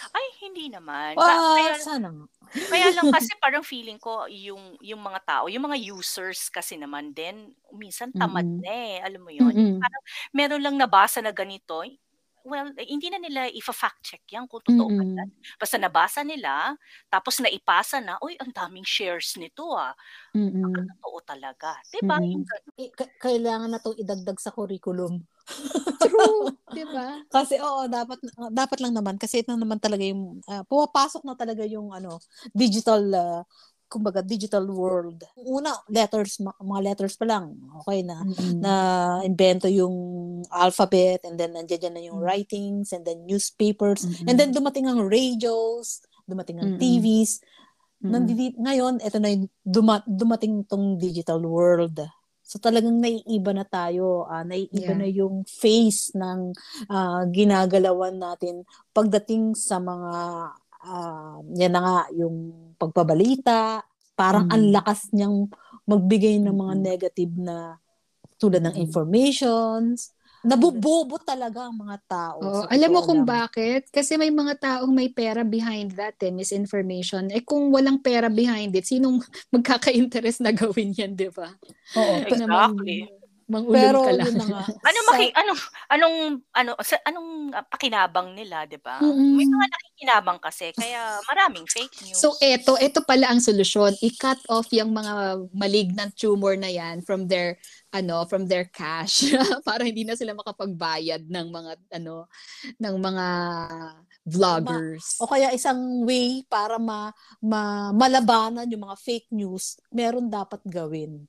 Ay, 0.09 0.27
hindi 0.41 0.73
naman. 0.73 1.21
Ah, 1.21 1.53
kaya, 1.53 1.77
sana 1.77 2.09
kaya 2.49 2.89
lang 2.97 3.05
kasi 3.15 3.31
parang 3.37 3.61
feeling 3.61 4.01
ko 4.01 4.25
yung 4.25 4.73
yung 4.81 5.01
mga 5.01 5.19
tao, 5.21 5.45
yung 5.45 5.69
mga 5.69 5.77
users 5.93 6.49
kasi 6.49 6.81
naman 6.81 7.13
din 7.13 7.53
minsan 7.77 8.09
tamad 8.09 8.45
Mm-mm. 8.45 8.61
na 8.65 8.73
eh, 8.73 8.97
alam 9.05 9.21
mo 9.21 9.29
yun. 9.29 9.53
Mm-mm. 9.53 9.77
Parang 9.77 10.03
meron 10.33 10.61
lang 10.65 10.75
nabasa 10.77 11.21
na 11.21 11.29
ganito, 11.29 11.85
well, 12.49 12.67
eh, 12.75 12.89
hindi 12.89 13.07
na 13.13 13.21
nila 13.21 13.45
ifa-fact 13.53 13.99
check 14.01 14.23
yan 14.33 14.49
kung 14.49 14.59
totoo 14.65 14.89
ba 14.89 15.03
Mm-mm. 15.05 15.17
yan. 15.21 15.29
Basta 15.61 15.77
nabasa 15.77 16.21
nila, 16.25 16.73
tapos 17.07 17.37
naipasa 17.39 18.01
na, 18.01 18.17
uy, 18.19 18.35
ang 18.41 18.49
daming 18.51 18.85
shares 18.85 19.37
nito 19.37 19.71
ah. 19.77 19.93
Baka 20.33 20.79
totoo 20.97 21.17
talaga. 21.23 21.69
Diba? 21.93 22.17
Mm-mm. 22.19 22.31
Yung. 22.41 22.45
Eh, 22.75 22.89
ka- 22.91 23.13
kailangan 23.21 23.69
na 23.71 23.79
itong 23.79 23.97
idagdag 24.01 24.37
sa 24.41 24.51
curriculum. 24.51 25.23
True, 26.03 26.53
'di 26.71 26.85
ba? 26.93 27.25
Kasi 27.27 27.57
oo, 27.57 27.89
dapat 27.89 28.21
dapat 28.53 28.77
lang 28.79 28.93
naman 28.93 29.17
kasi 29.17 29.41
ito 29.41 29.51
naman 29.57 29.81
talaga 29.81 30.05
yung 30.05 30.39
ah, 30.45 30.61
pumapasok 30.63 31.25
na 31.25 31.33
talaga 31.33 31.65
yung 31.65 31.89
ano, 31.91 32.21
digital 32.53 33.01
ah, 33.17 33.41
kumbaga 33.89 34.21
digital 34.21 34.63
world. 34.63 35.25
Una, 35.35 35.73
letters, 35.89 36.37
ma- 36.37 36.55
mga 36.55 36.81
letters 36.85 37.17
pa 37.17 37.25
lang. 37.25 37.57
Okay 37.81 38.05
na. 38.05 38.21
Mm-mm. 38.21 38.61
Na 38.61 38.73
invento 39.25 39.65
yung 39.65 39.91
alphabet 40.47 41.25
and 41.25 41.35
then 41.35 41.51
nandiyan 41.51 41.91
na 41.91 42.03
yung 42.05 42.21
Mm. 42.21 42.25
writings 42.25 42.93
and 42.93 43.03
then 43.03 43.25
newspapers 43.25 44.05
Mm-mm. 44.05 44.29
and 44.29 44.37
then 44.37 44.53
dumating 44.53 44.85
ang 44.85 45.01
radios, 45.01 46.05
dumating 46.23 46.61
ang 46.61 46.77
Mm-mm. 46.77 46.79
TVs. 46.79 47.41
Mm-mm. 47.99 48.13
Nandidi, 48.13 48.53
ngayon, 48.55 49.01
ito 49.01 49.17
na 49.17 49.27
yung 49.27 49.49
duma- 49.59 50.05
dumating 50.05 50.63
tong 50.63 50.95
digital 50.95 51.41
world. 51.41 51.97
So 52.41 52.57
talagang 52.57 52.97
naiiba 52.97 53.53
na 53.53 53.61
tayo, 53.61 54.25
ah, 54.25 54.41
naiiba 54.41 54.93
Yeah. 54.93 54.97
na 54.97 55.05
yung 55.05 55.45
face 55.45 56.09
ng 56.13 56.49
ah, 56.87 57.21
ginagalawan 57.29 58.17
natin 58.17 58.65
pagdating 58.89 59.53
sa 59.53 59.77
mga 59.77 60.13
ah, 60.83 61.39
yan 61.55 61.71
na 61.73 61.81
nga 61.81 61.97
yung 62.15 62.37
pagbabalita, 62.79 63.83
parang 64.15 64.47
Mm. 64.47 64.53
ang 64.53 64.63
lakas 64.75 64.99
niyang 65.15 65.37
magbigay 65.87 66.39
ng 66.43 66.55
mga 66.55 66.73
negative 66.79 67.33
na 67.39 67.79
tulad 68.39 68.63
ng 68.63 68.75
informations. 68.79 70.15
Nabubobo 70.39 71.19
talaga 71.19 71.67
ang 71.67 71.75
mga 71.75 71.97
tao. 72.07 72.39
Oo, 72.39 72.63
alam 72.71 72.89
mo 72.95 73.03
kung 73.03 73.27
lang. 73.27 73.27
bakit? 73.27 73.91
Kasi 73.91 74.15
may 74.15 74.31
mga 74.31 74.55
taong 74.55 74.91
may 74.95 75.11
pera 75.11 75.43
behind 75.43 75.99
that, 75.99 76.15
eh, 76.23 76.31
misinformation. 76.31 77.27
Eh 77.35 77.43
kung 77.43 77.67
walang 77.75 77.99
pera 77.99 78.31
behind 78.31 78.71
it, 78.71 78.87
sinong 78.87 79.19
magkaka-interest 79.55 80.39
na 80.39 80.55
gawin 80.55 80.95
yan, 80.95 81.11
di 81.19 81.27
ba? 81.27 81.51
Oo, 81.99 82.23
Exactly. 82.23 83.18
Mangulong 83.49 83.73
pero 83.81 83.99
ka 84.05 84.13
lang. 84.13 84.29
nga. 84.29 84.61
Ano 84.89 84.99
sa- 85.01 85.07
maki 85.09 85.25
anong 85.33 85.59
anong 85.89 86.17
ano 86.53 86.71
sa 86.85 86.95
anong 87.01 87.29
pakinabang 87.65 88.37
nila, 88.37 88.69
'di 88.69 88.77
ba? 88.77 89.01
Mm-mm. 89.01 89.33
May 89.33 89.49
mga 89.49 89.67
nakikinabang 89.73 90.37
kasi 90.37 90.69
kaya 90.77 91.17
maraming 91.25 91.65
fake 91.65 92.05
news. 92.05 92.21
So 92.21 92.37
eto, 92.37 92.77
eto 92.77 93.01
pala 93.01 93.33
ang 93.33 93.41
solusyon. 93.41 93.97
I-cut 94.05 94.45
off 94.53 94.69
yung 94.69 94.93
mga 94.93 95.41
malignant 95.49 96.13
tumor 96.13 96.53
na 96.53 96.69
yan 96.69 97.01
from 97.01 97.25
their 97.25 97.57
ano, 97.89 98.21
from 98.29 98.45
their 98.45 98.69
cash 98.69 99.33
para 99.67 99.81
hindi 99.81 100.05
na 100.05 100.13
sila 100.13 100.37
makapagbayad 100.37 101.25
ng 101.25 101.47
mga 101.49 101.71
ano 101.97 102.29
ng 102.77 102.95
mga 103.01 103.25
vloggers. 104.29 105.17
O 105.17 105.25
kaya 105.25 105.49
isang 105.57 106.05
way 106.05 106.45
para 106.45 106.77
ma, 106.77 107.09
ma 107.41 107.89
malabanan 107.89 108.69
yung 108.69 108.85
mga 108.85 108.97
fake 109.01 109.33
news, 109.33 109.81
meron 109.89 110.29
dapat 110.29 110.61
gawin 110.69 111.25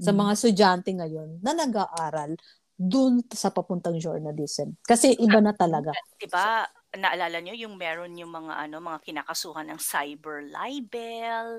Sa 0.00 0.10
mga 0.12 0.30
estudyante 0.36 0.90
ngayon 0.92 1.40
na 1.44 1.52
nag-aaral 1.54 2.36
dun 2.74 3.22
sa 3.30 3.54
papuntang 3.54 3.96
journalism. 4.02 4.74
Kasi 4.82 5.14
iba 5.14 5.38
na 5.38 5.54
talaga. 5.54 5.94
'di 6.18 6.26
ba? 6.30 6.66
Naalala 6.94 7.42
nyo 7.42 7.54
yung 7.58 7.74
meron 7.74 8.14
yung 8.14 8.30
mga 8.30 8.54
ano, 8.54 8.78
mga 8.78 9.02
kinakasuhan 9.02 9.66
ng 9.66 9.80
cyber 9.82 10.46
libel, 10.46 11.58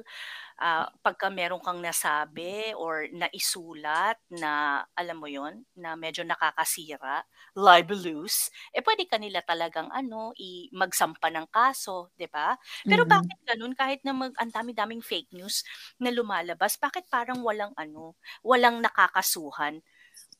ah, 0.61 0.87
pagka 1.03 1.27
meron 1.31 1.59
kang 1.63 1.79
nasabi 1.83 2.71
or 2.77 3.07
naisulat 3.11 4.17
na 4.31 4.83
alam 4.95 5.17
mo 5.19 5.27
yon 5.31 5.63
na 5.75 5.95
medyo 5.99 6.23
nakakasira, 6.27 7.25
libelous, 7.57 8.51
eh 8.75 8.83
pwede 8.85 9.03
kanila 9.09 9.39
talagang 9.43 9.89
ano, 9.91 10.31
i 10.39 10.69
magsampa 10.75 11.27
ng 11.31 11.47
kaso, 11.51 12.11
'di 12.19 12.27
ba? 12.31 12.55
Pero 12.87 13.03
Mm-mm. 13.03 13.15
bakit 13.15 13.39
ganun 13.47 13.73
kahit 13.75 14.01
na 14.07 14.13
mag 14.15 14.33
ang 14.39 14.51
dami-daming 14.53 15.01
fake 15.03 15.31
news 15.35 15.63
na 15.99 16.11
lumalabas, 16.13 16.77
bakit 16.79 17.07
parang 17.11 17.41
walang 17.43 17.73
ano, 17.79 18.15
walang 18.43 18.79
nakakasuhan? 18.83 19.81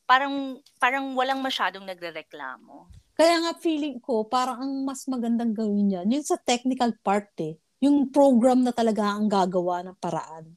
Parang 0.06 0.60
parang 0.82 1.14
walang 1.18 1.40
masyadong 1.42 1.84
nagrereklamo. 1.86 2.88
Kaya 3.16 3.40
nga 3.40 3.52
feeling 3.56 3.96
ko, 3.96 4.28
parang 4.28 4.60
ang 4.60 4.74
mas 4.84 5.08
magandang 5.08 5.56
gawin 5.56 5.88
yan, 5.88 6.06
yun 6.12 6.20
sa 6.20 6.36
technical 6.36 6.92
part 7.00 7.32
eh. 7.40 7.56
Yung 7.80 8.12
program 8.12 8.60
na 8.60 8.76
talaga 8.76 9.08
ang 9.08 9.24
gagawa 9.24 9.80
ng 9.88 9.96
paraan. 9.96 10.52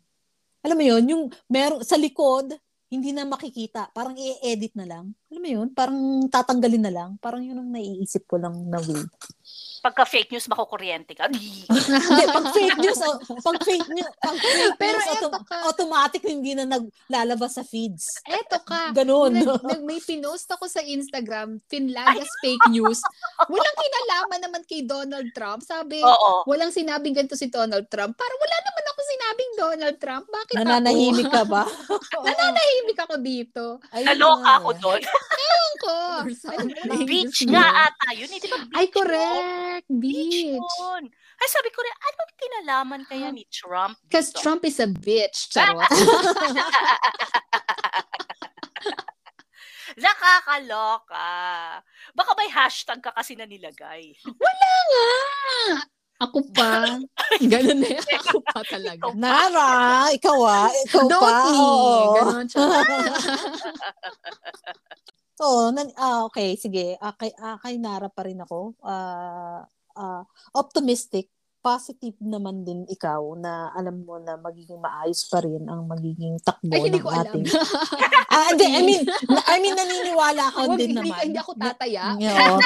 Alam 0.60 0.76
mo 0.76 0.84
yun, 0.84 1.04
yung 1.08 1.24
meron 1.48 1.88
sa 1.88 1.96
likod, 1.96 2.52
hindi 2.92 3.16
na 3.16 3.24
makikita. 3.24 3.88
Parang 3.96 4.12
i-edit 4.20 4.76
na 4.76 4.84
lang. 4.84 5.06
Alam 5.30 5.42
mo 5.42 5.50
yun, 5.52 5.68
parang 5.70 6.00
tatanggalin 6.26 6.84
na 6.84 6.92
lang. 6.92 7.10
Parang 7.18 7.40
yun 7.40 7.54
ang 7.56 7.70
naiisip 7.70 8.26
ko 8.26 8.42
lang 8.42 8.66
na 8.66 8.82
way. 8.82 9.06
Pagka 9.80 10.04
fake 10.04 10.36
news, 10.36 10.50
makukuryente 10.50 11.16
ka. 11.16 11.30
Hindi, 11.32 11.64
pag 12.28 12.52
fake 12.52 12.80
news, 12.80 13.00
oh, 13.00 13.16
pag 13.40 13.64
fake 13.64 13.88
news, 13.88 14.12
pag 14.20 14.36
fake 14.36 14.76
Pero 14.76 14.98
news, 15.00 15.08
eto 15.08 15.28
auto- 15.32 15.46
ka. 15.48 15.58
automatic 15.72 16.22
hindi 16.28 16.52
na 16.52 16.68
naglalabas 16.68 17.56
sa 17.56 17.64
feeds. 17.64 18.04
Eto 18.28 18.60
ka. 18.60 18.92
Ganon. 18.92 19.32
Nag, 19.32 19.48
nag, 19.72 19.82
may 19.82 20.04
pinost 20.04 20.52
ako 20.52 20.68
sa 20.68 20.84
Instagram, 20.84 21.64
Finlandia's 21.72 22.28
fake 22.44 22.68
news. 22.68 23.00
Walang 23.48 23.78
kinalaman 23.80 24.40
naman 24.44 24.62
kay 24.68 24.84
Donald 24.84 25.32
Trump. 25.32 25.64
Sabi, 25.64 26.04
Oo. 26.04 26.44
walang 26.44 26.76
sinabing 26.76 27.16
ganito 27.16 27.40
si 27.40 27.48
Donald 27.48 27.88
Trump. 27.88 28.20
Para 28.20 28.34
wala 28.36 28.58
naman 28.60 28.84
ako 28.84 29.00
sinabing 29.00 29.52
Donald 29.56 29.98
Trump. 29.98 30.26
Bakit 30.28 30.56
Nananahimik 30.60 31.30
ako? 31.30 31.36
ka 31.38 31.44
ba? 31.48 31.64
Nananahimik 32.28 33.00
ako 33.00 33.16
dito. 33.16 33.64
Ayun 33.96 34.08
Naloka 34.12 34.44
na 34.44 34.52
ako 34.60 34.70
doon. 34.76 35.02
Ewan 35.20 35.74
ko. 35.80 35.96
Beach 37.06 37.40
nga 37.48 37.66
ata 37.88 38.08
yun. 38.16 38.30
Eh, 38.32 38.40
di 38.40 38.48
ba 38.50 38.58
beach 38.64 38.78
Ay, 38.78 38.86
yun? 38.88 38.94
correct. 38.96 39.88
Beach 39.90 40.36
Beach. 40.50 40.60
yun. 40.60 41.04
Ay, 41.40 41.48
sabi 41.48 41.70
ko 41.72 41.80
rin, 41.80 41.96
anong 41.96 42.32
kinalaman 42.36 43.02
kaya 43.08 43.32
ni 43.32 43.48
Trump 43.48 43.96
Because? 44.04 44.36
Trump 44.36 44.66
is 44.68 44.80
a 44.84 44.88
bitch. 44.88 45.48
Charot. 45.52 45.88
Nakakaloka. 50.00 51.28
Baka 52.14 52.32
may 52.38 52.50
hashtag 52.52 53.02
ka 53.02 53.12
kasi 53.16 53.36
na 53.36 53.46
nilagay. 53.50 54.14
nga. 54.24 54.32
Ako 56.20 56.44
pa. 56.52 57.00
Ganun 57.52 57.80
na 57.80 57.96
yan. 57.96 58.04
Ako 58.20 58.44
pa 58.44 58.60
talaga. 58.68 59.08
Nara, 59.16 60.12
ikaw 60.12 60.36
ah, 60.44 60.68
ikaw 60.84 61.08
Don't 61.08 61.24
pa. 61.24 61.48
me. 61.48 61.56
Oo. 61.56 62.28
Oo, 65.44 65.72
nan- 65.76 65.96
ah, 66.06 66.18
okay, 66.28 66.50
sige. 66.64 66.80
Ah, 67.04 67.14
kay, 67.20 67.32
ah, 67.40 67.56
kay 67.64 67.76
Nara 67.84 68.08
pa 68.16 68.22
rin 68.28 68.40
ako. 68.44 68.76
Ah, 68.84 69.64
ah, 69.96 70.22
optimistic. 70.62 71.26
Positive 71.60 72.16
naman 72.24 72.64
din 72.64 72.88
ikaw 72.88 73.36
na 73.36 73.76
alam 73.76 74.08
mo 74.08 74.16
na 74.16 74.40
magiging 74.40 74.80
maayos 74.80 75.28
pa 75.28 75.44
rin 75.44 75.60
ang 75.68 75.84
magiging 75.92 76.40
takbo 76.40 76.72
Ay, 76.72 76.88
hindi 76.88 77.00
ng 77.00 77.04
ko 77.04 77.10
alam. 77.12 77.36
ating... 77.36 77.46
ah, 78.32 78.48
hindi, 78.56 78.66
I 78.72 78.82
mean, 78.88 79.04
I 79.44 79.56
mean, 79.60 79.76
naniniwala 79.76 80.56
ako 80.56 80.60
Wag, 80.72 80.80
din 80.80 80.96
hindi, 80.96 81.12
naman. 81.12 81.20
hindi 81.28 81.40
ako 81.44 81.52
tataya. 81.60 82.04
Oo. 82.20 82.58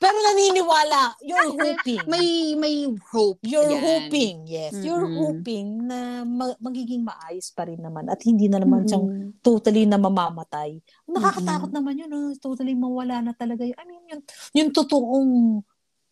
Pero 0.00 0.16
naniniwala. 0.32 1.00
You're 1.20 1.52
hoping. 1.52 2.00
may 2.08 2.56
may 2.56 2.88
hope. 3.12 3.36
You're 3.44 3.68
yan. 3.68 3.84
hoping, 3.84 4.34
yes. 4.48 4.72
You're 4.80 5.04
Mm-mm. 5.04 5.20
hoping 5.20 5.66
na 5.84 6.24
ma- 6.24 6.56
magiging 6.56 7.04
maayos 7.04 7.52
pa 7.52 7.68
rin 7.68 7.84
naman 7.84 8.08
at 8.08 8.24
hindi 8.24 8.48
na 8.48 8.64
naman 8.64 8.88
siyang 8.88 9.04
Mm-mm. 9.04 9.44
totally 9.44 9.84
na 9.84 10.00
mamamatay. 10.00 10.80
Nakakatakot 11.04 11.68
Mm-mm. 11.68 11.76
naman 11.76 12.00
yun, 12.00 12.08
no? 12.08 12.32
totally 12.40 12.72
mawala 12.72 13.20
na 13.20 13.36
talaga 13.36 13.60
yun. 13.68 13.76
I 13.76 13.84
mean, 13.84 14.04
yung, 14.08 14.22
yung 14.56 14.70
totoong 14.72 15.60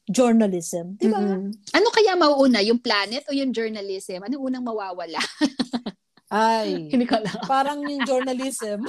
journalism, 0.07 0.95
di 0.97 1.11
ba? 1.11 1.19
Mm-mm. 1.19 1.51
Ano 1.75 1.89
kaya 1.91 2.15
mauuna, 2.15 2.63
yung 2.63 2.79
planet 2.79 3.27
o 3.27 3.35
yung 3.35 3.51
journalism? 3.51 4.23
Ano 4.23 4.39
unang 4.43 4.63
mawawala? 4.63 5.19
Ay, 6.27 6.91
Hindi 6.91 7.07
ko 7.07 7.23
alam. 7.23 7.39
parang 7.47 7.79
yung 7.87 8.03
journalism. 8.03 8.83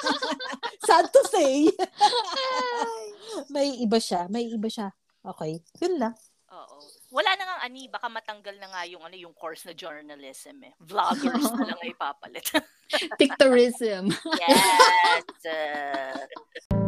Sad 0.88 1.12
to 1.12 1.20
say. 1.28 1.68
may 3.52 3.76
iba 3.84 4.00
siya, 4.00 4.28
may 4.32 4.48
iba 4.48 4.68
siya. 4.68 4.88
Okay, 5.20 5.60
yun 5.84 6.00
lang. 6.00 6.16
Oo. 6.52 6.76
Wala 7.14 7.36
na 7.36 7.44
nga 7.44 7.56
ani, 7.68 7.86
baka 7.92 8.08
matanggal 8.08 8.56
na 8.56 8.68
nga 8.72 8.82
yung 8.88 9.04
ano 9.04 9.12
yung 9.12 9.36
course 9.36 9.68
na 9.68 9.76
journalism 9.76 10.64
eh. 10.64 10.72
Vloggers 10.80 11.52
na 11.52 11.68
lang 11.68 11.80
ay 11.84 11.92
papalit. 11.96 12.48
Pictorism. 13.20 14.08
yes. 14.40 15.24
uh, 15.46 16.83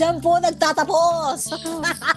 dyan 0.00 0.16
po 0.16 0.40
nagtatapos. 0.40 1.52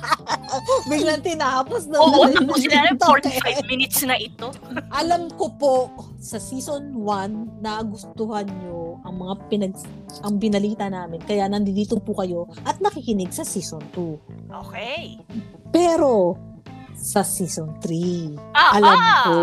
Biglang 0.90 1.20
tinapos 1.20 1.92
na. 1.92 2.00
Oo, 2.00 2.24
na- 2.24 2.40
tapos 2.40 2.64
sila 2.64 2.80
na, 2.88 2.96
Okay. 2.96 3.36
45 3.44 3.68
minutes 3.68 4.00
na 4.08 4.16
ito. 4.16 4.48
Alam 5.04 5.28
ko 5.36 5.52
po 5.52 5.74
sa 6.16 6.40
season 6.40 6.96
1 6.96 7.60
nagustuhan 7.60 8.48
nyo 8.64 9.04
ang 9.04 9.20
mga 9.20 9.34
pinag 9.52 9.74
ang 10.24 10.40
binalita 10.40 10.88
namin. 10.88 11.20
Kaya 11.20 11.52
nandito 11.52 12.00
po 12.00 12.16
kayo 12.16 12.48
at 12.64 12.80
nakikinig 12.80 13.36
sa 13.36 13.44
season 13.44 13.84
2. 13.92 14.56
Okay. 14.64 15.20
Pero 15.76 16.40
sa 16.96 17.20
season 17.28 17.76
3, 17.84 18.40
Ah, 18.56 18.80
alam 18.80 18.96
ah! 18.96 19.24
ko 19.28 19.38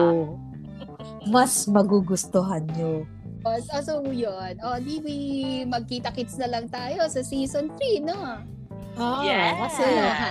mas 1.29 1.69
magugustuhan 1.69 2.65
nyo. 2.73 3.05
O, 3.41 3.49
so, 3.59 3.77
so 3.81 3.95
yun. 4.05 4.55
O, 4.61 4.77
di 4.77 5.01
we 5.01 5.17
magkita-kits 5.65 6.37
na 6.37 6.49
lang 6.51 6.69
tayo 6.69 7.07
sa 7.07 7.21
season 7.21 7.73
3, 7.73 8.05
no? 8.05 8.17
Ah, 8.95 9.23
Yes. 9.23 9.55
kasi 9.65 9.85
Ha? 9.87 10.31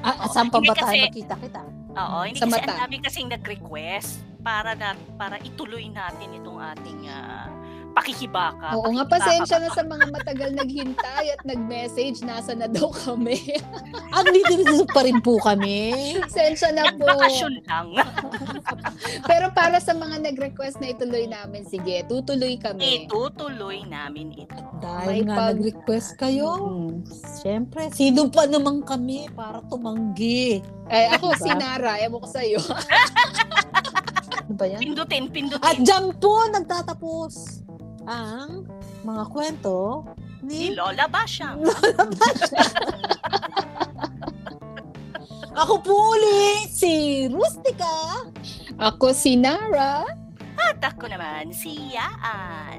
ah, 0.00 0.14
Oo, 0.16 0.26
saan 0.30 0.48
pa 0.48 0.56
hindi 0.56 0.68
ba 0.68 0.74
tayo 0.74 0.86
kasi- 0.88 1.04
makita-kita? 1.04 1.60
Oo, 1.92 2.18
hindi 2.22 2.38
Sa 2.38 2.46
kasi 2.46 2.52
mata. 2.54 2.70
ang 2.70 2.80
dami 2.80 2.96
kasing 3.02 3.28
nag-request 3.28 4.10
para 4.40 4.72
na 4.72 4.88
para 5.18 5.36
ituloy 5.38 5.84
natin 5.88 6.30
itong 6.32 6.56
ating 6.56 7.00
ah, 7.06 7.50
pakikibaka. 7.98 8.66
Oo 8.72 8.88
nga, 8.88 9.04
pakikibaka 9.04 9.12
pasensya 9.18 9.56
ba? 9.56 9.62
na 9.62 9.68
sa 9.70 9.82
mga 9.82 10.04
matagal 10.08 10.50
naghintay 10.54 11.24
at 11.28 11.42
nag-message. 11.42 12.22
Nasa 12.22 12.54
na 12.54 12.66
daw 12.66 12.88
kami. 12.88 13.58
Andito 14.16 14.52
dito 14.54 14.86
pa 14.88 15.02
rin 15.02 15.18
po 15.18 15.36
kami. 15.38 15.92
pasensya 16.20 16.70
na 16.70 16.94
po. 16.94 17.02
Nagbakasyon 17.04 17.54
lang. 17.66 17.88
Pero 19.30 19.50
para 19.52 19.78
sa 19.78 19.92
mga 19.92 20.22
nag-request 20.22 20.78
na 20.78 20.94
ituloy 20.94 21.26
namin, 21.26 21.66
sige, 21.66 22.06
tutuloy 22.06 22.54
kami. 22.56 23.04
Itutuloy 23.04 23.82
namin 23.84 24.32
ito. 24.36 24.56
Dahil 24.78 25.06
May 25.06 25.20
nga 25.26 25.34
pag- 25.34 25.58
nag-request 25.58 26.10
kayo. 26.16 26.48
Mm. 26.56 26.94
Siyempre, 27.38 27.82
sino 27.90 28.30
pa 28.30 28.46
naman 28.46 28.82
kami 28.82 29.26
para 29.34 29.60
tumanggi? 29.66 30.62
Eh, 30.88 31.06
ako 31.12 31.34
Diba? 31.34 31.42
si 31.42 31.50
Nara, 31.52 31.92
ewan 32.00 32.20
ko 32.22 32.28
sa'yo. 32.28 32.60
Ano 34.48 34.56
ba 34.56 34.64
yan? 34.64 34.80
Pindutin, 34.80 35.24
At 35.24 35.32
pindutin. 35.34 35.78
dyan 35.84 36.06
po 36.16 36.40
nagtatapos 36.48 37.60
ang 38.08 38.64
mga 39.04 39.24
kwento 39.28 40.08
Ni 40.40 40.72
ni... 40.72 40.76
Lola 40.76 41.04
Basyang. 41.04 41.60
Ako 45.58 45.82
po 45.82 46.14
ulit, 46.14 46.70
si 46.70 47.26
Rustica. 47.26 48.22
Ako 48.78 49.10
si 49.10 49.34
Nara. 49.34 50.06
At 50.54 50.78
ako 50.78 51.10
naman, 51.10 51.50
si 51.50 51.74
Yaan. 51.90 52.78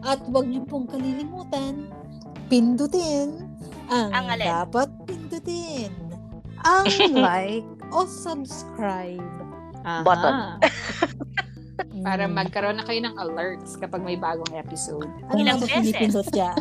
At 0.00 0.24
huwag 0.24 0.48
niyo 0.48 0.64
pong 0.64 0.88
kalilimutan, 0.88 1.92
pindutin 2.48 3.44
ang, 3.92 4.12
Ang 4.12 4.26
alin? 4.36 4.48
dapat 4.48 4.88
pindutin. 5.04 5.92
Ang 6.64 6.88
like 7.24 7.68
o 7.92 8.08
subscribe. 8.08 9.20
Button. 10.04 10.60
Para 12.00 12.24
Mm. 12.24 12.34
magkaroon 12.34 12.76
na 12.76 12.84
kayo 12.84 13.00
ng 13.00 13.16
alerts 13.16 13.74
kapag 13.74 14.00
may 14.00 14.14
bagong 14.14 14.50
episode. 14.52 15.08
Ano 15.28 15.36
Ilang 15.36 15.58
beses? 15.58 15.74
pinipindot 15.74 16.28
yan? 16.30 16.58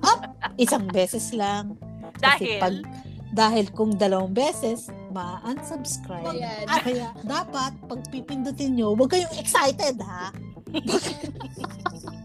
Up! 0.00 0.20
Isang 0.56 0.86
beses 0.88 1.32
lang. 1.32 1.76
Kasi 2.14 2.20
Dahil, 2.20 2.58
pag, 2.58 2.74
dahil 3.32 3.64
kung 3.70 3.92
dalawang 3.92 4.30
beses, 4.30 4.86
ma-unsubscribe. 5.10 6.28
Ayan. 6.30 6.64
At 6.66 6.82
kaya, 6.82 7.08
dapat, 7.22 7.72
pag 7.82 8.00
pipindutin 8.08 8.74
nyo, 8.74 8.92
huwag 8.92 9.10
kayong 9.10 9.32
excited, 9.34 9.96
ha? 9.98 10.28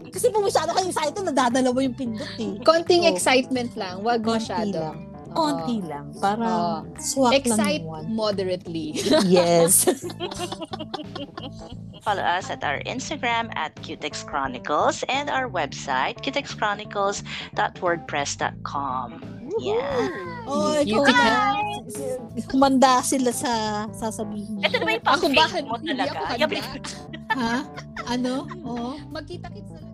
Kasi 0.08 0.28
kung 0.28 0.42
masyado 0.42 0.72
kayong 0.72 0.88
excited, 0.88 1.22
nadadalawa 1.22 1.78
yung 1.80 1.94
pindot, 1.94 2.32
eh. 2.38 2.56
Konting 2.62 3.04
So, 3.04 3.12
excitement 3.12 3.72
lang, 3.74 4.00
wag 4.02 4.20
masyado. 4.20 4.92
lang. 4.92 4.98
Konti 5.30 5.80
lang. 5.82 6.12
Para 6.16 6.44
Oo. 6.44 6.84
swak 6.98 7.34
Excite 7.36 7.80
lang 7.80 7.86
one. 7.86 8.06
moderately. 8.10 8.92
Yes. 9.26 9.84
Follow 12.00 12.22
us 12.22 12.48
at 12.48 12.62
our 12.62 12.80
Instagram 12.84 13.48
at 13.52 13.74
Cutex 13.76 14.22
Chronicles 14.22 15.02
and 15.08 15.28
our 15.28 15.46
website, 15.46 16.16
cutexchronicles.wordpress.com. 16.22 19.08
Yeah. 19.58 20.08
oh, 20.46 20.78
You 20.80 21.02
ikaw 21.02 21.04
can 21.04 21.14
na. 21.18 21.54
Humanda 22.48 23.02
sila 23.02 23.30
sa 23.30 23.52
sasabihin. 23.90 24.62
ito 24.62 24.78
na 24.78 24.84
ba 24.86 24.90
yung 24.92 25.02
Ako 25.02 25.26
pang-fake 25.26 25.66
mo 25.66 25.74
Hindi 25.76 25.90
talaga? 25.92 26.10
ako 26.14 26.22
Oh. 26.22 26.38
Yabi- 26.38 26.62
handa. 26.62 26.90
ha? 27.34 27.54
Ano? 28.06 28.46
Oo. 28.68 28.90
Magkita-kits 29.10 29.70
na 29.74 29.80
lang. 29.82 29.92